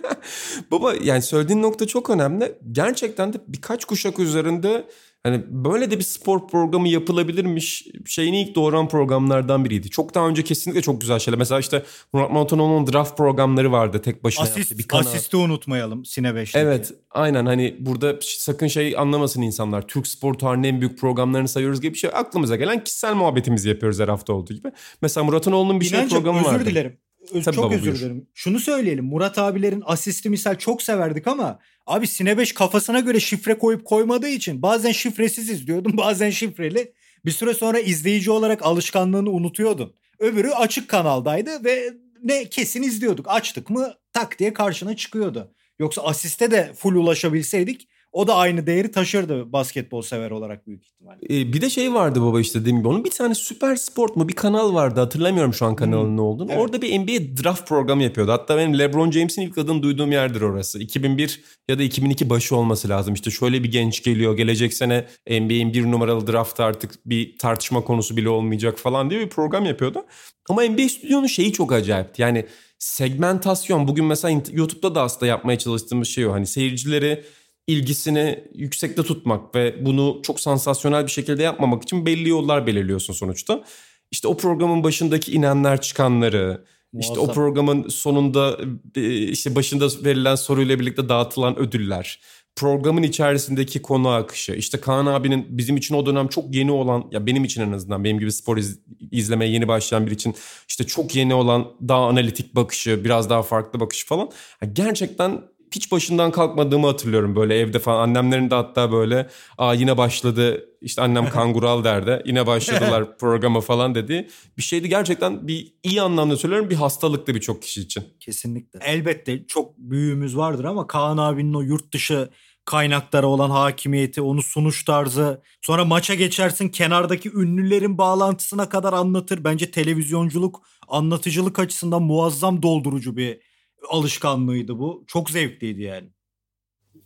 Baba 0.70 0.94
yani 1.02 1.22
söylediğin 1.22 1.62
nokta 1.62 1.86
çok 1.86 2.10
önemli. 2.10 2.54
Gerçekten 2.72 3.32
de 3.32 3.36
birkaç 3.48 3.84
kuşak 3.84 4.18
üzerinde 4.18 4.86
hani 5.22 5.44
böyle 5.48 5.90
de 5.90 5.98
bir 5.98 6.04
spor 6.04 6.48
programı 6.48 6.88
yapılabilirmiş 6.88 7.86
şeyini 8.06 8.42
ilk 8.42 8.54
doğuran 8.54 8.88
programlardan 8.88 9.64
biriydi. 9.64 9.90
Çok 9.90 10.14
daha 10.14 10.28
önce 10.28 10.44
kesinlikle 10.44 10.82
çok 10.82 11.00
güzel 11.00 11.18
şeyler. 11.18 11.38
Mesela 11.38 11.60
işte 11.60 11.82
Murat 12.12 12.30
Montano'nun 12.30 12.92
draft 12.92 13.16
programları 13.16 13.72
vardı 13.72 14.02
tek 14.02 14.24
başına 14.24 14.44
Asist, 14.44 14.78
bir 14.78 14.88
kanal. 14.88 15.00
asisti 15.00 15.36
unutmayalım 15.36 16.04
Sine 16.04 16.28
5'teki. 16.28 16.58
Evet 16.58 16.92
aynen 17.10 17.46
hani 17.46 17.76
burada 17.80 18.16
sakın 18.22 18.66
şey 18.66 18.94
anlamasın 18.98 19.42
insanlar. 19.42 19.88
Türk 19.88 20.06
spor 20.06 20.34
tarihinin 20.34 20.68
en 20.68 20.80
büyük 20.80 20.98
programlarını 20.98 21.48
sayıyoruz 21.48 21.80
gibi 21.80 21.94
bir 21.94 21.98
şey. 21.98 22.10
Aklımıza 22.14 22.56
gelen 22.56 22.84
kişisel 22.84 23.14
muhabbetimizi 23.14 23.68
yapıyoruz 23.68 24.00
her 24.00 24.08
hafta 24.08 24.32
olduğu 24.32 24.54
gibi. 24.54 24.72
Mesela 25.02 25.24
Murat 25.24 25.48
Anoğlu'nun 25.48 25.80
bir 25.80 25.84
şey 25.84 25.98
İnancım, 25.98 26.18
programı 26.18 26.40
özür 26.40 26.50
vardı. 26.50 26.66
dilerim. 26.66 26.98
Tabii 27.32 27.56
çok 27.56 27.72
özür 27.72 27.82
buyur. 27.82 27.94
dilerim. 27.96 28.26
Şunu 28.34 28.60
söyleyelim. 28.60 29.04
Murat 29.04 29.38
abilerin 29.38 29.82
asisti 29.86 30.30
misal 30.30 30.54
çok 30.54 30.82
severdik 30.82 31.26
ama 31.26 31.58
abi 31.86 32.06
Sine 32.06 32.38
5 32.38 32.52
kafasına 32.52 33.00
göre 33.00 33.20
şifre 33.20 33.58
koyup 33.58 33.84
koymadığı 33.84 34.28
için 34.28 34.62
bazen 34.62 34.92
şifresiz 34.92 35.50
izliyordun 35.50 35.96
bazen 35.96 36.30
şifreli. 36.30 36.92
Bir 37.24 37.30
süre 37.30 37.54
sonra 37.54 37.78
izleyici 37.78 38.30
olarak 38.30 38.62
alışkanlığını 38.62 39.30
unutuyordun. 39.30 39.94
Öbürü 40.18 40.50
açık 40.50 40.88
kanaldaydı 40.88 41.64
ve 41.64 41.92
ne 42.22 42.44
kesin 42.48 42.82
izliyorduk. 42.82 43.26
Açtık 43.28 43.70
mı 43.70 43.94
tak 44.12 44.38
diye 44.38 44.52
karşına 44.52 44.96
çıkıyordu. 44.96 45.54
Yoksa 45.78 46.02
asiste 46.02 46.50
de 46.50 46.72
full 46.76 46.94
ulaşabilseydik 46.94 47.88
o 48.16 48.26
da 48.26 48.34
aynı 48.34 48.66
değeri 48.66 48.90
taşırdı 48.90 49.52
basketbol 49.52 50.02
sever 50.02 50.30
olarak 50.30 50.66
büyük 50.66 50.84
ihtimalle. 50.84 51.18
Ee, 51.30 51.52
bir 51.52 51.60
de 51.60 51.70
şey 51.70 51.94
vardı 51.94 52.22
baba 52.22 52.40
işte 52.40 52.60
dediğim 52.60 52.78
gibi. 52.78 52.88
Onun 52.88 53.04
bir 53.04 53.10
tane 53.10 53.34
Süper 53.34 53.76
Sport 53.76 54.16
mu 54.16 54.28
bir 54.28 54.32
kanal 54.32 54.74
vardı. 54.74 55.00
Hatırlamıyorum 55.00 55.54
şu 55.54 55.66
an 55.66 55.76
kanalın 55.76 56.08
Hmm. 56.08 56.16
ne 56.16 56.20
olduğunu. 56.20 56.52
Evet. 56.52 56.62
Orada 56.62 56.82
bir 56.82 56.98
NBA 56.98 57.42
draft 57.42 57.68
programı 57.68 58.02
yapıyordu. 58.02 58.32
Hatta 58.32 58.56
benim 58.56 58.78
LeBron 58.78 59.10
James'in 59.10 59.42
ilk 59.42 59.58
adını 59.58 59.82
duyduğum 59.82 60.12
yerdir 60.12 60.40
orası. 60.40 60.78
2001 60.78 61.40
ya 61.68 61.78
da 61.78 61.82
2002 61.82 62.30
başı 62.30 62.56
olması 62.56 62.88
lazım. 62.88 63.14
İşte 63.14 63.30
şöyle 63.30 63.64
bir 63.64 63.72
genç 63.72 64.02
geliyor. 64.02 64.36
Gelecek 64.36 64.74
sene 64.74 65.06
NBA'in 65.30 65.72
bir 65.72 65.90
numaralı 65.90 66.26
draftı 66.26 66.64
artık 66.64 66.94
bir 67.06 67.38
tartışma 67.38 67.80
konusu 67.80 68.16
bile 68.16 68.28
olmayacak 68.28 68.78
falan 68.78 69.10
diye 69.10 69.20
bir 69.20 69.28
program 69.28 69.64
yapıyordu. 69.64 70.04
Ama 70.50 70.62
NBA 70.62 70.88
Stüdyo'nun 70.88 71.26
şeyi 71.26 71.52
çok 71.52 71.72
acayipti. 71.72 72.22
Yani 72.22 72.46
segmentasyon. 72.78 73.88
Bugün 73.88 74.04
mesela 74.04 74.42
YouTube'da 74.52 74.94
da 74.94 75.02
aslında 75.02 75.26
yapmaya 75.26 75.58
çalıştığımız 75.58 76.08
şey 76.08 76.26
o. 76.26 76.32
Hani 76.32 76.46
seyircileri 76.46 77.24
ilgisini 77.66 78.44
yüksekte 78.54 79.02
tutmak 79.02 79.54
ve 79.54 79.86
bunu 79.86 80.20
çok 80.22 80.40
sansasyonel 80.40 81.06
bir 81.06 81.10
şekilde 81.10 81.42
yapmamak 81.42 81.82
için 81.82 82.06
belli 82.06 82.28
yollar 82.28 82.66
belirliyorsun 82.66 83.12
sonuçta. 83.14 83.64
İşte 84.10 84.28
o 84.28 84.36
programın 84.36 84.84
başındaki 84.84 85.32
inenler 85.32 85.80
çıkanları, 85.80 86.64
işte 87.00 87.12
o 87.12 87.16
Muazzam. 87.16 87.34
programın 87.34 87.88
sonunda 87.88 88.58
e, 88.96 89.14
işte 89.22 89.54
başında 89.54 89.88
verilen 90.04 90.34
soruyla 90.34 90.80
birlikte 90.80 91.08
dağıtılan 91.08 91.58
ödüller, 91.58 92.20
programın 92.56 93.02
içerisindeki 93.02 93.82
konu 93.82 94.08
akışı, 94.08 94.52
işte 94.52 94.80
Kaan 94.80 95.06
abinin 95.06 95.46
bizim 95.48 95.76
için 95.76 95.94
o 95.94 96.06
dönem 96.06 96.28
çok 96.28 96.54
yeni 96.54 96.72
olan 96.72 97.04
ya 97.10 97.26
benim 97.26 97.44
için 97.44 97.60
en 97.62 97.72
azından 97.72 98.04
benim 98.04 98.18
gibi 98.18 98.32
spor 98.32 98.56
iz- 98.56 98.80
izlemeye 99.10 99.52
yeni 99.52 99.68
başlayan 99.68 100.06
biri 100.06 100.14
için 100.14 100.34
işte 100.68 100.86
çok 100.86 101.16
yeni 101.16 101.34
olan 101.34 101.66
daha 101.88 102.06
analitik 102.06 102.54
bakışı, 102.54 103.04
biraz 103.04 103.30
daha 103.30 103.42
farklı 103.42 103.80
bakış 103.80 104.06
falan. 104.06 104.30
Ya 104.62 104.68
gerçekten 104.72 105.40
hiç 105.76 105.92
başından 105.92 106.30
kalkmadığımı 106.30 106.86
hatırlıyorum 106.86 107.36
böyle 107.36 107.58
evde 107.58 107.78
falan. 107.78 108.00
Annemlerin 108.00 108.50
de 108.50 108.54
hatta 108.54 108.92
böyle 108.92 109.28
aa 109.58 109.74
yine 109.74 109.98
başladı 109.98 110.68
işte 110.80 111.02
annem 111.02 111.28
kangural 111.28 111.84
derdi. 111.84 112.22
Yine 112.26 112.46
başladılar 112.46 113.18
programa 113.18 113.60
falan 113.60 113.94
dedi. 113.94 114.28
Bir 114.58 114.62
şeydi 114.62 114.88
gerçekten 114.88 115.48
bir 115.48 115.74
iyi 115.82 116.02
anlamda 116.02 116.36
söylüyorum 116.36 116.70
bir 116.70 116.76
hastalıktı 116.76 117.34
birçok 117.34 117.62
kişi 117.62 117.80
için. 117.80 118.04
Kesinlikle. 118.20 118.80
Elbette 118.82 119.46
çok 119.46 119.78
büyüğümüz 119.78 120.36
vardır 120.36 120.64
ama 120.64 120.86
Kaan 120.86 121.16
abinin 121.16 121.54
o 121.54 121.60
yurt 121.60 121.92
dışı 121.94 122.28
kaynaklara 122.64 123.26
olan 123.26 123.50
hakimiyeti, 123.50 124.20
onu 124.20 124.42
sunuş 124.42 124.84
tarzı. 124.84 125.42
Sonra 125.62 125.84
maça 125.84 126.14
geçersin 126.14 126.68
kenardaki 126.68 127.30
ünlülerin 127.30 127.98
bağlantısına 127.98 128.68
kadar 128.68 128.92
anlatır. 128.92 129.44
Bence 129.44 129.70
televizyonculuk, 129.70 130.62
anlatıcılık 130.88 131.58
açısından 131.58 132.02
muazzam 132.02 132.62
doldurucu 132.62 133.16
bir 133.16 133.40
alışkanlığıydı 133.90 134.78
bu. 134.78 135.04
Çok 135.06 135.30
zevkliydi 135.30 135.82
yani. 135.82 136.08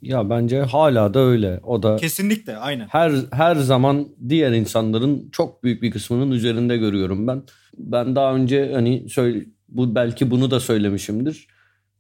Ya 0.02 0.30
bence 0.30 0.60
hala 0.62 1.14
da 1.14 1.20
öyle. 1.20 1.60
O 1.62 1.82
da 1.82 1.96
Kesinlikle 1.96 2.56
aynen. 2.56 2.86
her 2.86 3.12
her 3.32 3.56
zaman 3.56 4.08
diğer 4.28 4.52
insanların 4.52 5.28
çok 5.32 5.64
büyük 5.64 5.82
bir 5.82 5.90
kısmının 5.90 6.30
üzerinde 6.30 6.76
görüyorum 6.76 7.26
ben. 7.26 7.42
Ben 7.78 8.16
daha 8.16 8.34
önce 8.34 8.70
hani 8.74 9.08
söyle 9.08 9.44
bu 9.68 9.94
belki 9.94 10.30
bunu 10.30 10.50
da 10.50 10.60
söylemişimdir. 10.60 11.46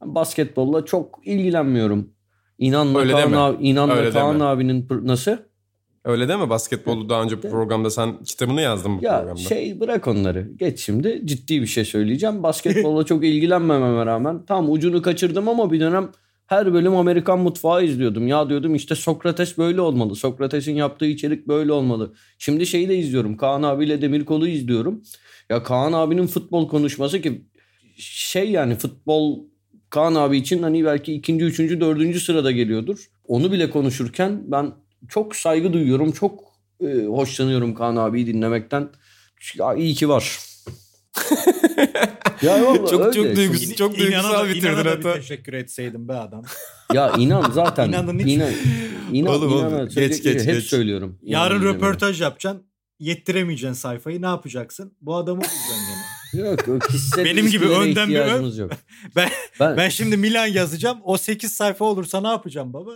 Basketbolla 0.04 0.84
çok 0.84 1.20
ilgilenmiyorum. 1.24 2.10
İnanla 2.58 2.98
Öyle 2.98 3.12
Kaan, 3.12 3.22
deme. 3.22 3.36
abi, 3.36 3.64
İnanla 3.68 3.94
Öyle 3.94 4.10
Kaan 4.10 4.34
deme. 4.34 4.44
abinin 4.44 4.88
nasıl? 5.02 5.36
Öyle 6.04 6.28
değil 6.28 6.40
mi? 6.40 6.50
Basketbolu 6.50 7.08
daha 7.08 7.22
önce 7.22 7.40
programda 7.40 7.90
sen 7.90 8.24
kitabını 8.24 8.60
yazdın 8.60 8.98
bu 8.98 9.04
Ya 9.04 9.18
programda. 9.18 9.40
şey 9.40 9.80
bırak 9.80 10.08
onları. 10.08 10.50
Geç 10.56 10.80
şimdi 10.80 11.22
ciddi 11.24 11.62
bir 11.62 11.66
şey 11.66 11.84
söyleyeceğim. 11.84 12.42
Basketbolla 12.42 13.04
çok 13.06 13.24
ilgilenmememe 13.24 14.06
rağmen 14.06 14.44
tam 14.44 14.72
ucunu 14.72 15.02
kaçırdım 15.02 15.48
ama 15.48 15.72
bir 15.72 15.80
dönem 15.80 16.10
her 16.46 16.72
bölüm 16.74 16.96
Amerikan 16.96 17.38
mutfağı 17.40 17.84
izliyordum. 17.84 18.26
Ya 18.28 18.48
diyordum 18.48 18.74
işte 18.74 18.94
Sokrates 18.94 19.58
böyle 19.58 19.80
olmalı. 19.80 20.16
Sokrates'in 20.16 20.74
yaptığı 20.74 21.06
içerik 21.06 21.48
böyle 21.48 21.72
olmalı. 21.72 22.14
Şimdi 22.38 22.66
şeyi 22.66 22.88
de 22.88 22.96
izliyorum. 22.98 23.36
Kaan 23.36 23.62
abiyle 23.62 24.02
Demirkol'u 24.02 24.48
izliyorum. 24.48 25.02
Ya 25.50 25.62
Kaan 25.62 25.92
abinin 25.92 26.26
futbol 26.26 26.68
konuşması 26.68 27.20
ki 27.20 27.44
şey 27.96 28.50
yani 28.50 28.74
futbol 28.74 29.44
Kaan 29.90 30.14
abi 30.14 30.36
için 30.36 30.62
hani 30.62 30.84
belki 30.84 31.12
ikinci, 31.14 31.44
üçüncü, 31.44 31.80
dördüncü 31.80 32.20
sırada 32.20 32.50
geliyordur. 32.50 33.06
Onu 33.26 33.52
bile 33.52 33.70
konuşurken 33.70 34.42
ben 34.46 34.72
çok 35.08 35.36
saygı 35.36 35.72
duyuyorum. 35.72 36.12
Çok 36.12 36.40
e, 36.80 37.04
hoşlanıyorum 37.04 37.74
Kaan 37.74 37.96
abiyi 37.96 38.26
dinlemekten. 38.26 38.88
Ya 39.58 39.74
iyi 39.74 39.94
ki 39.94 40.08
var. 40.08 40.38
ya 42.42 42.62
vallahi 42.66 42.90
Çok- 42.90 43.00
öyle. 43.00 43.12
çok 43.12 43.36
duygusal. 43.36 43.74
Çok 43.74 43.98
duygusal 43.98 44.48
bitirdin 44.48 44.74
hatta. 44.84 45.14
teşekkür 45.14 45.52
etseydim 45.52 46.08
be 46.08 46.12
adam. 46.12 46.42
Ya 46.94 47.12
inan 47.18 47.50
zaten. 47.50 47.88
İnanın 47.88 48.18
hiç- 48.18 48.26
inan, 48.36 48.50
inan, 49.12 49.32
Oğlum, 49.34 49.52
oğlum, 49.52 49.68
inan, 49.68 49.84
geç, 49.84 49.92
söyleyecekleri 49.94 50.34
geç, 50.38 50.46
hep 50.46 50.54
geç. 50.54 50.64
söylüyorum. 50.64 51.18
İnan 51.22 51.40
Yarın 51.40 51.56
dinlemeye. 51.60 51.74
röportaj 51.74 52.20
yapacaksın. 52.22 52.66
Yettiremeyeceksin 52.98 53.72
sayfayı. 53.74 54.22
Ne 54.22 54.26
yapacaksın? 54.26 54.92
Bu 55.00 55.16
adamı 55.16 55.36
bulacaksın 55.40 55.76
gene. 56.34 56.46
Yok, 56.48 56.68
o 56.68 56.78
kişisel 56.78 57.24
Benim 57.24 57.46
gibi 57.46 57.64
önden 57.68 58.08
bir 58.08 58.18
ön- 58.18 58.56
yok. 58.56 58.70
Ben- 59.16 59.30
ben, 59.60 59.76
Ben 59.76 59.88
şimdi 59.88 60.16
Milan 60.16 60.46
yazacağım. 60.46 60.98
O 61.04 61.16
8 61.16 61.52
sayfa 61.52 61.84
olursa 61.84 62.20
ne 62.20 62.28
yapacağım 62.28 62.72
baba? 62.72 62.90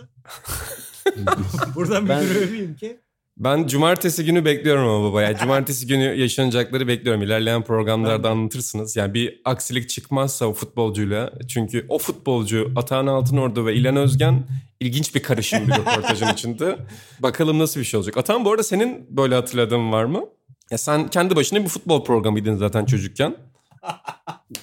Buradan 1.75 2.05
bir 2.05 2.09
Ben- 2.09 2.25
öveyim 2.25 2.75
ki. 2.75 2.99
Ben 3.37 3.67
cumartesi 3.67 4.25
günü 4.25 4.45
bekliyorum 4.45 4.87
ama 4.89 5.09
baba. 5.09 5.21
Yani 5.21 5.37
cumartesi 5.37 5.87
günü 5.87 6.03
yaşanacakları 6.03 6.87
bekliyorum. 6.87 7.21
İlerleyen 7.21 7.63
programlarda 7.63 8.29
anlatırsınız. 8.29 8.95
Yani 8.95 9.13
bir 9.13 9.41
aksilik 9.45 9.89
çıkmazsa 9.89 10.45
o 10.45 10.53
futbolcuyla. 10.53 11.33
Çünkü 11.47 11.85
o 11.89 11.97
futbolcu 11.97 12.71
Atahan 12.75 13.07
Altınordu 13.07 13.65
ve 13.65 13.73
İlhan 13.73 13.95
Özgen 13.95 14.43
ilginç 14.79 15.15
bir 15.15 15.23
karışım 15.23 15.67
bir 15.67 15.71
röportajın 15.73 16.27
içinde. 16.33 16.77
Bakalım 17.19 17.59
nasıl 17.59 17.79
bir 17.79 17.85
şey 17.85 17.97
olacak. 17.97 18.17
Atahan 18.17 18.45
bu 18.45 18.51
arada 18.51 18.63
senin 18.63 19.17
böyle 19.17 19.35
hatırladığın 19.35 19.91
var 19.91 20.05
mı? 20.05 20.25
Ya 20.71 20.77
sen 20.77 21.07
kendi 21.07 21.35
başına 21.35 21.63
bir 21.63 21.69
futbol 21.69 22.03
programıydın 22.03 22.55
zaten 22.55 22.85
çocukken. 22.85 23.35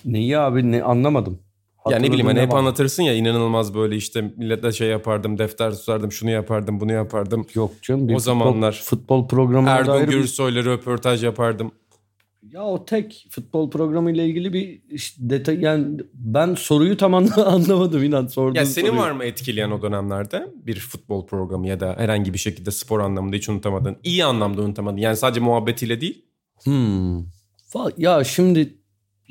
neyi 0.05 0.38
abi 0.38 0.72
ne 0.72 0.83
anlamadım. 0.83 1.41
Ya 1.90 1.98
ne 1.98 2.08
bileyim 2.08 2.26
hani 2.26 2.40
hep 2.40 2.54
anlatırsın 2.54 3.02
ya 3.02 3.14
inanılmaz 3.14 3.74
böyle 3.74 3.96
işte 3.96 4.32
millete 4.36 4.72
şey 4.72 4.88
yapardım, 4.88 5.38
defter 5.38 5.72
tutardım, 5.72 6.12
şunu 6.12 6.30
yapardım, 6.30 6.80
bunu 6.80 6.92
yapardım. 6.92 7.46
Yok 7.54 7.83
canım. 7.83 8.08
bir 8.08 8.14
O 8.14 8.18
zamanlar 8.18 8.72
Futbol, 8.85 8.98
futbol 8.98 9.28
programına 9.28 9.70
Ergun 9.70 9.92
dair 9.92 10.08
bir- 10.08 10.12
Gürsoy'la 10.12 10.64
röportaj 10.64 11.24
yapardım. 11.24 11.72
Ya 12.52 12.62
o 12.64 12.85
tek 12.85 13.26
futbol 13.30 13.70
programı 13.70 14.10
ile 14.10 14.26
ilgili 14.26 14.52
bir 14.52 14.83
işte 14.90 15.30
detay 15.30 15.60
yani 15.60 16.00
ben 16.14 16.54
soruyu 16.54 16.96
tam 16.96 17.14
anla- 17.14 17.44
anlamadım 17.46 18.02
inan 18.04 18.26
sorduğun 18.26 18.54
Ya 18.58 18.66
senin 18.66 18.87
soruyu. 18.87 19.02
var 19.02 19.10
mı 19.10 19.24
etkileyen 19.24 19.70
o 19.70 19.83
dönemlerde 19.83 20.46
bir 20.54 20.80
futbol 20.80 21.26
programı 21.26 21.66
ya 21.68 21.80
da 21.80 21.94
herhangi 21.98 22.33
bir 22.35 22.38
şekilde 22.38 22.70
spor 22.70 23.00
anlamında 23.00 23.37
hiç 23.37 23.48
unutamadığın, 23.48 23.96
iyi 24.04 24.24
anlamda 24.24 24.62
unutamadığın 24.62 24.96
yani 24.98 25.16
sadece 25.16 25.40
muhabbetiyle 25.40 26.00
değil. 26.00 26.24
Hmm. 26.64 27.18
Ya 27.96 28.24
şimdi 28.24 28.78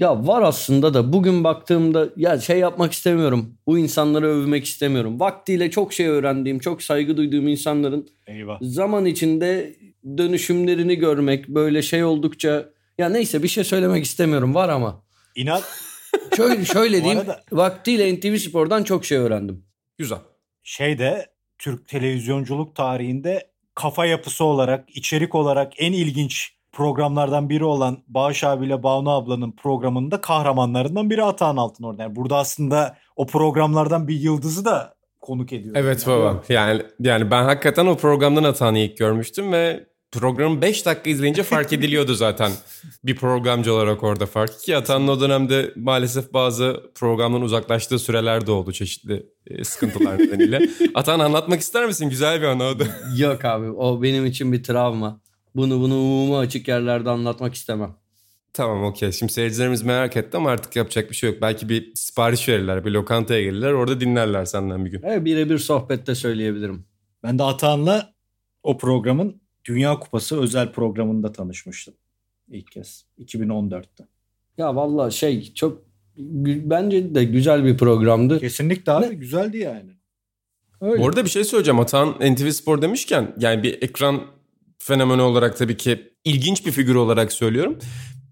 ya 0.02 0.28
var 0.28 0.42
aslında 0.42 0.94
da 0.94 1.14
bugün 1.14 1.44
baktığımda 1.44 2.10
ya 2.18 2.40
şey 2.40 2.60
yapmak 2.60 2.92
istemiyorum. 2.94 3.58
Bu 3.68 3.78
insanları 3.78 4.28
övmek 4.28 4.66
istemiyorum. 4.66 5.20
Vaktiyle 5.20 5.72
çok 5.72 5.94
şey 5.94 6.08
öğrendiğim, 6.08 6.60
çok 6.60 6.84
saygı 6.84 7.18
duyduğum 7.18 7.48
insanların 7.48 8.10
Eyvah. 8.28 8.58
zaman 8.62 9.06
içinde 9.06 9.76
dönüşümlerini 10.18 10.96
görmek 10.96 11.48
böyle 11.48 11.82
şey 11.82 12.04
oldukça 12.04 12.70
ya 12.98 13.10
neyse 13.10 13.44
bir 13.44 13.48
şey 13.48 13.64
söylemek 13.64 14.04
istemiyorum 14.06 14.56
var 14.56 14.70
ama 14.70 15.04
İnan 15.36 15.62
şöyle 16.38 16.66
şöyle 16.66 16.98
diyeyim 17.04 17.20
arada- 17.20 17.44
vaktiyle 17.52 18.16
NTV 18.16 18.36
Spor'dan 18.36 18.84
çok 18.84 19.06
şey 19.06 19.18
öğrendim. 19.18 19.66
Güzel. 19.98 20.20
şeyde 20.64 21.26
Türk 21.60 21.88
televizyonculuk 21.88 22.76
tarihinde 22.76 23.52
kafa 23.76 24.06
yapısı 24.06 24.44
olarak, 24.46 24.90
içerik 24.96 25.36
olarak 25.36 25.74
en 25.78 25.94
ilginç 25.94 26.54
programlardan 26.72 27.50
biri 27.50 27.64
olan 27.66 27.98
Bağış 28.08 28.44
abiyle 28.44 28.84
Banu 28.84 29.10
ablanın 29.12 29.52
programında 29.52 30.22
kahramanlarından 30.22 31.10
biri 31.10 31.24
Atahan 31.24 31.58
Altınordu. 31.58 32.02
Yani 32.02 32.16
burada 32.16 32.38
aslında 32.38 32.98
o 33.16 33.26
programlardan 33.28 34.08
bir 34.08 34.16
yıldızı 34.16 34.66
da 34.66 34.96
konuk 35.22 35.54
ediyor. 35.54 35.76
Evet 35.78 36.08
Yani. 36.08 36.20
baba. 36.20 36.44
Yani 36.50 36.82
yani 37.00 37.32
ben 37.32 37.44
hakikaten 37.44 37.86
o 37.86 37.96
programdan 37.98 38.44
Atan'ı 38.44 38.80
ilk 38.80 38.98
görmüştüm 38.98 39.52
ve 39.52 39.88
programı 40.12 40.62
5 40.62 40.86
dakika 40.86 41.10
izleyince 41.10 41.44
fark 41.44 41.74
ediliyordu 41.78 42.14
zaten. 42.14 42.52
bir 43.04 43.16
programcı 43.16 43.74
olarak 43.74 44.04
orada 44.04 44.26
fark. 44.26 44.60
Ki 44.60 44.78
Atan'ın 44.78 45.08
o 45.08 45.20
dönemde 45.20 45.74
maalesef 45.76 46.34
bazı 46.34 46.92
programdan 46.96 47.42
uzaklaştığı 47.42 48.00
süreler 48.00 48.48
de 48.48 48.52
oldu 48.52 48.72
çeşitli 48.72 49.26
e, 49.48 49.64
sıkıntılar 49.64 50.20
nedeniyle. 50.20 50.60
Atan 50.96 51.20
anlatmak 51.20 51.60
ister 51.60 51.86
misin? 51.86 52.10
Güzel 52.10 52.42
bir 52.42 52.48
anı 52.48 52.64
o 52.64 52.80
da. 52.80 52.84
Yok 53.18 53.46
abi 53.46 53.70
o 53.72 54.02
benim 54.02 54.26
için 54.26 54.54
bir 54.54 54.64
travma. 54.64 55.21
Bunu 55.56 55.82
bunu 55.82 55.94
umuma 55.96 56.40
açık 56.40 56.68
yerlerde 56.68 57.10
anlatmak 57.10 57.54
istemem. 57.54 57.96
Tamam 58.54 58.84
okey. 58.84 59.12
Şimdi 59.12 59.34
seyircilerimiz 59.34 59.82
merak 59.84 60.18
etti 60.18 60.38
ama 60.38 60.50
artık 60.50 60.76
yapacak 60.76 61.10
bir 61.10 61.16
şey 61.16 61.30
yok. 61.32 61.42
Belki 61.42 61.70
bir 61.70 61.92
sipariş 61.96 62.50
verirler, 62.50 62.86
bir 62.86 62.92
lokantaya 62.92 63.42
gelirler. 63.42 63.72
Orada 63.72 64.00
dinlerler 64.00 64.46
senden 64.46 64.86
bir 64.86 64.92
gün. 64.92 65.02
Evet, 65.04 65.26
birebir 65.26 65.58
sohbette 65.58 66.16
söyleyebilirim. 66.16 66.86
Ben 67.24 67.40
de 67.40 67.44
Atahan'la 67.44 68.14
o 68.64 68.78
programın 68.78 69.42
Dünya 69.66 70.00
Kupası 70.00 70.42
özel 70.42 70.72
programında 70.72 71.32
tanışmıştım. 71.32 71.94
İlk 72.50 72.72
kez 72.72 73.06
2014'te. 73.20 74.08
Ya 74.58 74.76
vallahi 74.76 75.14
şey 75.14 75.54
çok 75.54 75.82
bence 76.18 77.16
de 77.16 77.24
güzel 77.24 77.66
bir 77.66 77.78
programdı. 77.78 78.40
Kesinlikle 78.40 78.92
abi 78.92 79.06
Ne? 79.10 79.14
güzeldi 79.14 79.58
yani. 79.58 79.92
Öyle. 80.82 81.02
Bu 81.04 81.08
arada 81.08 81.26
bir 81.26 81.30
şey 81.30 81.44
söyleyeceğim. 81.44 81.80
Atan 81.80 82.10
NTV 82.22 82.50
Spor 82.50 82.82
demişken 82.82 83.36
yani 83.40 83.64
bir 83.64 83.82
ekran 83.82 84.22
fenomeni 84.84 85.22
olarak 85.22 85.58
tabii 85.58 85.78
ki 85.78 86.12
ilginç 86.26 86.66
bir 86.66 86.72
figür 86.72 86.96
olarak 86.96 87.32
söylüyorum. 87.34 87.78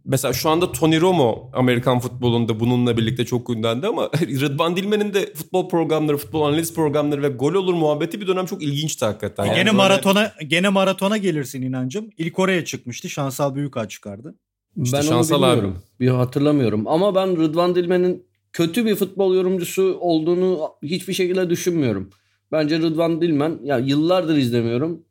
Mesela 0.05 0.33
şu 0.33 0.49
anda 0.49 0.71
Tony 0.71 1.01
Romo 1.01 1.51
Amerikan 1.53 1.99
futbolunda 1.99 2.59
bununla 2.59 2.97
birlikte 2.97 3.25
çok 3.25 3.47
gündemde 3.47 3.87
ama 3.87 4.09
Rıdvan 4.21 4.75
Dilmen'in 4.75 5.13
de 5.13 5.33
futbol 5.33 5.69
programları, 5.69 6.17
futbol 6.17 6.41
analiz 6.41 6.73
programları 6.73 7.21
ve 7.23 7.29
gol 7.29 7.53
olur 7.53 7.73
muhabbeti 7.73 8.21
bir 8.21 8.27
dönem 8.27 8.45
çok 8.45 8.63
ilginçti 8.63 9.05
hakikaten. 9.05 9.45
Yani 9.45 9.55
gene 9.55 9.65
böyle- 9.65 9.77
maratona 9.77 10.31
gene 10.47 10.69
maratona 10.69 11.17
gelirsin 11.17 11.61
inancım. 11.61 12.09
İlk 12.17 12.39
oraya 12.39 12.65
çıkmıştı. 12.65 13.09
Şansal 13.09 13.55
Büyükağ 13.55 13.87
çıkardı. 13.87 14.35
İşte 14.83 14.97
ben 14.97 15.01
onu 15.01 15.09
Şansal 15.09 15.43
abi. 15.43 15.57
bilmiyorum. 15.57 15.83
Bir 15.99 16.07
hatırlamıyorum. 16.07 16.87
Ama 16.87 17.15
ben 17.15 17.37
Rıdvan 17.37 17.75
Dilmen'in 17.75 18.25
kötü 18.53 18.85
bir 18.85 18.95
futbol 18.95 19.35
yorumcusu 19.35 19.97
olduğunu 19.99 20.69
hiçbir 20.83 21.13
şekilde 21.13 21.49
düşünmüyorum. 21.49 22.09
Bence 22.51 22.79
Rıdvan 22.79 23.21
Dilmen 23.21 23.59
ya 23.63 23.77
yıllardır 23.77 24.37
izlemiyorum. 24.37 25.05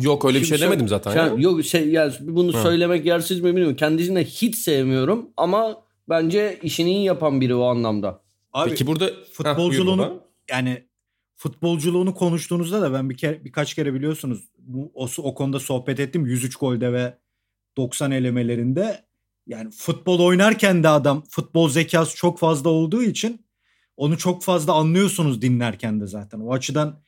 Yok 0.00 0.24
öyle 0.24 0.40
bir 0.40 0.44
Şimdi 0.44 0.58
şey 0.58 0.68
demedim 0.68 0.88
zaten. 0.88 1.12
Sen- 1.12 1.26
ya. 1.26 1.34
yok 1.38 1.64
şey 1.64 1.88
yani 1.88 2.12
bunu 2.20 2.54
Ha. 2.54 2.62
söylemek 2.62 3.06
yersiz 3.06 3.40
mi 3.40 3.46
bilmiyorum. 3.46 3.76
Kendisini 3.76 4.24
hiç 4.24 4.56
sevmiyorum 4.56 5.30
ama 5.36 5.82
bence 6.08 6.58
işini 6.62 6.90
iyi 6.90 7.04
yapan 7.04 7.40
biri 7.40 7.54
o 7.54 7.64
anlamda. 7.64 8.20
Abi 8.52 8.70
Peki 8.70 8.86
burada 8.86 9.10
futbolculuğunu 9.32 10.22
yani 10.50 10.84
futbolculuğunu 11.36 12.14
konuştuğunuzda 12.14 12.82
da 12.82 12.92
ben 12.92 13.10
bir 13.10 13.16
kere 13.16 13.44
birkaç 13.44 13.74
kere 13.74 13.94
biliyorsunuz 13.94 14.48
bu 14.58 14.90
o, 14.94 15.08
o 15.18 15.34
konuda 15.34 15.60
sohbet 15.60 16.00
ettim 16.00 16.26
103 16.26 16.56
golde 16.56 16.92
ve 16.92 17.18
90 17.76 18.10
elemelerinde 18.10 19.04
yani 19.46 19.70
futbol 19.70 20.20
oynarken 20.20 20.82
de 20.82 20.88
adam 20.88 21.22
futbol 21.30 21.68
zekası 21.68 22.16
çok 22.16 22.38
fazla 22.38 22.70
olduğu 22.70 23.02
için 23.02 23.46
onu 23.96 24.18
çok 24.18 24.42
fazla 24.42 24.72
anlıyorsunuz 24.72 25.42
dinlerken 25.42 26.00
de 26.00 26.06
zaten. 26.06 26.40
O 26.40 26.52
açıdan 26.52 27.00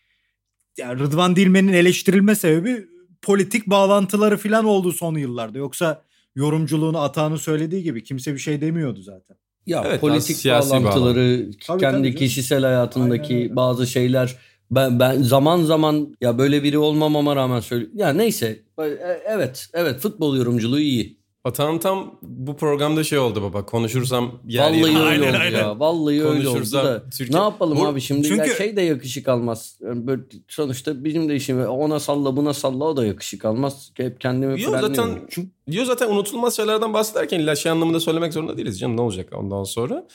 yani 0.79 1.01
Rıdvan 1.01 1.37
Dilmen'in 1.37 1.73
eleştirilme 1.73 2.35
sebebi 2.35 2.87
politik 3.23 3.67
bağlantıları 3.67 4.37
falan 4.37 4.65
oldu 4.65 4.93
son 4.93 5.15
yıllarda. 5.17 5.59
Yoksa 5.59 6.03
yorumculuğunu 6.35 6.99
Atağan'ın 6.99 7.37
söylediği 7.37 7.83
gibi 7.83 8.05
kimse 8.05 8.35
bir 8.35 8.39
şey 8.39 8.61
demiyordu 8.61 9.03
zaten. 9.03 9.37
Ya 9.67 9.83
Evet, 9.87 10.01
politik 10.01 10.51
bağlantıları, 10.51 11.51
Tabii, 11.67 11.81
kendi 11.81 11.81
tabii 11.81 11.91
canım. 12.03 12.13
kişisel 12.13 12.63
hayatındaki 12.65 13.35
Aynen 13.35 13.57
bazı 13.57 13.87
şeyler 13.87 14.37
ben 14.71 15.01
ben 15.01 15.23
zaman 15.23 15.63
zaman 15.63 16.17
ya 16.21 16.39
böyle 16.39 16.63
biri 16.63 16.79
olmamama 16.79 17.37
rağmen 17.37 17.61
söyle. 17.61 17.87
Ya 17.95 18.09
neyse. 18.09 18.47
E- 18.79 19.23
Evet, 19.27 19.69
evet 19.75 20.01
futbol 20.01 20.37
yorumculuğu 20.37 20.81
iyi. 20.81 21.19
Atan 21.47 21.79
tam 21.79 22.15
bu 22.23 22.57
programda 22.57 23.05
şey 23.05 23.19
oldu 23.19 23.43
baba. 23.43 23.67
Konuşursam 23.67 24.33
yer 24.47 24.63
Vallahi 24.65 24.79
yerim. 24.81 24.97
öyle 24.97 25.05
Aynen, 25.09 25.29
oldu 25.29 25.37
aynen. 25.41 25.59
ya. 25.59 25.81
Vallahi 25.81 26.25
öyle 26.25 26.49
oldu 26.49 26.53
Konuşursam 26.53 26.87
da. 26.87 27.11
Türkiye- 27.11 27.39
Ne 27.41 27.45
yapalım 27.45 27.79
Bu- 27.81 27.87
abi 27.87 28.01
şimdi 28.01 28.29
ya 28.29 28.37
çünkü- 28.37 28.57
şey 28.57 28.77
de 28.77 28.83
yakışık 28.83 29.29
almaz. 29.29 29.79
Yani 29.81 30.07
böyle 30.07 30.23
sonuçta 30.49 31.05
bizim 31.05 31.29
de 31.29 31.37
işim 31.37 31.67
ona 31.67 32.01
salla 32.01 32.37
buna 32.37 32.55
salla 32.55 32.85
o 32.85 32.97
da 32.97 33.07
yakışık 33.07 33.45
almaz. 33.45 33.91
Hep 33.97 34.21
kendimi 34.21 34.63
Yok 34.63 34.71
frenliyorum. 34.73 34.95
zaten 34.95 35.47
Diyor 35.71 35.85
zaten 35.85 36.09
unutulmaz 36.11 36.57
şeylerden 36.57 36.95
bahsederken 36.95 37.41
illa 37.41 37.57
şey 37.57 37.73
anlamında 37.73 38.01
söylemek 38.01 38.33
zorunda 38.33 38.57
değiliz 38.57 38.81
canım 38.81 38.97
ne 38.97 39.01
olacak 39.01 39.29
ondan 39.37 39.65
sonra. 39.65 40.07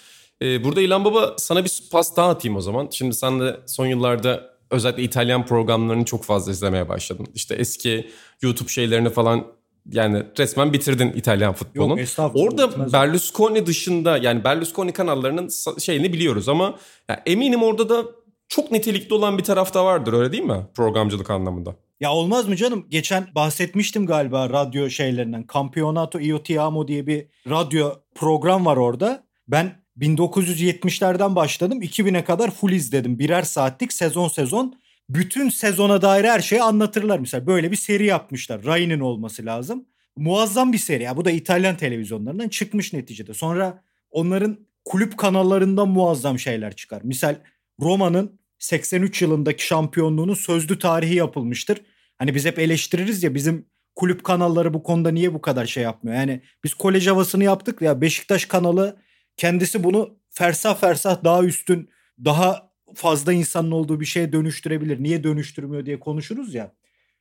Ee, 0.41 0.63
burada 0.63 0.81
İlhan 0.81 1.05
Baba 1.05 1.33
sana 1.37 1.65
bir 1.65 1.83
pas 1.91 2.17
daha 2.17 2.29
atayım 2.29 2.57
o 2.57 2.61
zaman. 2.61 2.87
Şimdi 2.91 3.15
sen 3.15 3.39
de 3.39 3.59
son 3.67 3.85
yıllarda 3.85 4.51
özellikle 4.71 5.03
İtalyan 5.03 5.45
programlarını 5.45 6.05
çok 6.05 6.23
fazla 6.23 6.51
izlemeye 6.51 6.89
başladın. 6.89 7.27
İşte 7.35 7.55
eski 7.55 8.07
YouTube 8.41 8.69
şeylerini 8.69 9.09
falan 9.09 9.43
yani 9.91 10.23
resmen 10.37 10.73
bitirdin 10.73 11.11
İtalyan 11.11 11.53
futbolun. 11.53 11.89
Yok, 11.89 11.99
estağfurullah, 11.99 12.77
Orada. 12.77 12.93
Berlusconi 12.93 13.65
dışında 13.65 14.17
yani 14.17 14.43
Berlusconi 14.43 14.91
kanallarının 14.93 15.49
şeyini 15.79 16.13
biliyoruz 16.13 16.49
ama 16.49 16.75
ya 17.09 17.23
eminim 17.25 17.63
orada 17.63 17.89
da 17.89 18.05
çok 18.47 18.71
nitelikli 18.71 19.13
olan 19.13 19.37
bir 19.37 19.43
taraf 19.43 19.73
da 19.73 19.85
vardır 19.85 20.13
öyle 20.13 20.31
değil 20.31 20.43
mi 20.43 20.67
programcılık 20.75 21.29
anlamında? 21.29 21.75
Ya 21.99 22.13
olmaz 22.13 22.47
mı 22.47 22.55
canım? 22.55 22.85
Geçen 22.89 23.27
bahsetmiştim 23.35 24.05
galiba 24.05 24.49
radyo 24.49 24.89
şeylerinden. 24.89 25.45
Campionato 25.53 26.19
Io 26.19 26.43
Ti 26.43 26.61
Amo 26.61 26.87
diye 26.87 27.07
bir 27.07 27.27
radyo 27.49 27.91
program 28.15 28.65
var 28.65 28.77
orada. 28.77 29.23
Ben 29.47 29.81
1970'lerden 29.97 31.35
başladım. 31.35 31.81
2000'e 31.81 32.23
kadar 32.23 32.51
full 32.51 32.71
izledim. 32.71 33.19
Birer 33.19 33.41
saatlik 33.41 33.93
sezon 33.93 34.27
sezon. 34.27 34.80
Bütün 35.13 35.49
sezona 35.49 36.01
dair 36.01 36.23
her 36.23 36.39
şeyi 36.39 36.61
anlatırlar. 36.61 37.19
Mesela 37.19 37.47
böyle 37.47 37.71
bir 37.71 37.75
seri 37.75 38.05
yapmışlar. 38.05 38.65
Rai'nin 38.65 38.99
olması 38.99 39.45
lazım. 39.45 39.85
Muazzam 40.15 40.73
bir 40.73 40.77
seri. 40.77 41.03
Ya 41.03 41.17
bu 41.17 41.25
da 41.25 41.31
İtalyan 41.31 41.77
televizyonlarından 41.77 42.49
çıkmış 42.49 42.93
neticede. 42.93 43.33
Sonra 43.33 43.83
onların 44.11 44.57
kulüp 44.85 45.17
kanallarından 45.17 45.89
muazzam 45.89 46.39
şeyler 46.39 46.75
çıkar. 46.75 47.01
Misal 47.03 47.35
Roma'nın 47.79 48.39
83 48.59 49.21
yılındaki 49.21 49.65
şampiyonluğunun 49.65 50.33
sözlü 50.33 50.79
tarihi 50.79 51.15
yapılmıştır. 51.15 51.81
Hani 52.17 52.35
biz 52.35 52.45
hep 52.45 52.59
eleştiririz 52.59 53.23
ya 53.23 53.35
bizim 53.35 53.65
kulüp 53.95 54.23
kanalları 54.23 54.73
bu 54.73 54.83
konuda 54.83 55.11
niye 55.11 55.33
bu 55.33 55.41
kadar 55.41 55.65
şey 55.65 55.83
yapmıyor? 55.83 56.17
Yani 56.17 56.41
biz 56.63 56.73
kolej 56.73 57.07
havasını 57.07 57.43
yaptık 57.43 57.81
ya 57.81 58.01
Beşiktaş 58.01 58.45
kanalı 58.45 58.97
kendisi 59.37 59.83
bunu 59.83 60.17
fersah 60.29 60.75
fersah 60.75 61.23
daha 61.23 61.43
üstün, 61.43 61.89
daha 62.25 62.70
fazla 62.95 63.33
insanın 63.33 63.71
olduğu 63.71 63.99
bir 63.99 64.05
şeye 64.05 64.33
dönüştürebilir. 64.33 65.03
Niye 65.03 65.23
dönüştürmüyor 65.23 65.85
diye 65.85 65.99
konuşuruz 65.99 66.53
ya. 66.53 66.73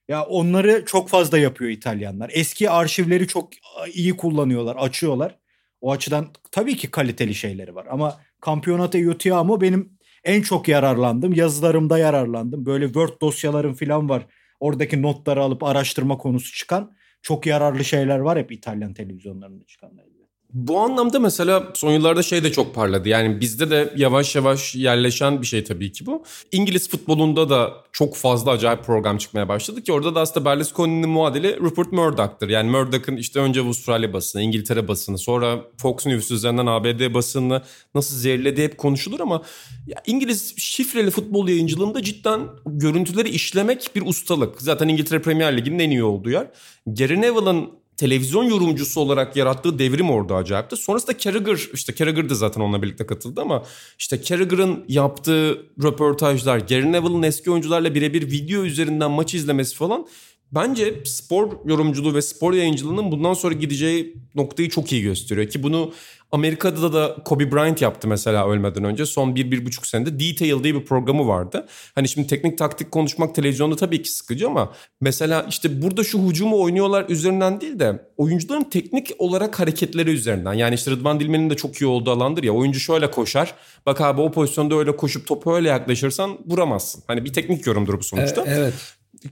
Ya 0.09 0.25
onları 0.25 0.85
çok 0.87 1.09
fazla 1.09 1.39
yapıyor 1.39 1.71
İtalyanlar. 1.71 2.31
Eski 2.35 2.71
arşivleri 2.71 3.27
çok 3.27 3.49
iyi 3.93 4.17
kullanıyorlar, 4.17 4.77
açıyorlar. 4.77 5.39
O 5.81 5.93
açıdan 5.93 6.29
tabii 6.51 6.77
ki 6.77 6.91
kaliteli 6.91 7.35
şeyleri 7.35 7.75
var 7.75 7.87
ama 7.91 8.21
Campionato 8.47 8.99
Io 8.99 9.61
benim 9.61 9.99
en 10.25 10.43
çok 10.43 10.69
yararlandım. 10.69 11.33
Yazılarımda 11.33 11.99
yararlandım. 11.99 12.67
Böyle 12.67 12.85
Word 12.85 13.21
dosyalarım 13.21 13.75
falan 13.75 14.09
var. 14.09 14.27
Oradaki 14.61 15.03
notları 15.03 15.43
alıp 15.43 15.63
araştırma 15.63 16.19
konusu 16.19 16.53
çıkan 16.53 16.97
çok 17.23 17.47
yararlı 17.47 17.85
şeyler 17.85 18.19
var 18.19 18.39
hep 18.39 18.53
İtalyan 18.53 18.95
televizyonlarında 18.95 19.65
çıkanlar. 19.65 20.10
Bu 20.53 20.79
anlamda 20.79 21.19
mesela 21.19 21.69
son 21.75 21.93
yıllarda 21.93 22.23
şey 22.23 22.45
de 22.45 22.53
çok 22.53 22.75
parladı. 22.75 23.09
Yani 23.09 23.41
bizde 23.41 23.71
de 23.71 23.95
yavaş 23.97 24.37
yavaş 24.37 24.75
yerleşen 24.75 25.43
bir 25.43 25.47
şey 25.47 25.65
tabii 25.65 25.93
ki 25.93 26.07
bu. 26.07 26.23
İngiliz 26.53 26.89
futbolunda 26.89 27.51
da 27.51 27.75
çok 27.93 28.17
fazla 28.17 28.51
acayip 28.51 28.85
program 28.85 29.19
çıkmaya 29.19 29.49
başladı 29.49 29.83
ki 29.83 29.93
orada 29.93 30.15
da 30.15 30.21
aslında 30.21 30.45
Berlusconi'nin 30.45 31.09
muadili 31.09 31.61
Rupert 31.61 31.93
Murdoch'tır. 31.93 32.49
Yani 32.49 32.71
Murdoch'ın 32.71 33.17
işte 33.17 33.41
önce 33.41 33.61
Avustralya 33.61 34.13
basını, 34.13 34.43
İngiltere 34.43 34.89
basını, 34.89 35.19
sonra 35.19 35.59
Fox 35.77 36.07
News 36.07 36.31
üzerinden 36.31 36.67
ABD 36.67 37.15
basını 37.15 37.63
nasıl 37.95 38.17
zehirlediği 38.17 38.67
hep 38.67 38.79
konuşulur 38.79 39.21
ama 39.21 39.43
ya 39.87 40.03
İngiliz 40.07 40.55
şifreli 40.57 41.11
futbol 41.11 41.49
yayıncılığında 41.49 42.03
cidden 42.03 42.41
görüntüleri 42.67 43.29
işlemek 43.29 43.91
bir 43.97 44.03
ustalık. 44.07 44.63
Zaten 44.63 44.89
İngiltere 44.89 45.23
Premier 45.23 45.57
Ligi'nin 45.57 45.79
en 45.79 45.91
iyi 45.91 46.05
olduğu 46.05 46.31
yer. 46.31 46.47
Gary 46.87 47.21
Neville'ın 47.21 47.80
televizyon 48.01 48.45
yorumcusu 48.45 49.01
olarak 49.01 49.37
yarattığı 49.37 49.79
devrim 49.79 50.11
orada 50.11 50.37
acayipti. 50.37 50.77
Sonrasında 50.77 51.19
Carragher, 51.19 51.59
işte 51.75 51.95
Carragher 51.95 52.31
da 52.31 52.35
zaten 52.35 52.61
onunla 52.61 52.83
birlikte 52.83 53.07
katıldı 53.07 53.41
ama 53.41 53.65
işte 53.99 54.23
Carragher'ın 54.23 54.85
yaptığı 54.89 55.67
röportajlar, 55.83 56.59
Gary 56.59 56.93
Neville'ın 56.93 57.23
eski 57.23 57.51
oyuncularla 57.51 57.95
birebir 57.95 58.31
video 58.31 58.63
üzerinden 58.63 59.11
maç 59.11 59.35
izlemesi 59.35 59.77
falan 59.77 60.07
bence 60.53 61.03
spor 61.05 61.53
yorumculuğu 61.65 62.15
ve 62.15 62.23
spor 62.23 62.53
yayıncılığının 62.53 63.13
bundan 63.13 63.35
sonra 63.35 63.55
gideceği 63.55 64.17
noktayı 64.35 64.69
çok 64.69 64.93
iyi 64.93 65.03
gösteriyor. 65.03 65.49
Ki 65.49 65.63
bunu 65.63 65.93
Amerika'da 66.33 66.93
da 66.93 67.17
Kobe 67.25 67.53
Bryant 67.53 67.83
yaptı 67.83 68.09
mesela 68.09 68.49
ölmeden 68.49 68.85
önce. 68.85 69.07
Son 69.07 69.35
bir, 69.35 69.51
bir 69.51 69.67
buçuk 69.67 69.87
senede 69.87 70.21
Detail 70.21 70.65
diye 70.65 70.75
bir 70.75 70.85
programı 70.85 71.29
vardı. 71.29 71.67
Hani 71.95 72.09
şimdi 72.09 72.27
teknik 72.27 72.59
taktik 72.59 72.91
konuşmak 72.91 73.35
televizyonda 73.35 73.77
tabii 73.77 74.03
ki 74.03 74.11
sıkıcı 74.11 74.47
ama 74.47 74.73
mesela 75.01 75.47
işte 75.49 75.83
burada 75.83 76.05
şu 76.05 76.19
hücumu 76.19 76.61
oynuyorlar 76.63 77.05
üzerinden 77.09 77.61
değil 77.61 77.79
de 77.79 78.07
oyuncuların 78.17 78.65
teknik 78.65 79.11
olarak 79.19 79.61
hareketleri 79.61 80.11
üzerinden. 80.11 80.53
Yani 80.53 80.75
işte 80.75 80.91
Rıdvan 80.91 81.21
Dilmen'in 81.21 81.51
de 81.51 81.57
çok 81.57 81.77
iyi 81.77 81.87
olduğu 81.87 82.11
alandır 82.11 82.43
ya. 82.43 82.53
Oyuncu 82.53 82.81
şöyle 82.81 83.11
koşar. 83.11 83.55
Bak 83.87 84.01
abi 84.01 84.21
o 84.21 84.33
pozisyonda 84.33 84.75
öyle 84.75 84.97
koşup 84.97 85.27
topu 85.27 85.57
öyle 85.57 85.69
yaklaşırsan 85.69 86.39
vuramazsın. 86.47 87.03
Hani 87.07 87.25
bir 87.25 87.33
teknik 87.33 87.67
yorumdur 87.67 87.99
bu 87.99 88.03
sonuçta. 88.03 88.41
E, 88.41 88.45
evet. 88.49 88.75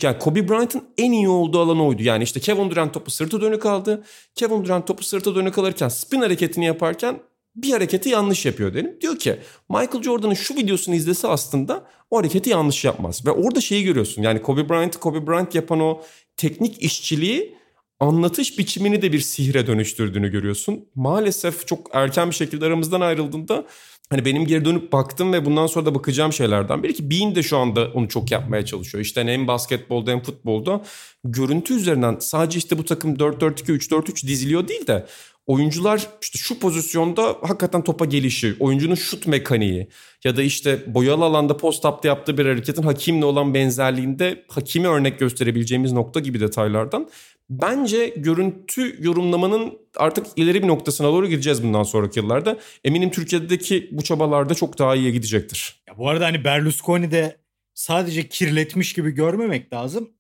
Yani 0.03 0.19
Kobe 0.19 0.49
Bryant'ın 0.49 0.83
en 0.99 1.13
iyi 1.13 1.29
olduğu 1.29 1.61
alan 1.61 1.81
oydu. 1.81 2.03
Yani 2.03 2.25
işte 2.25 2.41
Kevin 2.41 2.71
Durant 2.71 2.95
topu 2.95 3.11
sırtı 3.11 3.41
dönük 3.41 3.67
aldı. 3.67 4.05
Kevin 4.35 4.65
Durant 4.65 4.87
topu 4.87 5.05
sırtı 5.05 5.35
dönük 5.35 5.59
alırken 5.59 5.89
spin 5.89 6.21
hareketini 6.21 6.65
yaparken 6.65 7.21
bir 7.57 7.73
hareketi 7.73 8.09
yanlış 8.09 8.47
yapıyor 8.47 8.75
dedim. 8.75 8.97
Diyor 9.01 9.19
ki 9.19 9.37
Michael 9.69 10.03
Jordan'ın 10.03 10.35
şu 10.35 10.57
videosunu 10.57 10.95
izlese 10.95 11.29
aslında 11.29 11.85
o 12.11 12.19
hareketi 12.19 12.51
yanlış 12.51 12.85
yapmaz. 12.85 13.27
Ve 13.27 13.31
orada 13.31 13.61
şeyi 13.61 13.85
görüyorsun. 13.85 14.23
Yani 14.23 14.43
Kobe 14.43 14.69
Bryant'ı 14.69 15.01
Kobe 15.01 15.27
Bryant 15.27 15.55
yapan 15.55 15.81
o 15.81 16.03
teknik 16.37 16.83
işçiliği 16.83 17.59
anlatış 18.01 18.59
biçimini 18.59 19.03
de 19.03 19.13
bir 19.13 19.21
sihre 19.21 19.67
dönüştürdüğünü 19.67 20.29
görüyorsun. 20.29 20.89
Maalesef 20.95 21.67
çok 21.67 21.91
erken 21.93 22.31
bir 22.31 22.35
şekilde 22.35 22.65
aramızdan 22.67 23.01
ayrıldığında 23.01 23.67
hani 24.11 24.25
benim 24.25 24.47
geri 24.47 24.65
dönüp 24.65 24.93
baktım 24.93 25.33
ve 25.33 25.45
bundan 25.45 25.67
sonra 25.67 25.87
da 25.87 25.95
bakacağım 25.95 26.33
şeylerden 26.33 26.83
biri 26.83 26.95
ki 26.95 27.11
Bean 27.11 27.35
de 27.35 27.43
şu 27.43 27.59
anda 27.59 27.89
onu 27.95 28.09
çok 28.09 28.31
yapmaya 28.31 28.65
çalışıyor. 28.65 29.05
İşte 29.05 29.25
hem 29.25 29.49
basketbolda 29.49 30.11
hem 30.11 30.23
futbolda 30.23 30.83
görüntü 31.25 31.75
üzerinden 31.75 32.17
sadece 32.21 32.59
işte 32.59 32.79
bu 32.79 32.85
takım 32.85 33.15
4-4-2 33.15 33.53
3-4-3 33.65 34.27
diziliyor 34.27 34.69
değil 34.69 34.87
de 34.87 35.07
oyuncular 35.47 36.07
işte 36.23 36.39
şu 36.39 36.59
pozisyonda 36.59 37.37
hakikaten 37.43 37.85
topa 37.85 38.05
gelişi, 38.05 38.57
oyuncunun 38.61 38.95
şut 38.95 39.27
mekaniği 39.27 39.89
ya 40.25 40.37
da 40.37 40.43
işte 40.43 40.95
boyalı 40.95 41.25
alanda 41.25 41.57
post-up'ta 41.57 42.09
yaptığı 42.09 42.39
bir 42.39 42.47
hareketin 42.47 42.83
hakimle 42.83 43.25
olan 43.25 43.55
benzerliğinde 43.55 44.45
hakimi 44.49 44.89
örnek 44.89 45.19
gösterebileceğimiz 45.19 45.93
nokta 45.93 46.21
gibi 46.21 46.41
detaylardan 46.41 47.09
Bence 47.51 48.07
görüntü 48.17 48.97
yorumlamanın 49.05 49.79
artık 49.97 50.27
ileri 50.37 50.63
bir 50.63 50.69
noktasına 50.69 51.07
doğru 51.07 51.29
gideceğiz 51.29 51.63
bundan 51.63 51.83
sonraki 51.83 52.21
yıllarda. 52.21 52.59
Eminim 52.85 53.11
Türkiye'deki 53.11 53.89
bu 53.93 54.03
çabalarda 54.03 54.55
çok 54.55 54.79
daha 54.79 54.97
iyiye 54.97 55.11
gidecektir. 55.11 55.83
Ya 55.89 55.99
bu 55.99 56.09
arada 56.09 56.27
hani 56.27 56.45
Berlusconi 56.45 57.11
de 57.11 57.37
sadece 57.75 58.29
kirletmiş 58.29 58.93
gibi 58.93 59.11
görmemek 59.11 59.73
lazım. 59.73 60.11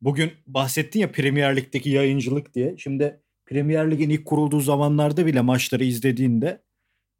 Bugün 0.00 0.32
bahsettin 0.46 1.00
ya 1.00 1.12
Premier 1.12 1.56
Lig'deki 1.56 1.90
yayıncılık 1.90 2.54
diye. 2.54 2.74
Şimdi 2.78 3.20
Premier 3.46 3.90
Lig'in 3.90 4.10
ilk 4.10 4.24
kurulduğu 4.24 4.60
zamanlarda 4.60 5.26
bile 5.26 5.40
maçları 5.40 5.84
izlediğinde 5.84 6.62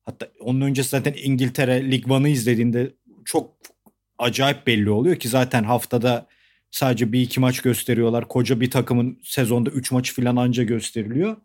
hatta 0.03 0.29
onun 0.41 0.61
öncesi 0.61 0.89
zaten 0.89 1.15
İngiltere 1.23 1.91
Lig 1.91 2.27
izlediğinde 2.27 2.95
çok 3.25 3.51
acayip 4.19 4.67
belli 4.67 4.91
oluyor 4.91 5.17
ki 5.17 5.29
zaten 5.29 5.65
haftada 5.65 6.27
Sadece 6.73 7.13
bir 7.13 7.21
iki 7.21 7.41
maç 7.41 7.61
gösteriyorlar. 7.61 8.29
Koca 8.29 8.61
bir 8.61 8.71
takımın 8.71 9.19
sezonda 9.25 9.71
üç 9.71 9.91
maç 9.91 10.15
falan 10.15 10.37
anca 10.37 10.63
gösteriliyor. 10.63 11.37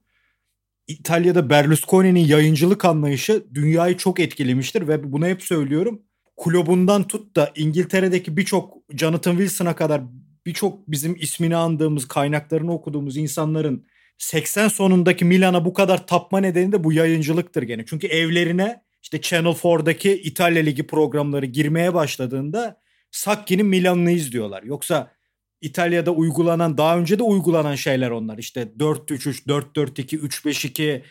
İtalya'da 0.88 1.50
Berlusconi'nin 1.50 2.26
yayıncılık 2.26 2.86
anlayışı 2.86 3.46
dünyayı 3.54 3.98
çok 3.98 4.20
etkilemiştir 4.20 4.88
ve 4.88 5.12
bunu 5.12 5.28
hep 5.28 5.42
söylüyorum. 5.42 6.02
Kulübünden 6.38 7.04
tut 7.04 7.36
da 7.36 7.52
İngiltere'deki 7.56 8.38
birçok 8.38 8.78
Jonathan 8.90 9.32
Wilson'a 9.32 9.76
kadar 9.76 10.02
birçok 10.46 10.92
bizim 10.92 11.16
ismini 11.16 11.56
andığımız, 11.56 12.08
kaynaklarını 12.08 12.74
okuduğumuz 12.74 13.18
insanların 13.18 13.86
80 14.18 14.68
sonundaki 14.68 15.26
Milan'a 15.26 15.66
bu 15.66 15.74
kadar 15.74 16.08
tapma 16.08 16.40
nedeni 16.40 16.72
de 16.72 16.84
bu 16.84 16.94
yayıncılıktır 16.94 17.64
gene. 17.64 17.86
Çünkü 17.86 18.08
evlerine 18.08 18.82
işte 19.04 19.22
Channel 19.22 19.52
4'daki 19.52 20.22
İtalya 20.22 20.64
Ligi 20.64 20.88
programları 20.88 21.46
girmeye 21.46 21.94
başladığında 21.94 22.82
Sakki'nin 23.12 23.66
Milan'ını 23.66 24.12
izliyorlar. 24.12 24.64
Yoksa 24.64 25.17
İtalya'da 25.62 26.12
uygulanan 26.12 26.78
daha 26.78 26.98
önce 26.98 27.20
de 27.20 27.24
uygulanan 27.24 27.76
şeyler 27.76 28.10
onlar. 28.10 28.38
İşte 28.38 28.62
4-3-3, 28.80 29.46
4-4-2, 29.48 30.18
3-5-2 30.18 31.02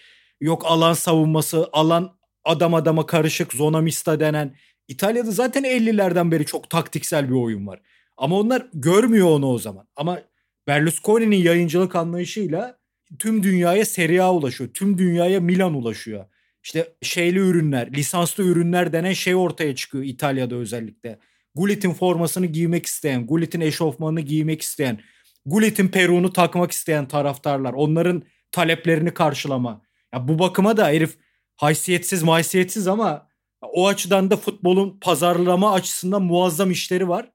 yok 0.40 0.62
alan 0.66 0.92
savunması, 0.92 1.68
alan 1.72 2.16
adam 2.44 2.74
adama 2.74 3.06
karışık 3.06 3.52
zona 3.52 3.80
mista 3.80 4.20
denen. 4.20 4.56
İtalya'da 4.88 5.30
zaten 5.30 5.64
50'lerden 5.64 6.30
beri 6.30 6.46
çok 6.46 6.70
taktiksel 6.70 7.28
bir 7.28 7.34
oyun 7.34 7.66
var. 7.66 7.80
Ama 8.16 8.38
onlar 8.38 8.66
görmüyor 8.74 9.26
onu 9.26 9.46
o 9.46 9.58
zaman. 9.58 9.88
Ama 9.96 10.22
Berlusconi'nin 10.66 11.36
yayıncılık 11.36 11.96
anlayışıyla 11.96 12.78
tüm 13.18 13.42
dünyaya 13.42 13.84
Serie 13.84 14.20
A 14.20 14.34
ulaşıyor. 14.34 14.70
Tüm 14.74 14.98
dünyaya 14.98 15.40
Milan 15.40 15.74
ulaşıyor. 15.74 16.24
İşte 16.62 16.94
şeyli 17.02 17.38
ürünler, 17.38 17.92
lisanslı 17.92 18.44
ürünler 18.44 18.92
denen 18.92 19.12
şey 19.12 19.34
ortaya 19.34 19.74
çıkıyor 19.74 20.04
İtalya'da 20.04 20.54
özellikle. 20.54 21.18
Gullit'in 21.56 21.92
formasını 21.92 22.46
giymek 22.46 22.86
isteyen, 22.86 23.26
Gullit'in 23.26 23.60
eşofmanını 23.60 24.20
giymek 24.20 24.62
isteyen, 24.62 25.00
Gullit'in 25.46 25.88
peruğunu 25.88 26.32
takmak 26.32 26.72
isteyen 26.72 27.08
taraftarlar. 27.08 27.72
Onların 27.72 28.22
taleplerini 28.52 29.14
karşılama. 29.14 29.82
Ya 30.14 30.28
bu 30.28 30.38
bakıma 30.38 30.76
da 30.76 30.88
herif 30.88 31.16
haysiyetsiz 31.56 32.22
mahsiyetsiz 32.22 32.88
ama 32.88 33.28
o 33.62 33.86
açıdan 33.88 34.30
da 34.30 34.36
futbolun 34.36 34.98
pazarlama 35.00 35.72
açısından 35.72 36.22
muazzam 36.22 36.70
işleri 36.70 37.08
var 37.08 37.30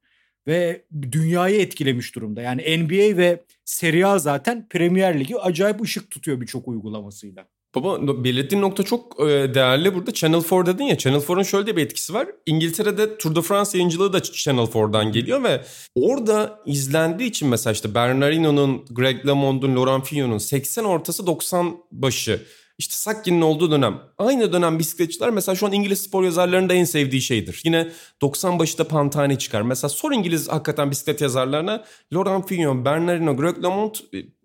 ve 0.48 0.86
dünyayı 1.12 1.62
etkilemiş 1.62 2.16
durumda. 2.16 2.42
Yani 2.42 2.78
NBA 2.78 3.18
ve 3.18 3.44
Serie 3.66 4.06
A 4.06 4.20
zaten 4.20 4.68
Premier 4.70 5.20
Ligi 5.20 5.38
acayip 5.38 5.82
ışık 5.82 6.12
tutuyor 6.12 6.42
birçok 6.42 6.68
uygulamasıyla. 6.68 7.48
Baba 7.76 8.24
belirttiğin 8.24 8.62
nokta 8.62 8.84
çok 8.84 9.20
e, 9.20 9.54
değerli 9.54 9.96
burada. 9.96 10.14
Channel 10.14 10.42
4 10.42 10.68
dedin 10.68 10.84
ya 10.84 10.98
Channel 10.98 11.20
4'un 11.20 11.44
şöyle 11.44 11.76
bir 11.76 11.82
etkisi 11.82 12.14
var. 12.14 12.28
İngiltere'de 12.46 13.18
Tour 13.18 13.36
de 13.36 13.42
France 13.42 13.78
yayıncılığı 13.78 14.14
da 14.14 14.24
Channel 14.24 14.64
4'dan 14.64 15.12
geliyor 15.12 15.44
ve 15.44 15.62
orada 15.96 16.60
izlendiği 16.66 17.30
için 17.30 17.48
mesela 17.48 17.74
işte 17.74 17.96
Bernardino'nun, 17.96 18.86
Greg 18.90 19.28
LeMond'un, 19.28 19.76
Laurent 19.76 20.06
Fignon'un 20.06 20.38
80 20.38 20.84
ortası 20.84 21.28
90 21.28 21.78
başı 21.92 22.42
işte 22.82 22.96
Sakki'nin 22.96 23.42
olduğu 23.42 23.72
dönem. 23.72 24.00
Aynı 24.18 24.54
dönem 24.54 24.80
bisikletçiler 24.80 25.30
mesela 25.30 25.56
şu 25.56 25.68
an 25.68 25.72
İngiliz 25.72 26.02
spor 26.02 26.24
yazarlarının 26.24 26.70
da 26.70 26.74
en 26.74 26.84
sevdiği 26.84 27.22
şeydir. 27.22 27.62
Yine 27.66 27.88
90 28.22 28.60
başında 28.60 28.88
Pantani 28.88 29.38
çıkar. 29.38 29.62
Mesela 29.62 29.90
sor 29.90 30.12
İngiliz 30.12 30.50
hakikaten 30.50 30.92
bisiklet 30.92 31.22
yazarlarına 31.22 31.84
Laurent 32.14 32.48
Fignon, 32.48 32.86
Bernardino, 32.86 33.38
Greg 33.38 33.64
LeMond, 33.64 33.96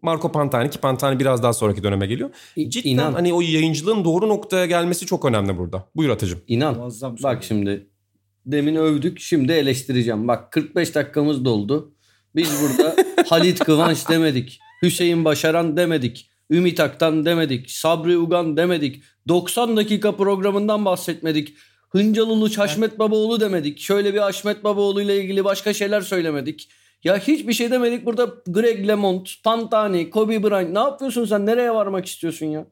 Marco 0.02 0.32
Pantani 0.32 0.70
ki 0.70 0.78
Pantani 0.78 1.20
biraz 1.20 1.42
daha 1.42 1.52
sonraki 1.52 1.82
döneme 1.82 2.06
geliyor. 2.06 2.30
Cidden 2.68 2.90
İnan. 2.90 3.12
hani 3.12 3.32
o 3.32 3.40
yayıncılığın 3.40 4.04
doğru 4.04 4.28
noktaya 4.28 4.66
gelmesi 4.66 5.06
çok 5.06 5.24
önemli 5.24 5.58
burada. 5.58 5.88
Buyur 5.96 6.10
Atacığım. 6.10 6.40
İnan. 6.48 6.76
Muazzam 6.76 7.16
Bak 7.22 7.44
şimdi 7.44 7.86
demin 8.46 8.76
övdük 8.76 9.20
şimdi 9.20 9.52
eleştireceğim. 9.52 10.28
Bak 10.28 10.52
45 10.52 10.94
dakikamız 10.94 11.44
doldu. 11.44 11.94
Biz 12.34 12.50
burada 12.62 12.96
Halit 13.28 13.58
Kıvanç 13.58 14.08
demedik. 14.08 14.60
Hüseyin 14.82 15.24
Başaran 15.24 15.76
demedik. 15.76 16.30
Ümit 16.50 16.80
Aktan 16.80 17.24
demedik. 17.24 17.70
Sabri 17.70 18.18
Ugan 18.18 18.56
demedik. 18.56 19.02
90 19.28 19.76
dakika 19.76 20.16
programından 20.16 20.84
bahsetmedik. 20.84 21.54
Hıncal 21.90 22.28
Uluç 22.28 22.58
Haşmet 22.58 22.98
Babaoğlu 22.98 23.40
demedik. 23.40 23.78
Şöyle 23.78 24.14
bir 24.14 24.18
Haşmet 24.18 24.64
Babaoğlu 24.64 25.02
ile 25.02 25.22
ilgili 25.22 25.44
başka 25.44 25.72
şeyler 25.74 26.00
söylemedik. 26.00 26.68
Ya 27.04 27.18
hiçbir 27.18 27.52
şey 27.52 27.70
demedik. 27.70 28.06
Burada 28.06 28.34
Greg 28.46 28.88
LeMond, 28.88 29.26
Pantani, 29.44 30.10
Kobe 30.10 30.42
Bryant 30.42 30.70
ne 30.70 30.78
yapıyorsun 30.78 31.24
sen? 31.24 31.46
Nereye 31.46 31.74
varmak 31.74 32.06
istiyorsun 32.06 32.46
ya? 32.46 32.66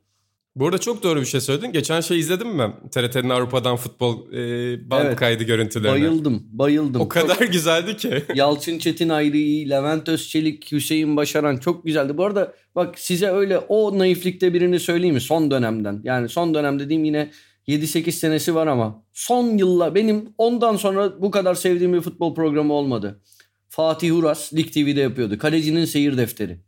Bu 0.57 0.67
arada 0.67 0.79
çok 0.79 1.03
doğru 1.03 1.21
bir 1.21 1.27
şey 1.27 1.41
söyledin. 1.41 1.73
Geçen 1.73 2.01
şey 2.01 2.19
izledin 2.19 2.49
mi? 2.49 2.73
TRT'nin 2.91 3.31
Avrupa'dan 3.31 3.77
futbol 3.77 4.33
e, 4.33 4.91
band 4.91 5.07
evet. 5.07 5.17
kaydı 5.17 5.45
görüntülerini. 5.45 5.93
Bayıldım, 5.93 6.47
bayıldım. 6.53 7.01
O 7.01 7.09
kadar 7.09 7.39
çok... 7.39 7.53
güzeldi 7.53 7.97
ki. 7.97 8.25
Yalçın 8.35 8.79
Çetin 8.79 9.09
ayrı 9.09 9.71
Levent 9.71 10.09
Özçelik, 10.09 10.73
Hüseyin 10.73 11.17
Başaran 11.17 11.57
çok 11.57 11.85
güzeldi. 11.85 12.17
Bu 12.17 12.25
arada 12.25 12.55
bak 12.75 12.99
size 12.99 13.27
öyle 13.27 13.59
o 13.59 13.99
naiflikte 13.99 14.55
birini 14.55 14.81
söyleyeyim 14.81 15.15
mi? 15.15 15.21
Son 15.21 15.51
dönemden. 15.51 16.01
Yani 16.05 16.29
son 16.29 16.55
dönem 16.55 16.79
dediğim 16.79 17.05
yine 17.05 17.31
7-8 17.69 18.13
senesi 18.13 18.55
var 18.55 18.67
ama 18.67 19.05
son 19.13 19.59
yıllar 19.59 19.95
benim 19.95 20.35
ondan 20.39 20.77
sonra 20.77 21.23
bu 21.23 21.31
kadar 21.31 21.55
sevdiğim 21.55 21.93
bir 21.93 22.01
futbol 22.01 22.35
programı 22.35 22.73
olmadı. 22.73 23.21
Fatih 23.69 24.17
Uras 24.17 24.55
Lig 24.55 24.73
TV'de 24.73 25.01
yapıyordu. 25.01 25.39
Kalecinin 25.39 25.85
seyir 25.85 26.17
defteri. 26.17 26.61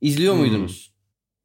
İzliyor 0.00 0.34
hmm. 0.34 0.40
muydunuz? 0.40 0.94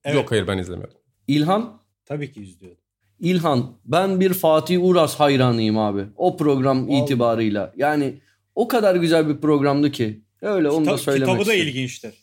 Evet. 0.04 0.16
Yok 0.16 0.32
hayır 0.32 0.48
ben 0.48 0.58
izlemiyordum. 0.58 0.98
İlhan 1.28 1.80
Tabii 2.10 2.32
ki 2.32 2.42
izliyordum. 2.42 2.84
İlhan 3.20 3.72
ben 3.86 4.20
bir 4.20 4.34
Fatih 4.34 4.84
Uras 4.84 5.16
hayranıyım 5.16 5.78
abi. 5.78 6.06
O 6.16 6.38
program 6.38 6.88
Vallahi. 6.88 7.04
itibarıyla. 7.04 7.74
Yani 7.78 8.14
o 8.56 8.68
kadar 8.68 8.96
güzel 8.96 9.30
bir 9.30 9.38
programdı 9.38 9.92
ki. 9.92 10.22
Öyle 10.42 10.68
Kita- 10.68 10.76
onu 10.78 10.86
da 10.86 10.98
söylemek 10.98 11.28
Kitabı 11.28 11.42
istedim. 11.42 11.66
da 11.66 11.70
ilginçtir. 11.70 12.14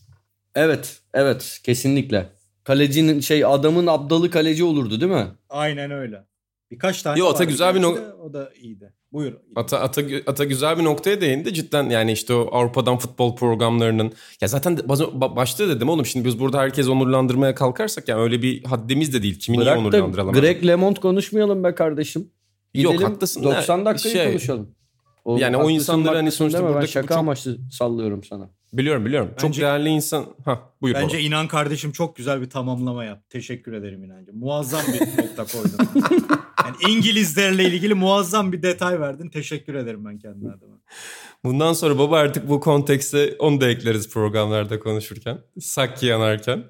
Evet, 0.55 1.01
evet 1.15 1.61
kesinlikle. 1.65 2.27
Kalecinin 2.65 3.21
şey 3.21 3.45
adamın 3.45 3.87
abdalı 3.87 4.31
kaleci 4.31 4.65
olurdu 4.65 5.01
değil 5.01 5.13
mi? 5.13 5.27
Aynen 5.49 5.91
öyle. 5.91 6.25
Birkaç 6.71 7.03
tane 7.03 7.19
Yo, 7.19 7.27
vardı. 7.33 7.45
güzel 7.45 7.75
bir 7.75 7.83
no- 7.83 7.97
o 8.23 8.33
da 8.33 8.51
iyiydi. 8.61 8.93
Buyur. 9.13 9.33
Ata, 9.57 9.81
Ata, 9.81 10.03
Ata 10.27 10.45
güzel 10.45 10.79
bir 10.79 10.85
noktaya 10.85 11.21
değindi. 11.21 11.55
Cidden 11.55 11.91
yani 11.91 12.13
işte 12.13 12.35
o 12.35 12.49
Avrupa'dan 12.53 12.99
futbol 12.99 13.37
programlarının... 13.37 14.13
Ya 14.41 14.49
zaten 14.49 14.79
başta 15.37 15.69
dedim 15.69 15.89
oğlum 15.89 16.07
şimdi 16.07 16.25
biz 16.25 16.41
burada 16.41 16.59
herkes 16.59 16.89
onurlandırmaya 16.89 17.55
kalkarsak 17.55 18.09
yani 18.09 18.21
öyle 18.21 18.43
bir 18.43 18.65
haddimiz 18.65 19.15
de 19.15 19.23
değil. 19.23 19.39
Kimi 19.39 19.59
Bırak 19.59 19.77
niye 19.77 19.87
onurlandıralım? 19.87 20.33
Greg 20.33 20.67
LeMond 20.67 20.97
konuşmayalım 20.97 21.65
be 21.65 21.75
kardeşim. 21.75 22.31
Gidelim, 22.75 22.93
Yok 22.93 23.03
haklısın. 23.03 23.43
90 23.43 23.87
dakika 23.87 24.09
şey, 24.09 24.27
konuşalım. 24.27 24.75
O, 25.25 25.37
yani 25.37 25.57
o 25.57 25.71
insanları 25.71 26.17
hani 26.17 26.33
sonuçta 26.33 26.63
burada 26.63 26.81
ben 26.81 26.87
şaka 26.87 27.09
çok... 27.09 27.19
amaçlı 27.19 27.59
sallıyorum 27.71 28.25
sana. 28.25 28.51
Biliyorum 28.77 29.05
biliyorum. 29.05 29.29
Bence, 29.33 29.47
çok 29.47 29.57
değerli 29.57 29.89
insan. 29.89 30.27
Ha 30.45 30.71
buyur 30.83 30.95
Bence 30.95 31.17
baba. 31.17 31.23
inan 31.23 31.49
kardeşim 31.49 31.93
çok 31.93 32.17
güzel 32.17 32.41
bir 32.41 32.51
tamamlama 32.51 33.05
yap. 33.05 33.31
Teşekkür 33.31 33.73
ederim 33.73 34.05
inancım. 34.05 34.39
Muazzam 34.39 34.83
bir 34.93 35.23
nokta 35.23 35.45
koydun. 35.45 35.79
yani 36.65 36.77
İngilizlerle 36.89 37.65
ilgili 37.65 37.95
muazzam 37.95 38.53
bir 38.53 38.63
detay 38.63 39.01
verdin. 39.01 39.29
Teşekkür 39.29 39.75
ederim 39.75 40.05
ben 40.05 40.19
kendi 40.19 40.49
adıma. 40.49 40.77
Bundan 41.45 41.73
sonra 41.73 41.99
baba 41.99 42.19
artık 42.19 42.49
bu 42.49 42.61
kontekste 42.61 43.37
onu 43.39 43.61
da 43.61 43.69
ekleriz 43.69 44.11
programlarda 44.11 44.81
konuşurken. 44.81 45.39
Sakki 45.61 46.07
yanarken. 46.07 46.65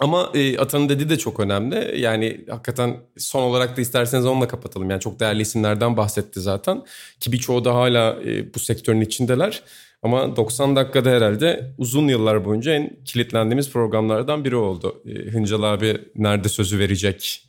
Ama 0.00 0.30
e, 0.34 0.58
Atan'ın 0.58 0.88
dediği 0.88 1.08
de 1.08 1.18
çok 1.18 1.40
önemli. 1.40 2.00
Yani 2.00 2.44
hakikaten 2.50 2.96
son 3.18 3.42
olarak 3.42 3.76
da 3.76 3.80
isterseniz 3.80 4.26
onunla 4.26 4.48
kapatalım. 4.48 4.90
Yani 4.90 5.00
çok 5.00 5.20
değerli 5.20 5.42
isimlerden 5.42 5.96
bahsetti 5.96 6.40
zaten. 6.40 6.82
Ki 7.20 7.32
birçoğu 7.32 7.64
da 7.64 7.74
hala 7.74 8.18
e, 8.24 8.54
bu 8.54 8.58
sektörün 8.58 9.00
içindeler. 9.00 9.62
Ama 10.02 10.36
90 10.36 10.76
dakikada 10.76 11.10
herhalde 11.10 11.74
uzun 11.78 12.08
yıllar 12.08 12.44
boyunca 12.44 12.72
en 12.72 13.04
kilitlendiğimiz 13.04 13.70
programlardan 13.70 14.44
biri 14.44 14.56
oldu. 14.56 15.02
E, 15.06 15.30
Hıncal 15.30 15.62
abi 15.62 15.98
nerede 16.16 16.48
sözü 16.48 16.78
verecek? 16.78 17.48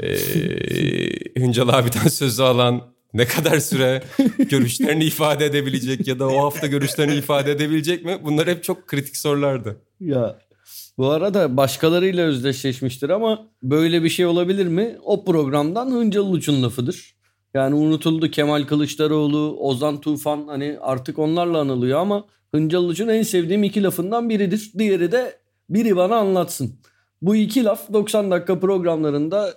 E, 0.00 0.16
Hıncal 1.38 1.68
abiden 1.68 2.08
sözü 2.08 2.42
alan 2.42 2.82
ne 3.14 3.24
kadar 3.24 3.58
süre 3.58 4.02
görüşlerini 4.50 5.04
ifade 5.04 5.46
edebilecek 5.46 6.06
ya 6.08 6.18
da 6.18 6.28
o 6.28 6.44
hafta 6.44 6.66
görüşlerini 6.66 7.14
ifade 7.14 7.52
edebilecek 7.52 8.04
mi? 8.04 8.18
Bunlar 8.24 8.48
hep 8.48 8.64
çok 8.64 8.86
kritik 8.86 9.16
sorulardı. 9.16 9.76
Ya 10.00 10.38
bu 10.98 11.10
arada 11.10 11.56
başkalarıyla 11.56 12.26
özdeşleşmiştir 12.26 13.10
ama 13.10 13.48
böyle 13.62 14.02
bir 14.02 14.08
şey 14.08 14.26
olabilir 14.26 14.66
mi? 14.66 14.96
O 15.02 15.24
programdan 15.24 15.90
Hıncal 15.90 16.20
Uluç'un 16.20 16.62
lafıdır. 16.62 17.17
Yani 17.54 17.74
unutuldu 17.74 18.30
Kemal 18.30 18.62
Kılıçdaroğlu, 18.62 19.56
Ozan 19.58 20.00
Tufan 20.00 20.48
hani 20.48 20.78
artık 20.80 21.18
onlarla 21.18 21.58
anılıyor 21.58 22.00
ama 22.00 22.24
Hıncal 22.54 22.82
Uluç'un 22.82 23.08
en 23.08 23.22
sevdiğim 23.22 23.62
iki 23.64 23.82
lafından 23.82 24.28
biridir. 24.28 24.72
Diğeri 24.78 25.12
de 25.12 25.38
biri 25.70 25.96
bana 25.96 26.16
anlatsın. 26.16 26.80
Bu 27.22 27.36
iki 27.36 27.64
laf 27.64 27.92
90 27.92 28.30
dakika 28.30 28.60
programlarında 28.60 29.54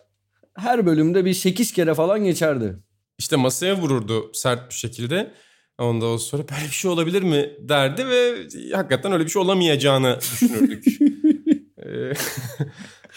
her 0.54 0.86
bölümde 0.86 1.26
bir 1.26 1.34
8 1.34 1.72
kere 1.72 1.94
falan 1.94 2.24
geçerdi. 2.24 2.78
İşte 3.18 3.36
masaya 3.36 3.78
vururdu 3.78 4.32
sert 4.34 4.70
bir 4.70 4.76
şekilde. 4.76 5.32
Ondan 5.78 6.18
sonra 6.18 6.44
böyle 6.52 6.64
bir 6.64 6.76
şey 6.76 6.92
olabilir 6.92 7.22
mi 7.22 7.50
derdi 7.60 8.08
ve 8.08 8.36
hakikaten 8.76 9.12
öyle 9.12 9.26
bir 9.26 9.30
şey 9.30 9.42
olamayacağını 9.42 10.20
düşünürdük. 10.22 10.86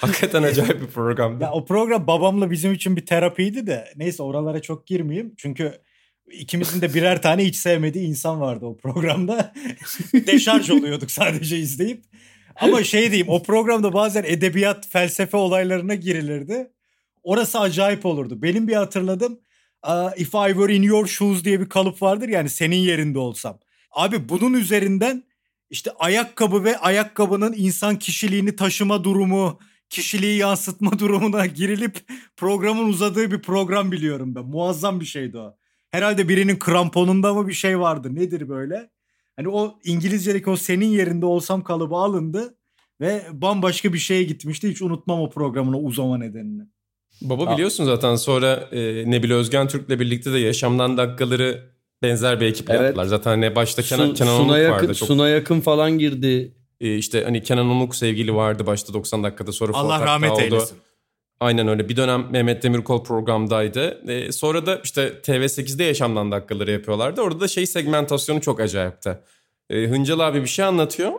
hakikaten 0.07 0.43
acayip 0.51 0.81
bir 0.81 0.87
program. 0.87 1.41
Ya 1.41 1.53
o 1.53 1.65
program 1.65 2.07
babamla 2.07 2.51
bizim 2.51 2.73
için 2.73 2.97
bir 2.97 3.07
terapiydi 3.07 3.67
de 3.67 3.93
neyse 3.97 4.23
oralara 4.23 4.63
çok 4.63 4.87
girmeyeyim. 4.87 5.35
Çünkü 5.37 5.73
ikimizin 6.33 6.81
de 6.81 6.95
birer 6.95 7.23
tane 7.23 7.45
hiç 7.45 7.57
sevmediği 7.57 8.09
insan 8.09 8.41
vardı 8.41 8.67
o 8.67 8.77
programda. 8.77 9.53
Deşarj 10.13 10.71
oluyorduk 10.71 11.11
sadece 11.11 11.59
izleyip. 11.59 12.05
Ama 12.57 12.85
şey 12.85 13.11
diyeyim 13.11 13.29
o 13.29 13.43
programda 13.43 13.93
bazen 13.93 14.25
edebiyat, 14.25 14.89
felsefe 14.89 15.37
olaylarına 15.37 15.95
girilirdi. 15.95 16.71
Orası 17.23 17.61
acayip 17.61 18.07
olurdu. 18.07 18.43
Benim 18.43 18.69
bir 18.69 18.75
hatırladım. 18.75 19.41
If 20.17 20.29
I 20.35 20.49
were 20.49 20.75
in 20.75 20.83
your 20.83 21.07
shoes 21.07 21.45
diye 21.45 21.61
bir 21.61 21.69
kalıp 21.69 22.03
vardır 22.03 22.29
yani 22.29 22.49
senin 22.49 22.77
yerinde 22.77 23.19
olsam. 23.19 23.59
Abi 23.91 24.29
bunun 24.29 24.55
üzerinden 24.55 25.25
işte 25.71 25.91
ayakkabı 25.99 26.65
ve 26.65 26.79
ayakkabının 26.79 27.55
insan 27.57 27.99
kişiliğini 27.99 28.57
taşıma 28.57 29.05
durumu, 29.05 29.59
kişiliği 29.89 30.39
yansıtma 30.39 30.91
durumuna 30.99 31.47
girilip 31.47 31.99
programın 32.37 32.89
uzadığı 32.89 33.31
bir 33.31 33.43
program 33.43 33.93
biliyorum 33.93 34.35
ben. 34.35 34.45
Muazzam 34.45 35.01
bir 35.01 35.05
şeydi 35.05 35.39
o. 35.39 35.57
Herhalde 35.91 36.29
birinin 36.29 36.59
kramponunda 36.59 37.35
mı 37.35 37.49
bir 37.49 37.53
şey 37.53 37.81
vardı. 37.81 38.15
Nedir 38.15 38.49
böyle? 38.49 38.91
Hani 39.37 39.49
o 39.49 39.79
İngilizce'deki 39.85 40.51
o 40.51 40.57
senin 40.57 40.87
yerinde 40.87 41.27
olsam 41.27 41.65
kalıbı 41.65 41.95
alındı 41.95 42.55
ve 43.01 43.23
bambaşka 43.33 43.93
bir 43.93 43.99
şeye 43.99 44.23
gitmişti. 44.23 44.71
Hiç 44.71 44.83
unutmam 44.83 45.21
o 45.21 45.31
programın 45.31 45.73
o 45.73 45.79
uzama 45.79 46.19
nedenini. 46.19 46.63
Baba 47.23 47.55
biliyorsun 47.55 47.85
zaten 47.85 48.17
sonra 48.17 48.69
e, 48.73 49.11
Nebil 49.11 49.31
Özgen 49.31 49.69
Türk'le 49.69 50.01
birlikte 50.01 50.33
de 50.33 50.39
Yaşamdan 50.39 50.97
Dakikaları 50.97 51.75
benzer 52.03 52.41
bir 52.41 52.47
ekip 52.47 52.71
evet. 52.71 52.81
yaptılar. 52.81 53.05
Zaten 53.05 53.31
hani 53.31 53.57
başta 53.57 53.83
Kenan, 53.83 54.07
Su, 54.07 54.15
Kenan 54.15 54.37
Suna 54.37 54.59
yakın, 54.59 54.87
vardı. 54.87 54.95
Çok... 54.95 55.09
Suna 55.09 55.29
yakın 55.29 55.61
falan 55.61 55.99
girdi. 55.99 56.55
E, 56.85 56.97
işte 56.97 57.25
hani 57.25 57.43
Kenan 57.43 57.71
Onuk 57.71 57.97
sevgili 57.97 58.35
vardı 58.35 58.67
başta 58.67 58.95
90 58.95 59.25
dakikada 59.25 59.53
sonra 59.53 59.73
Allah 59.75 60.07
rahmet 60.07 60.31
oldu. 60.31 60.41
eylesin. 60.41 60.79
Aynen 61.41 61.69
öyle. 61.69 61.89
Bir 61.89 61.97
dönem 61.97 62.27
Mehmet 62.31 62.63
Demirkol 62.63 63.05
programdaydı. 63.05 64.11
E, 64.11 64.33
sonra 64.33 64.67
da 64.67 64.81
işte 64.85 65.13
TV8'de 65.23 65.85
Yaşamdan 65.85 66.33
Dakikaları 66.33 66.71
yapıyorlardı. 66.71 67.21
Orada 67.21 67.41
da 67.41 67.49
şey 67.49 67.67
segmentasyonu 67.67 68.41
çok 68.41 68.61
acayipti. 68.61 69.19
E, 69.71 69.87
Hıncal 69.87 70.21
abi 70.21 70.43
bir 70.43 70.47
şey 70.47 70.65
anlatıyor. 70.65 71.13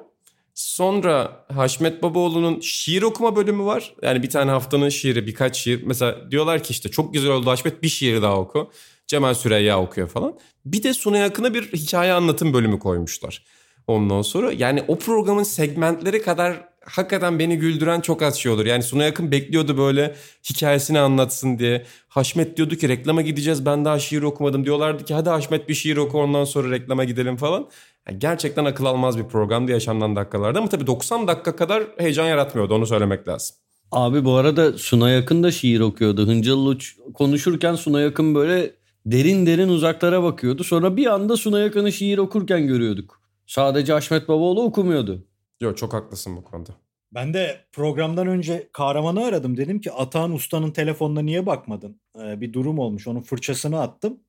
Sonra 0.54 1.46
Haşmet 1.54 2.04
Babaoğlu'nun 2.04 2.60
şiir 2.60 3.02
okuma 3.02 3.36
bölümü 3.36 3.64
var. 3.64 3.96
Yani 4.02 4.24
bir 4.24 4.30
tane 4.30 4.52
haftanın 4.52 4.90
şiiri, 4.90 5.28
birkaç 5.28 5.58
şiir. 5.58 5.84
Mesela 5.84 6.32
diyorlar 6.32 6.64
ki 6.64 6.72
işte 6.72 6.92
çok 6.92 7.14
güzel 7.14 7.32
oldu 7.32 7.50
Haşmet 7.50 7.84
bir 7.84 7.90
şiir 7.90 8.22
daha 8.22 8.40
oku. 8.40 8.72
Cemal 9.08 9.34
Süreyya 9.34 9.82
okuyor 9.82 10.08
falan. 10.08 10.40
Bir 10.66 10.84
de 10.84 10.94
Suna 10.94 11.18
Yakın'a 11.18 11.54
bir 11.54 11.74
hikaye 11.74 12.14
anlatım 12.14 12.54
bölümü 12.54 12.80
koymuşlar. 12.80 13.44
Ondan 13.88 14.22
sonra 14.22 14.52
yani 14.52 14.84
o 14.88 14.98
programın 14.98 15.44
segmentleri 15.44 16.22
kadar 16.22 16.70
hakikaten 16.86 17.40
beni 17.40 17.58
güldüren 17.58 18.02
çok 18.02 18.22
az 18.22 18.36
şey 18.36 18.52
olur. 18.52 18.66
Yani 18.66 18.84
Suna 18.84 19.04
Yakın 19.04 19.32
bekliyordu 19.32 19.78
böyle 19.78 20.16
hikayesini 20.50 21.00
anlatsın 21.00 21.60
diye. 21.60 21.86
Haşmet 22.08 22.58
diyordu 22.58 22.76
ki 22.76 22.90
reklama 22.90 23.22
gideceğiz 23.22 23.66
ben 23.66 23.86
daha 23.86 24.00
şiir 24.00 24.22
okumadım. 24.22 24.66
Diyorlardı 24.66 25.06
ki 25.06 25.14
hadi 25.14 25.30
Haşmet 25.30 25.70
bir 25.70 25.74
şiir 25.74 25.98
oku 25.98 26.20
ondan 26.20 26.44
sonra 26.44 26.72
reklama 26.72 27.04
gidelim 27.04 27.38
falan. 27.38 27.68
Yani 28.08 28.20
gerçekten 28.20 28.66
akıl 28.66 28.86
almaz 28.86 29.18
bir 29.18 29.24
programdı 29.24 29.72
yaşamdan 29.72 30.16
dakikalarda 30.16 30.60
ama 30.60 30.70
tabii 30.70 30.88
90 30.88 31.28
dakika 31.28 31.56
kadar 31.56 31.84
heyecan 31.98 32.26
yaratmıyordu 32.26 32.74
onu 32.74 32.86
söylemek 32.88 33.28
lazım. 33.28 33.56
Abi 33.92 34.26
bu 34.26 34.34
arada 34.34 34.78
Suna 34.78 35.10
Yakın 35.10 35.44
da 35.44 35.52
şiir 35.52 35.80
okuyordu. 35.80 36.28
Hıncal 36.28 36.66
Uç 36.66 36.96
konuşurken 37.14 37.76
Suna 37.76 38.02
Yakın 38.02 38.36
böyle 38.36 38.72
derin 39.06 39.46
derin 39.46 39.70
uzaklara 39.70 40.24
bakıyordu. 40.24 40.64
Sonra 40.64 40.98
bir 40.98 41.06
anda 41.06 41.38
Suna 41.38 41.60
Yakın'ı 41.60 41.92
şiir 41.92 42.18
okurken 42.18 42.68
görüyorduk. 42.68 43.25
Sadece 43.48 43.94
Haşmet 43.94 44.28
Babaoğlu 44.28 44.64
okumuyordu. 44.64 45.28
Yok 45.62 45.78
çok 45.78 45.94
haklısın 45.94 46.38
bu 46.38 46.44
konuda. 46.44 46.72
Ben 47.14 47.34
de 47.34 47.58
programdan 47.72 48.28
önce 48.28 48.70
Kahraman'ı 48.74 49.24
aradım. 49.26 49.58
Dedim 49.58 49.82
ki 49.82 49.92
Atahan 49.92 50.32
Usta'nın 50.32 50.72
telefonuna 50.72 51.22
niye 51.22 51.46
bakmadın? 51.46 52.02
Ee, 52.20 52.42
bir 52.42 52.54
durum 52.54 52.80
olmuş. 52.80 53.08
Onun 53.08 53.22
fırçasını 53.22 53.82
attım. 53.82 54.20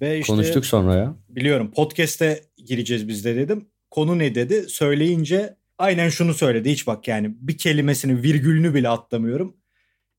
Ve 0.00 0.18
işte, 0.18 0.32
Konuştuk 0.32 0.66
sonra 0.66 0.94
ya. 0.94 1.16
Biliyorum 1.28 1.70
podcast'e 1.70 2.42
gireceğiz 2.66 3.08
biz 3.08 3.24
de 3.24 3.36
dedim. 3.36 3.68
Konu 3.90 4.18
ne 4.18 4.34
dedi? 4.34 4.64
Söyleyince 4.68 5.56
aynen 5.78 6.08
şunu 6.08 6.34
söyledi. 6.34 6.70
Hiç 6.70 6.86
bak 6.86 7.08
yani 7.08 7.34
bir 7.40 7.58
kelimesinin 7.58 8.22
virgülünü 8.22 8.74
bile 8.74 8.88
atlamıyorum. 8.88 9.56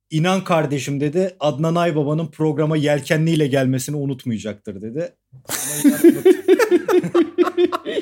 İnan 0.09 0.43
kardeşim 0.43 1.01
dedi 1.01 1.35
Adnan 1.39 1.75
Aybaba'nın 1.75 2.27
programa 2.27 2.77
yelkenliyle 2.77 3.47
gelmesini 3.47 3.95
unutmayacaktır 3.95 4.81
dedi. 4.81 5.15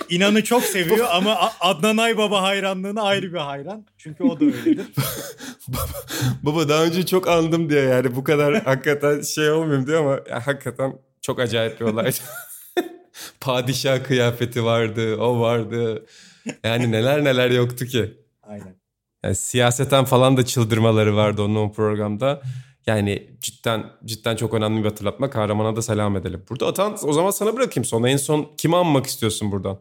İnan'ı 0.09 0.43
çok 0.43 0.63
seviyor 0.63 1.07
ama 1.11 1.51
Adnan 1.59 1.97
Aybaba 1.97 2.41
hayranlığına 2.41 3.01
ayrı 3.01 3.33
bir 3.33 3.37
hayran. 3.37 3.85
Çünkü 3.97 4.23
o 4.23 4.39
da 4.39 4.45
öyledir. 4.45 4.85
baba, 6.43 6.69
daha 6.69 6.83
önce 6.83 7.05
çok 7.05 7.27
andım 7.27 7.69
diye 7.69 7.81
yani 7.81 8.15
bu 8.15 8.23
kadar 8.23 8.63
hakikaten 8.63 9.21
şey 9.21 9.51
olmayayım 9.51 9.87
diyor 9.87 10.01
ama 10.01 10.19
ya, 10.29 10.47
hakikaten 10.47 10.93
çok 11.21 11.39
acayip 11.39 11.79
bir 11.79 11.85
olay. 11.85 12.11
Padişah 13.41 14.03
kıyafeti 14.03 14.63
vardı, 14.63 15.17
o 15.17 15.39
vardı. 15.39 16.05
Yani 16.63 16.91
neler 16.91 17.23
neler 17.23 17.51
yoktu 17.51 17.85
ki. 17.85 18.13
Aynen. 18.43 18.82
Yani 19.23 19.35
siyaseten 19.35 20.05
falan 20.05 20.37
da 20.37 20.45
çıldırmaları 20.45 21.15
vardı 21.15 21.41
onun 21.41 21.55
o 21.55 21.71
programda. 21.71 22.41
Yani 22.87 23.27
cidden 23.41 23.83
cidden 24.05 24.35
çok 24.35 24.53
önemli 24.53 24.83
bir 24.83 24.89
hatırlatma. 24.89 25.29
Kahramana 25.29 25.75
da 25.75 25.81
selam 25.81 26.17
edelim. 26.17 26.43
Burada 26.49 26.67
Atan 26.67 26.97
o 27.03 27.13
zaman 27.13 27.31
sana 27.31 27.55
bırakayım 27.55 27.85
sonra. 27.85 28.09
En 28.09 28.17
son 28.17 28.47
kimi 28.57 28.75
anmak 28.75 29.05
istiyorsun 29.05 29.51
buradan? 29.51 29.79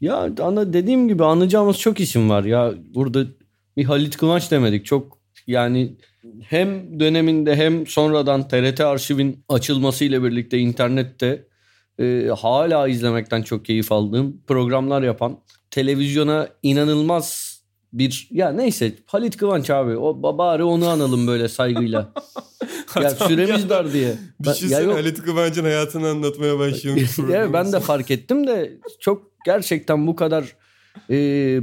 Ya 0.00 0.30
ana 0.40 0.72
dediğim 0.72 1.08
gibi 1.08 1.24
anacağımız 1.24 1.78
çok 1.78 2.00
isim 2.00 2.30
var. 2.30 2.44
Ya 2.44 2.74
burada 2.94 3.24
bir 3.76 3.84
Halit 3.84 4.16
Kıvanç 4.16 4.50
demedik. 4.50 4.86
Çok 4.86 5.18
yani 5.46 5.96
hem 6.42 7.00
döneminde 7.00 7.56
hem 7.56 7.86
sonradan 7.86 8.48
TRT 8.48 8.80
arşivin 8.80 9.44
açılmasıyla 9.48 10.22
birlikte 10.24 10.58
internette 10.58 11.46
e, 12.00 12.28
hala 12.38 12.88
izlemekten 12.88 13.42
çok 13.42 13.64
keyif 13.64 13.92
aldığım 13.92 14.42
programlar 14.46 15.02
yapan 15.02 15.38
televizyona 15.70 16.48
inanılmaz 16.62 17.53
bir 17.94 18.28
ya 18.30 18.52
neyse 18.52 18.92
Halit 19.06 19.36
Kıvanç 19.36 19.70
abi 19.70 19.96
o 19.96 20.38
bari 20.38 20.64
onu 20.64 20.88
analım 20.88 21.26
böyle 21.26 21.48
saygıyla. 21.48 22.12
Ya 23.02 23.10
süremiz 23.10 23.62
ya. 23.62 23.68
dar 23.68 23.92
diye. 23.92 24.18
Ben- 24.40 24.48
ya 24.48 24.54
Düşünsene 24.54 24.84
yok. 24.84 24.94
Halit 24.94 25.22
Kıvancı'nın 25.22 25.64
hayatını 25.64 26.08
anlatmaya 26.08 26.58
başlıyormuş. 26.58 27.18
Evet, 27.18 27.48
ben 27.52 27.72
de 27.72 27.80
fark 27.80 28.10
ettim 28.10 28.46
de 28.46 28.78
çok 29.00 29.30
gerçekten 29.44 30.06
bu 30.06 30.16
kadar 30.16 30.56
e, 31.10 31.18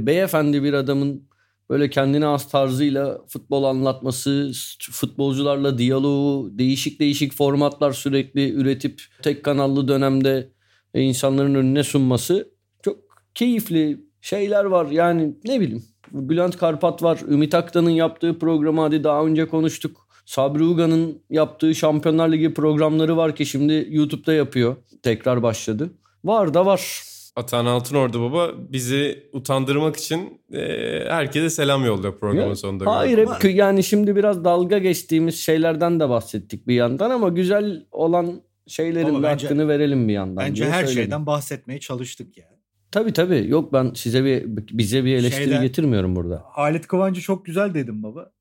beyefendi 0.06 0.62
bir 0.62 0.72
adamın 0.72 1.28
böyle 1.70 1.90
kendine 1.90 2.26
az 2.26 2.48
tarzıyla 2.48 3.18
futbol 3.28 3.64
anlatması, 3.64 4.52
futbolcularla 4.90 5.78
diyaloğu, 5.78 6.58
değişik 6.58 7.00
değişik 7.00 7.34
formatlar 7.34 7.92
sürekli 7.92 8.52
üretip 8.52 9.02
tek 9.22 9.44
kanallı 9.44 9.88
dönemde 9.88 10.48
insanların 10.94 11.54
önüne 11.54 11.84
sunması 11.84 12.48
çok 12.82 12.98
keyifli 13.34 14.00
şeyler 14.20 14.64
var. 14.64 14.86
Yani 14.90 15.34
ne 15.44 15.60
bileyim 15.60 15.84
Bülent 16.12 16.56
Karpat 16.56 17.02
var, 17.02 17.20
Ümit 17.28 17.54
Aktan'ın 17.54 17.90
yaptığı 17.90 18.38
programı 18.38 18.80
hadi 18.80 19.04
daha 19.04 19.24
önce 19.24 19.48
konuştuk. 19.48 20.06
Sabri 20.26 20.64
Uga'nın 20.64 21.22
yaptığı 21.30 21.74
Şampiyonlar 21.74 22.32
Ligi 22.32 22.54
programları 22.54 23.16
var 23.16 23.36
ki 23.36 23.46
şimdi 23.46 23.86
YouTube'da 23.90 24.32
yapıyor. 24.32 24.76
Tekrar 25.02 25.42
başladı. 25.42 25.90
Var 26.24 26.54
da 26.54 26.66
var. 26.66 27.02
Atan 27.36 27.66
Altınordu 27.66 28.22
baba 28.30 28.50
bizi 28.58 29.30
utandırmak 29.32 29.96
için 29.96 30.40
e, 30.52 30.60
herkese 31.08 31.50
selam 31.50 31.84
yolluyor 31.84 32.18
programın 32.18 32.48
Ya, 32.48 32.56
sonunda. 32.56 32.96
Hayır 32.96 33.18
hep 33.18 33.54
yani 33.54 33.84
şimdi 33.84 34.16
biraz 34.16 34.44
dalga 34.44 34.78
geçtiğimiz 34.78 35.34
şeylerden 35.40 36.00
de 36.00 36.08
bahsettik 36.08 36.66
bir 36.68 36.74
yandan 36.74 37.10
ama 37.10 37.28
güzel 37.28 37.86
olan 37.92 38.42
şeylerin 38.66 39.08
Ama 39.08 39.18
de 39.18 39.22
bence- 39.22 39.46
hakkını 39.46 39.68
verelim 39.68 40.08
bir 40.08 40.12
yandan. 40.12 40.36
Bence 40.46 40.64
her 40.64 40.72
söyledim. 40.84 40.94
şeyden 40.94 41.26
bahsetmeye 41.26 41.80
çalıştık 41.80 42.38
ya. 42.38 42.51
Tabii 42.92 43.12
tabii. 43.12 43.48
Yok 43.48 43.72
ben 43.72 43.92
size 43.94 44.24
bir 44.24 44.44
bize 44.78 45.04
bir 45.04 45.14
eleştiri 45.14 45.44
Şeyden- 45.44 45.62
getirmiyorum 45.62 46.16
burada. 46.16 46.44
Halit 46.46 46.86
Kıvancı 46.86 47.20
çok 47.20 47.46
güzel 47.46 47.74
dedim 47.74 48.02
baba. 48.02 48.32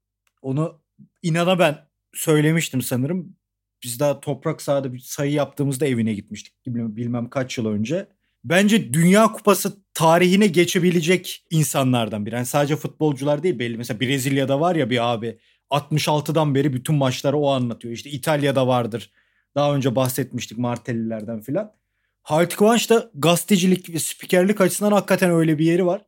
Onu 0.42 0.82
inana 1.22 1.60
ben 1.60 1.78
söylemiştim 2.14 2.82
sanırım. 2.82 3.36
Biz 3.84 4.00
daha 4.00 4.20
toprak 4.20 4.62
sahada 4.62 4.94
bir 4.94 5.00
sayı 5.00 5.32
yaptığımızda 5.32 5.86
evine 5.86 6.14
gitmiştik. 6.14 6.66
Bilmem, 6.66 6.96
bilmem 6.96 7.30
kaç 7.30 7.58
yıl 7.58 7.66
önce. 7.66 8.08
Bence 8.44 8.94
Dünya 8.94 9.32
Kupası 9.32 9.74
tarihine 9.94 10.48
geçebilecek 10.48 11.46
insanlardan 11.50 12.26
biri. 12.26 12.36
Yani 12.36 12.46
sadece 12.46 12.76
futbolcular 12.76 13.44
değil 13.44 13.60
belli. 13.60 13.78
Mesela 13.78 14.00
Brezilya'da 14.00 14.60
var 14.60 14.76
ya 14.76 14.90
bir 14.90 15.14
abi 15.14 15.38
66'dan 15.70 16.56
beri 16.56 16.74
bütün 16.74 16.96
maçları 16.96 17.38
o 17.38 17.50
anlatıyor. 17.50 17.94
İşte 17.94 18.10
İtalya'da 18.10 18.68
vardır. 18.68 19.12
Daha 19.56 19.76
önce 19.76 19.96
bahsetmiştik 19.96 20.58
Martellilerden 20.58 21.42
filan. 21.42 21.81
Halit 22.22 22.56
Kıvanç 22.56 22.90
da 22.90 23.12
gazetecilik 23.14 23.90
ve 23.90 24.00
spikerlik 24.00 24.62
açısından 24.62 24.92
hakikaten 24.92 25.32
öyle 25.32 25.60
bir 25.60 25.66
yeri 25.66 25.86
var. 25.86 26.06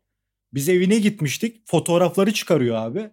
Biz 0.54 0.70
evine 0.70 1.00
gitmiştik. 1.00 1.68
Fotoğrafları 1.68 2.34
çıkarıyor 2.34 2.76
abi. 2.76 3.10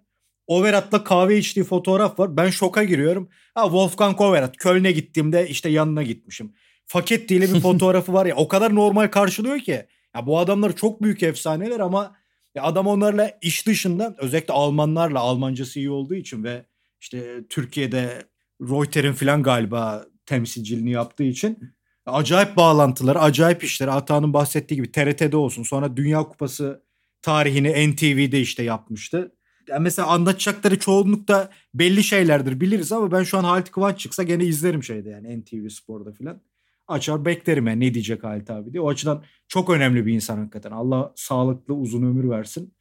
Overat'la 0.46 1.04
kahve 1.04 1.38
içtiği 1.38 1.64
fotoğraf 1.64 2.18
var. 2.18 2.36
Ben 2.36 2.50
şoka 2.50 2.84
giriyorum. 2.84 3.28
Ha 3.54 3.64
Wolfgang 3.64 4.20
Overat. 4.20 4.56
Köln'e 4.56 4.92
gittiğimde 4.92 5.48
işte 5.48 5.68
yanına 5.68 6.02
gitmişim. 6.02 6.54
Faket 6.86 7.30
ile 7.30 7.54
bir 7.54 7.60
fotoğrafı 7.62 8.12
var 8.12 8.26
ya. 8.26 8.36
O 8.36 8.48
kadar 8.48 8.74
normal 8.74 9.08
karşılıyor 9.08 9.58
ki. 9.58 9.86
Ya 10.16 10.26
bu 10.26 10.38
adamlar 10.38 10.76
çok 10.76 11.02
büyük 11.02 11.22
efsaneler 11.22 11.80
ama 11.80 12.16
ya 12.54 12.62
adam 12.62 12.86
onlarla 12.86 13.38
iş 13.42 13.66
dışında 13.66 14.14
özellikle 14.18 14.54
Almanlarla 14.54 15.20
Almancası 15.20 15.78
iyi 15.78 15.90
olduğu 15.90 16.14
için 16.14 16.44
ve 16.44 16.66
işte 17.00 17.44
Türkiye'de 17.48 18.22
Reuters'in 18.60 19.12
falan 19.12 19.42
galiba 19.42 20.06
temsilciliğini 20.26 20.90
yaptığı 20.90 21.24
için 21.24 21.74
acayip 22.06 22.56
bağlantılar, 22.56 23.16
acayip 23.20 23.64
işler. 23.64 23.88
Atağ'ın 23.88 24.32
bahsettiği 24.32 24.76
gibi 24.76 24.92
TRT'de 24.92 25.36
olsun. 25.36 25.62
Sonra 25.62 25.96
Dünya 25.96 26.22
Kupası 26.22 26.82
tarihini 27.22 27.92
NTV'de 27.92 28.40
işte 28.40 28.62
yapmıştı. 28.62 29.32
Yani 29.68 29.82
mesela 29.82 30.08
anlatacakları 30.08 30.78
çoğunlukta 30.78 31.50
belli 31.74 32.04
şeylerdir 32.04 32.60
biliriz 32.60 32.92
ama 32.92 33.12
ben 33.12 33.22
şu 33.22 33.38
an 33.38 33.44
Halit 33.44 33.70
Kıvanç 33.70 33.98
çıksa 33.98 34.22
gene 34.22 34.44
izlerim 34.44 34.82
şeyde 34.82 35.08
yani 35.08 35.40
NTV 35.40 35.68
Spor'da 35.68 36.12
filan. 36.12 36.40
Açar 36.88 37.24
beklerim 37.24 37.66
yani 37.66 37.80
ne 37.80 37.94
diyecek 37.94 38.24
Halit 38.24 38.50
abi 38.50 38.72
diye. 38.72 38.80
O 38.80 38.88
açıdan 38.88 39.24
çok 39.48 39.70
önemli 39.70 40.06
bir 40.06 40.12
insan 40.12 40.38
hakikaten. 40.38 40.70
Allah 40.70 41.12
sağlıklı 41.16 41.74
uzun 41.74 42.02
ömür 42.02 42.30
versin. 42.30 42.74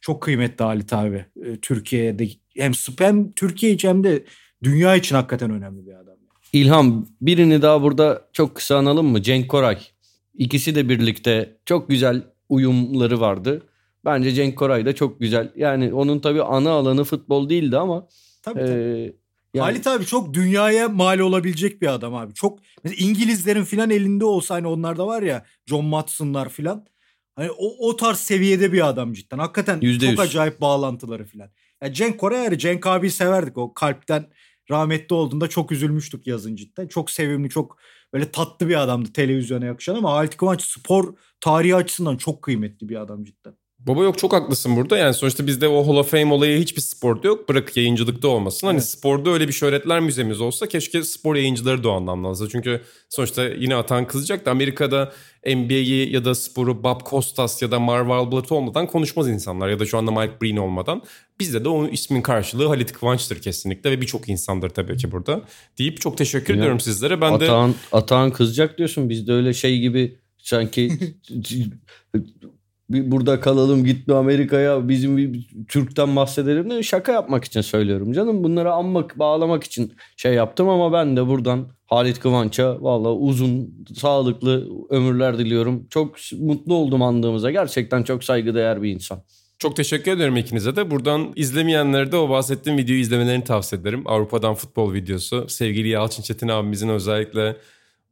Çok 0.00 0.22
kıymetli 0.22 0.64
Halit 0.64 0.92
abi. 0.92 1.24
Ee, 1.44 1.56
Türkiye'de 1.62 2.28
hem, 2.56 2.72
hem 2.98 3.32
Türkiye 3.32 3.72
için 3.72 3.88
hem 3.88 4.04
de 4.04 4.24
dünya 4.62 4.96
için 4.96 5.16
hakikaten 5.16 5.50
önemli 5.50 5.86
bir 5.86 5.94
adam. 5.94 6.18
İlham 6.52 7.06
birini 7.20 7.62
daha 7.62 7.82
burada 7.82 8.22
çok 8.32 8.54
kısa 8.54 8.76
analım 8.76 9.06
mı? 9.06 9.22
Cenk 9.22 9.48
Koray. 9.48 9.78
İkisi 10.34 10.74
de 10.74 10.88
birlikte 10.88 11.56
çok 11.66 11.88
güzel 11.88 12.22
uyumları 12.48 13.20
vardı. 13.20 13.62
Bence 14.04 14.32
Cenk 14.32 14.56
Koray 14.58 14.86
da 14.86 14.94
çok 14.94 15.20
güzel. 15.20 15.52
Yani 15.56 15.94
onun 15.94 16.18
tabii 16.18 16.42
ana 16.42 16.70
alanı 16.70 17.04
futbol 17.04 17.48
değildi 17.48 17.78
ama 17.78 18.06
Tabii 18.42 18.60
e, 18.60 18.66
tabii. 18.66 19.16
yani 19.54 19.64
Halit 19.64 19.86
abi 19.86 20.06
çok 20.06 20.34
dünyaya 20.34 20.88
mal 20.88 21.18
olabilecek 21.18 21.82
bir 21.82 21.86
adam 21.86 22.14
abi. 22.14 22.34
Çok 22.34 22.58
mesela 22.84 23.08
İngilizlerin 23.08 23.64
filan 23.64 23.90
elinde 23.90 24.24
olsa 24.24 24.54
hani 24.54 24.66
onlar 24.66 24.96
da 24.98 25.06
var 25.06 25.22
ya 25.22 25.44
John 25.66 25.84
Matson'lar 25.84 26.48
filan. 26.48 26.86
Hani 27.36 27.50
o, 27.50 27.88
o 27.88 27.96
tarz 27.96 28.18
seviyede 28.18 28.72
bir 28.72 28.88
adam 28.88 29.12
cidden. 29.12 29.38
Hakikaten 29.38 29.78
Yüzde 29.80 30.04
çok 30.04 30.10
yüz. 30.10 30.20
acayip 30.20 30.60
bağlantıları 30.60 31.24
filan. 31.24 31.50
Ya 31.82 31.92
Cenk 31.92 32.18
Koray 32.18 32.40
ayrı. 32.40 32.58
Cenk 32.58 32.86
abiyi 32.86 33.10
severdik. 33.10 33.58
O 33.58 33.74
kalpten 33.74 34.26
rahmetli 34.70 35.14
olduğunda 35.14 35.48
çok 35.48 35.72
üzülmüştük 35.72 36.26
yazın 36.26 36.56
cidden. 36.56 36.88
Çok 36.88 37.10
sevimli, 37.10 37.50
çok 37.50 37.78
böyle 38.12 38.30
tatlı 38.30 38.68
bir 38.68 38.82
adamdı 38.82 39.12
televizyona 39.12 39.64
yakışan 39.64 39.94
ama 39.94 40.12
Halit 40.12 40.36
Kıvanç 40.36 40.62
spor 40.62 41.14
tarihi 41.40 41.74
açısından 41.74 42.16
çok 42.16 42.42
kıymetli 42.42 42.88
bir 42.88 42.96
adam 43.00 43.24
cidden. 43.24 43.56
Baba 43.78 44.04
yok 44.04 44.18
çok 44.18 44.32
haklısın 44.32 44.76
burada. 44.76 44.96
Yani 44.96 45.14
sonuçta 45.14 45.46
bizde 45.46 45.68
o 45.68 45.86
Hall 45.88 45.96
of 45.96 46.10
Fame 46.10 46.32
olayı 46.34 46.60
hiçbir 46.60 46.80
sporda 46.80 47.26
yok. 47.26 47.48
Bırak 47.48 47.76
yayıncılıkta 47.76 48.28
olmasın. 48.28 48.66
Hani 48.66 48.76
Evet. 48.76 48.88
sporda 48.88 49.30
öyle 49.30 49.48
bir 49.48 49.52
şöhretler 49.52 50.00
müzemiz 50.00 50.40
olsa 50.40 50.66
keşke 50.68 51.02
spor 51.02 51.36
yayıncıları 51.36 51.84
da 51.84 51.88
o 51.88 51.92
anlamda 51.92 52.28
olsa. 52.28 52.48
Çünkü 52.48 52.82
sonuçta 53.08 53.44
yine 53.48 53.74
atan 53.74 54.06
kızacak 54.06 54.46
da 54.46 54.50
Amerika'da 54.50 55.12
NBA'yi 55.46 56.12
ya 56.12 56.24
da 56.24 56.34
sporu 56.34 56.82
Bob 56.82 57.00
Costas 57.10 57.62
ya 57.62 57.70
da 57.70 57.80
Marv 57.80 58.08
Albert 58.10 58.52
olmadan 58.52 58.86
konuşmaz 58.86 59.28
insanlar. 59.28 59.68
Ya 59.68 59.78
da 59.78 59.86
şu 59.86 59.98
anda 59.98 60.10
Mike 60.10 60.40
Breen 60.42 60.56
olmadan. 60.56 61.02
Bizde 61.40 61.64
de 61.64 61.68
o 61.68 61.88
ismin 61.88 62.22
karşılığı 62.22 62.66
Halit 62.66 62.92
Kıvanç'tır 62.92 63.42
kesinlikle 63.42 63.90
ve 63.90 64.00
birçok 64.00 64.28
insandır 64.28 64.70
tabii 64.70 64.96
ki 64.96 65.12
burada. 65.12 65.42
Deyip 65.78 66.00
çok 66.00 66.18
teşekkür 66.18 66.54
Ya, 66.54 66.58
ediyorum 66.60 66.80
sizlere. 66.80 67.20
Ben 67.20 67.40
de 67.40 67.44
Atağın, 67.44 67.74
Atağın 67.92 68.30
kızacak 68.30 68.78
diyorsun. 68.78 69.10
Biz 69.10 69.26
de 69.26 69.32
öyle 69.32 69.54
şey 69.54 69.78
gibi 69.80 70.18
sanki 70.38 70.90
bir 72.90 73.10
burada 73.10 73.40
kalalım 73.40 73.84
gitme 73.84 74.14
Amerika'ya 74.14 74.88
bizim 74.88 75.16
bir 75.16 75.48
Türk'ten 75.68 76.16
bahsedelim 76.16 76.70
de 76.70 76.82
şaka 76.82 77.12
yapmak 77.12 77.44
için 77.44 77.60
söylüyorum 77.60 78.12
canım. 78.12 78.44
Bunları 78.44 78.72
anmak 78.72 79.18
bağlamak 79.18 79.64
için 79.64 79.92
şey 80.16 80.34
yaptım 80.34 80.68
ama 80.68 80.92
ben 80.92 81.16
de 81.16 81.26
buradan 81.26 81.68
Halit 81.86 82.20
Kıvanç'a 82.20 82.82
valla 82.82 83.14
uzun 83.14 83.84
sağlıklı 83.94 84.68
ömürler 84.90 85.38
diliyorum. 85.38 85.86
Çok 85.90 86.16
mutlu 86.38 86.74
oldum 86.74 87.02
andığımıza. 87.02 87.50
Gerçekten 87.50 88.02
çok 88.02 88.24
saygıdeğer 88.24 88.82
bir 88.82 88.90
insan. 88.90 89.22
Çok 89.58 89.76
teşekkür 89.76 90.12
ederim 90.12 90.36
ikinize 90.36 90.76
de. 90.76 90.90
Buradan 90.90 91.32
izlemeyenlere 91.36 92.12
de 92.12 92.16
o 92.16 92.28
bahsettiğim 92.28 92.78
videoyu 92.78 93.00
izlemelerini 93.00 93.44
tavsiye 93.44 93.80
ederim. 93.80 94.02
Avrupa'dan 94.06 94.54
futbol 94.54 94.94
videosu. 94.94 95.48
Sevgili 95.48 95.88
Yalçın 95.88 96.22
Çetin 96.22 96.48
abimizin 96.48 96.88
özellikle 96.88 97.56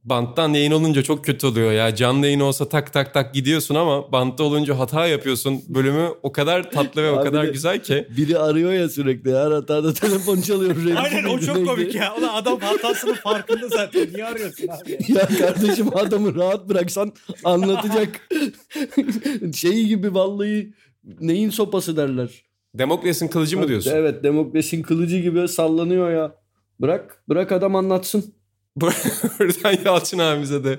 banttan 0.07 0.53
yayın 0.53 0.71
olunca 0.71 1.03
çok 1.03 1.25
kötü 1.25 1.47
oluyor 1.47 1.73
ya. 1.73 1.95
Canlı 1.95 2.27
yayın 2.27 2.41
olsa 2.41 2.69
tak 2.69 2.93
tak 2.93 3.15
tak 3.15 3.35
gidiyorsun 3.35 3.75
ama 3.75 4.13
bantta 4.13 4.45
olunca 4.45 4.79
hata 4.79 5.07
yapıyorsun. 5.07 5.63
Bölümü 5.69 6.09
o 6.23 6.33
kadar 6.33 6.71
tatlı 6.71 7.03
ve 7.03 7.11
o 7.11 7.17
Abi 7.17 7.25
kadar 7.25 7.47
de- 7.47 7.51
güzel 7.51 7.83
ki. 7.83 8.09
Biri 8.17 8.39
arıyor 8.39 8.73
ya 8.73 8.89
sürekli 8.89 9.35
her 9.35 9.51
hatada 9.51 9.95
telefon 9.95 10.41
çalıyor. 10.41 10.77
Aynen 10.97 11.25
o 11.25 11.39
çok 11.39 11.67
komik 11.67 11.95
ya. 11.95 12.15
Ulan 12.19 12.35
adam 12.35 12.61
hatasının 12.61 13.15
farkında 13.15 13.69
zaten. 13.69 14.09
Niye 14.15 14.25
arıyorsun 14.25 14.69
abi? 14.69 14.99
Ya 15.09 15.29
kardeşim 15.39 15.97
adamı 15.97 16.35
rahat 16.35 16.69
bıraksan 16.69 17.13
anlatacak. 17.45 18.29
şey 19.55 19.85
gibi 19.85 20.15
vallahi 20.15 20.73
neyin 21.21 21.51
sopası 21.51 21.97
derler. 21.97 22.29
Demokrasinin 22.75 23.31
kılıcı 23.31 23.59
mı 23.59 23.69
diyorsun? 23.69 23.91
Evet 23.95 24.25
demokrasinin 24.25 24.83
kılıcı 24.83 25.19
gibi 25.19 25.49
sallanıyor 25.49 26.11
ya. 26.11 26.35
Bırak 26.81 27.23
bırak 27.29 27.53
adam 27.53 27.77
anlatsın. 27.77 28.36
Buradan 29.39 29.85
Yalçın 29.85 30.19
abimize 30.19 30.65
de 30.65 30.79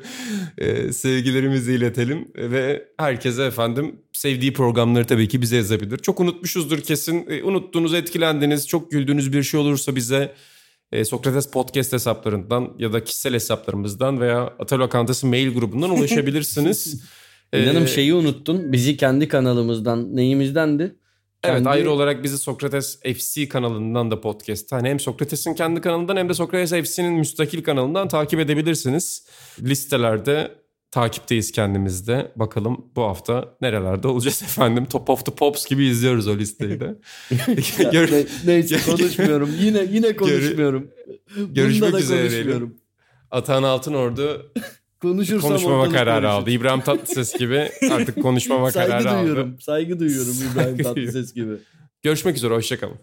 e, 0.57 0.93
sevgilerimizi 0.93 1.73
iletelim 1.73 2.27
ve 2.35 2.87
herkese 2.97 3.43
efendim 3.43 3.95
sevdiği 4.13 4.53
programları 4.53 5.05
tabii 5.07 5.27
ki 5.27 5.41
bize 5.41 5.55
yazabilir. 5.55 5.97
Çok 5.97 6.19
unutmuşuzdur 6.19 6.81
kesin. 6.81 7.25
E, 7.29 7.43
unuttuğunuz, 7.43 7.93
etkilendiniz, 7.93 8.67
çok 8.67 8.91
güldüğünüz 8.91 9.33
bir 9.33 9.43
şey 9.43 9.59
olursa 9.59 9.95
bize 9.95 10.33
e, 10.91 11.05
Sokrates 11.05 11.51
Podcast 11.51 11.93
hesaplarından 11.93 12.73
ya 12.79 12.93
da 12.93 13.03
kişisel 13.03 13.33
hesaplarımızdan 13.33 14.21
veya 14.21 14.41
Atal 14.41 14.79
Lokantası 14.79 15.27
mail 15.27 15.53
grubundan 15.53 15.89
ulaşabilirsiniz. 15.97 17.03
İnanım 17.53 17.83
E, 17.83 17.87
şeyi 17.87 18.13
unuttun. 18.13 18.71
Bizi 18.71 18.97
kendi 18.97 19.27
kanalımızdan 19.27 20.15
neyimizdendi? 20.15 20.95
Evet 21.47 21.57
Kendi- 21.57 21.69
ayrı 21.69 21.91
olarak 21.91 22.23
bizi 22.23 22.37
Sokrates 22.37 22.99
FC 23.01 23.47
kanalından 23.49 24.11
da 24.11 24.21
podcast. 24.21 24.71
Hani 24.71 24.89
hem 24.89 24.99
Sokrates'in 24.99 25.53
kendi 25.53 25.81
kanalından 25.81 26.17
hem 26.17 26.29
de 26.29 26.33
Sokrates 26.33 26.89
FC'nin 26.89 27.13
müstakil 27.13 27.63
kanalından 27.63 28.07
takip 28.07 28.39
edebilirsiniz. 28.39 29.25
Listelerde 29.61 30.51
takipteyiz 30.91 31.51
kendimizde. 31.51 32.31
Bakalım 32.35 32.85
bu 32.95 33.01
hafta 33.03 33.55
nerelerde 33.61 34.07
olacağız 34.07 34.41
efendim. 34.43 34.85
Top 34.85 35.09
of 35.09 35.25
the 35.25 35.31
Pops 35.31 35.65
gibi 35.65 35.85
izliyoruz 35.85 36.27
o 36.27 36.37
listeyi 36.37 36.79
de. 36.79 36.95
Gör- 37.91 38.11
ne- 38.11 38.25
neyse 38.45 38.77
konuşmuyorum. 38.91 39.49
Yine 39.59 39.83
yine 39.91 40.15
konuşmuyorum. 40.15 40.91
Görüşmek 41.49 41.81
Bunda 41.81 41.97
da 41.97 42.01
üzere 42.01 42.29
konuşmuyorum. 42.29 42.75
Atan 43.31 43.63
Altınordu 43.63 44.51
Konuşursam 45.01 45.49
konuşmama 45.49 45.89
kararı 45.91 46.29
aldı. 46.29 46.49
İbrahim 46.51 46.81
Tatlıses 46.81 47.33
gibi 47.33 47.69
artık 47.91 48.21
konuşmama 48.21 48.71
Saygı 48.71 48.91
kararı 48.91 49.09
aldı. 49.11 49.19
duyuyorum. 49.19 49.61
Saygı 49.61 49.99
duyuyorum 49.99 50.33
İbrahim 50.51 50.53
Saygı 50.69 50.83
Tatlıses 50.83 51.33
gibi. 51.33 51.53
Görüşmek 52.03 52.35
üzere. 52.35 52.53
Hoşçakalın. 52.53 52.95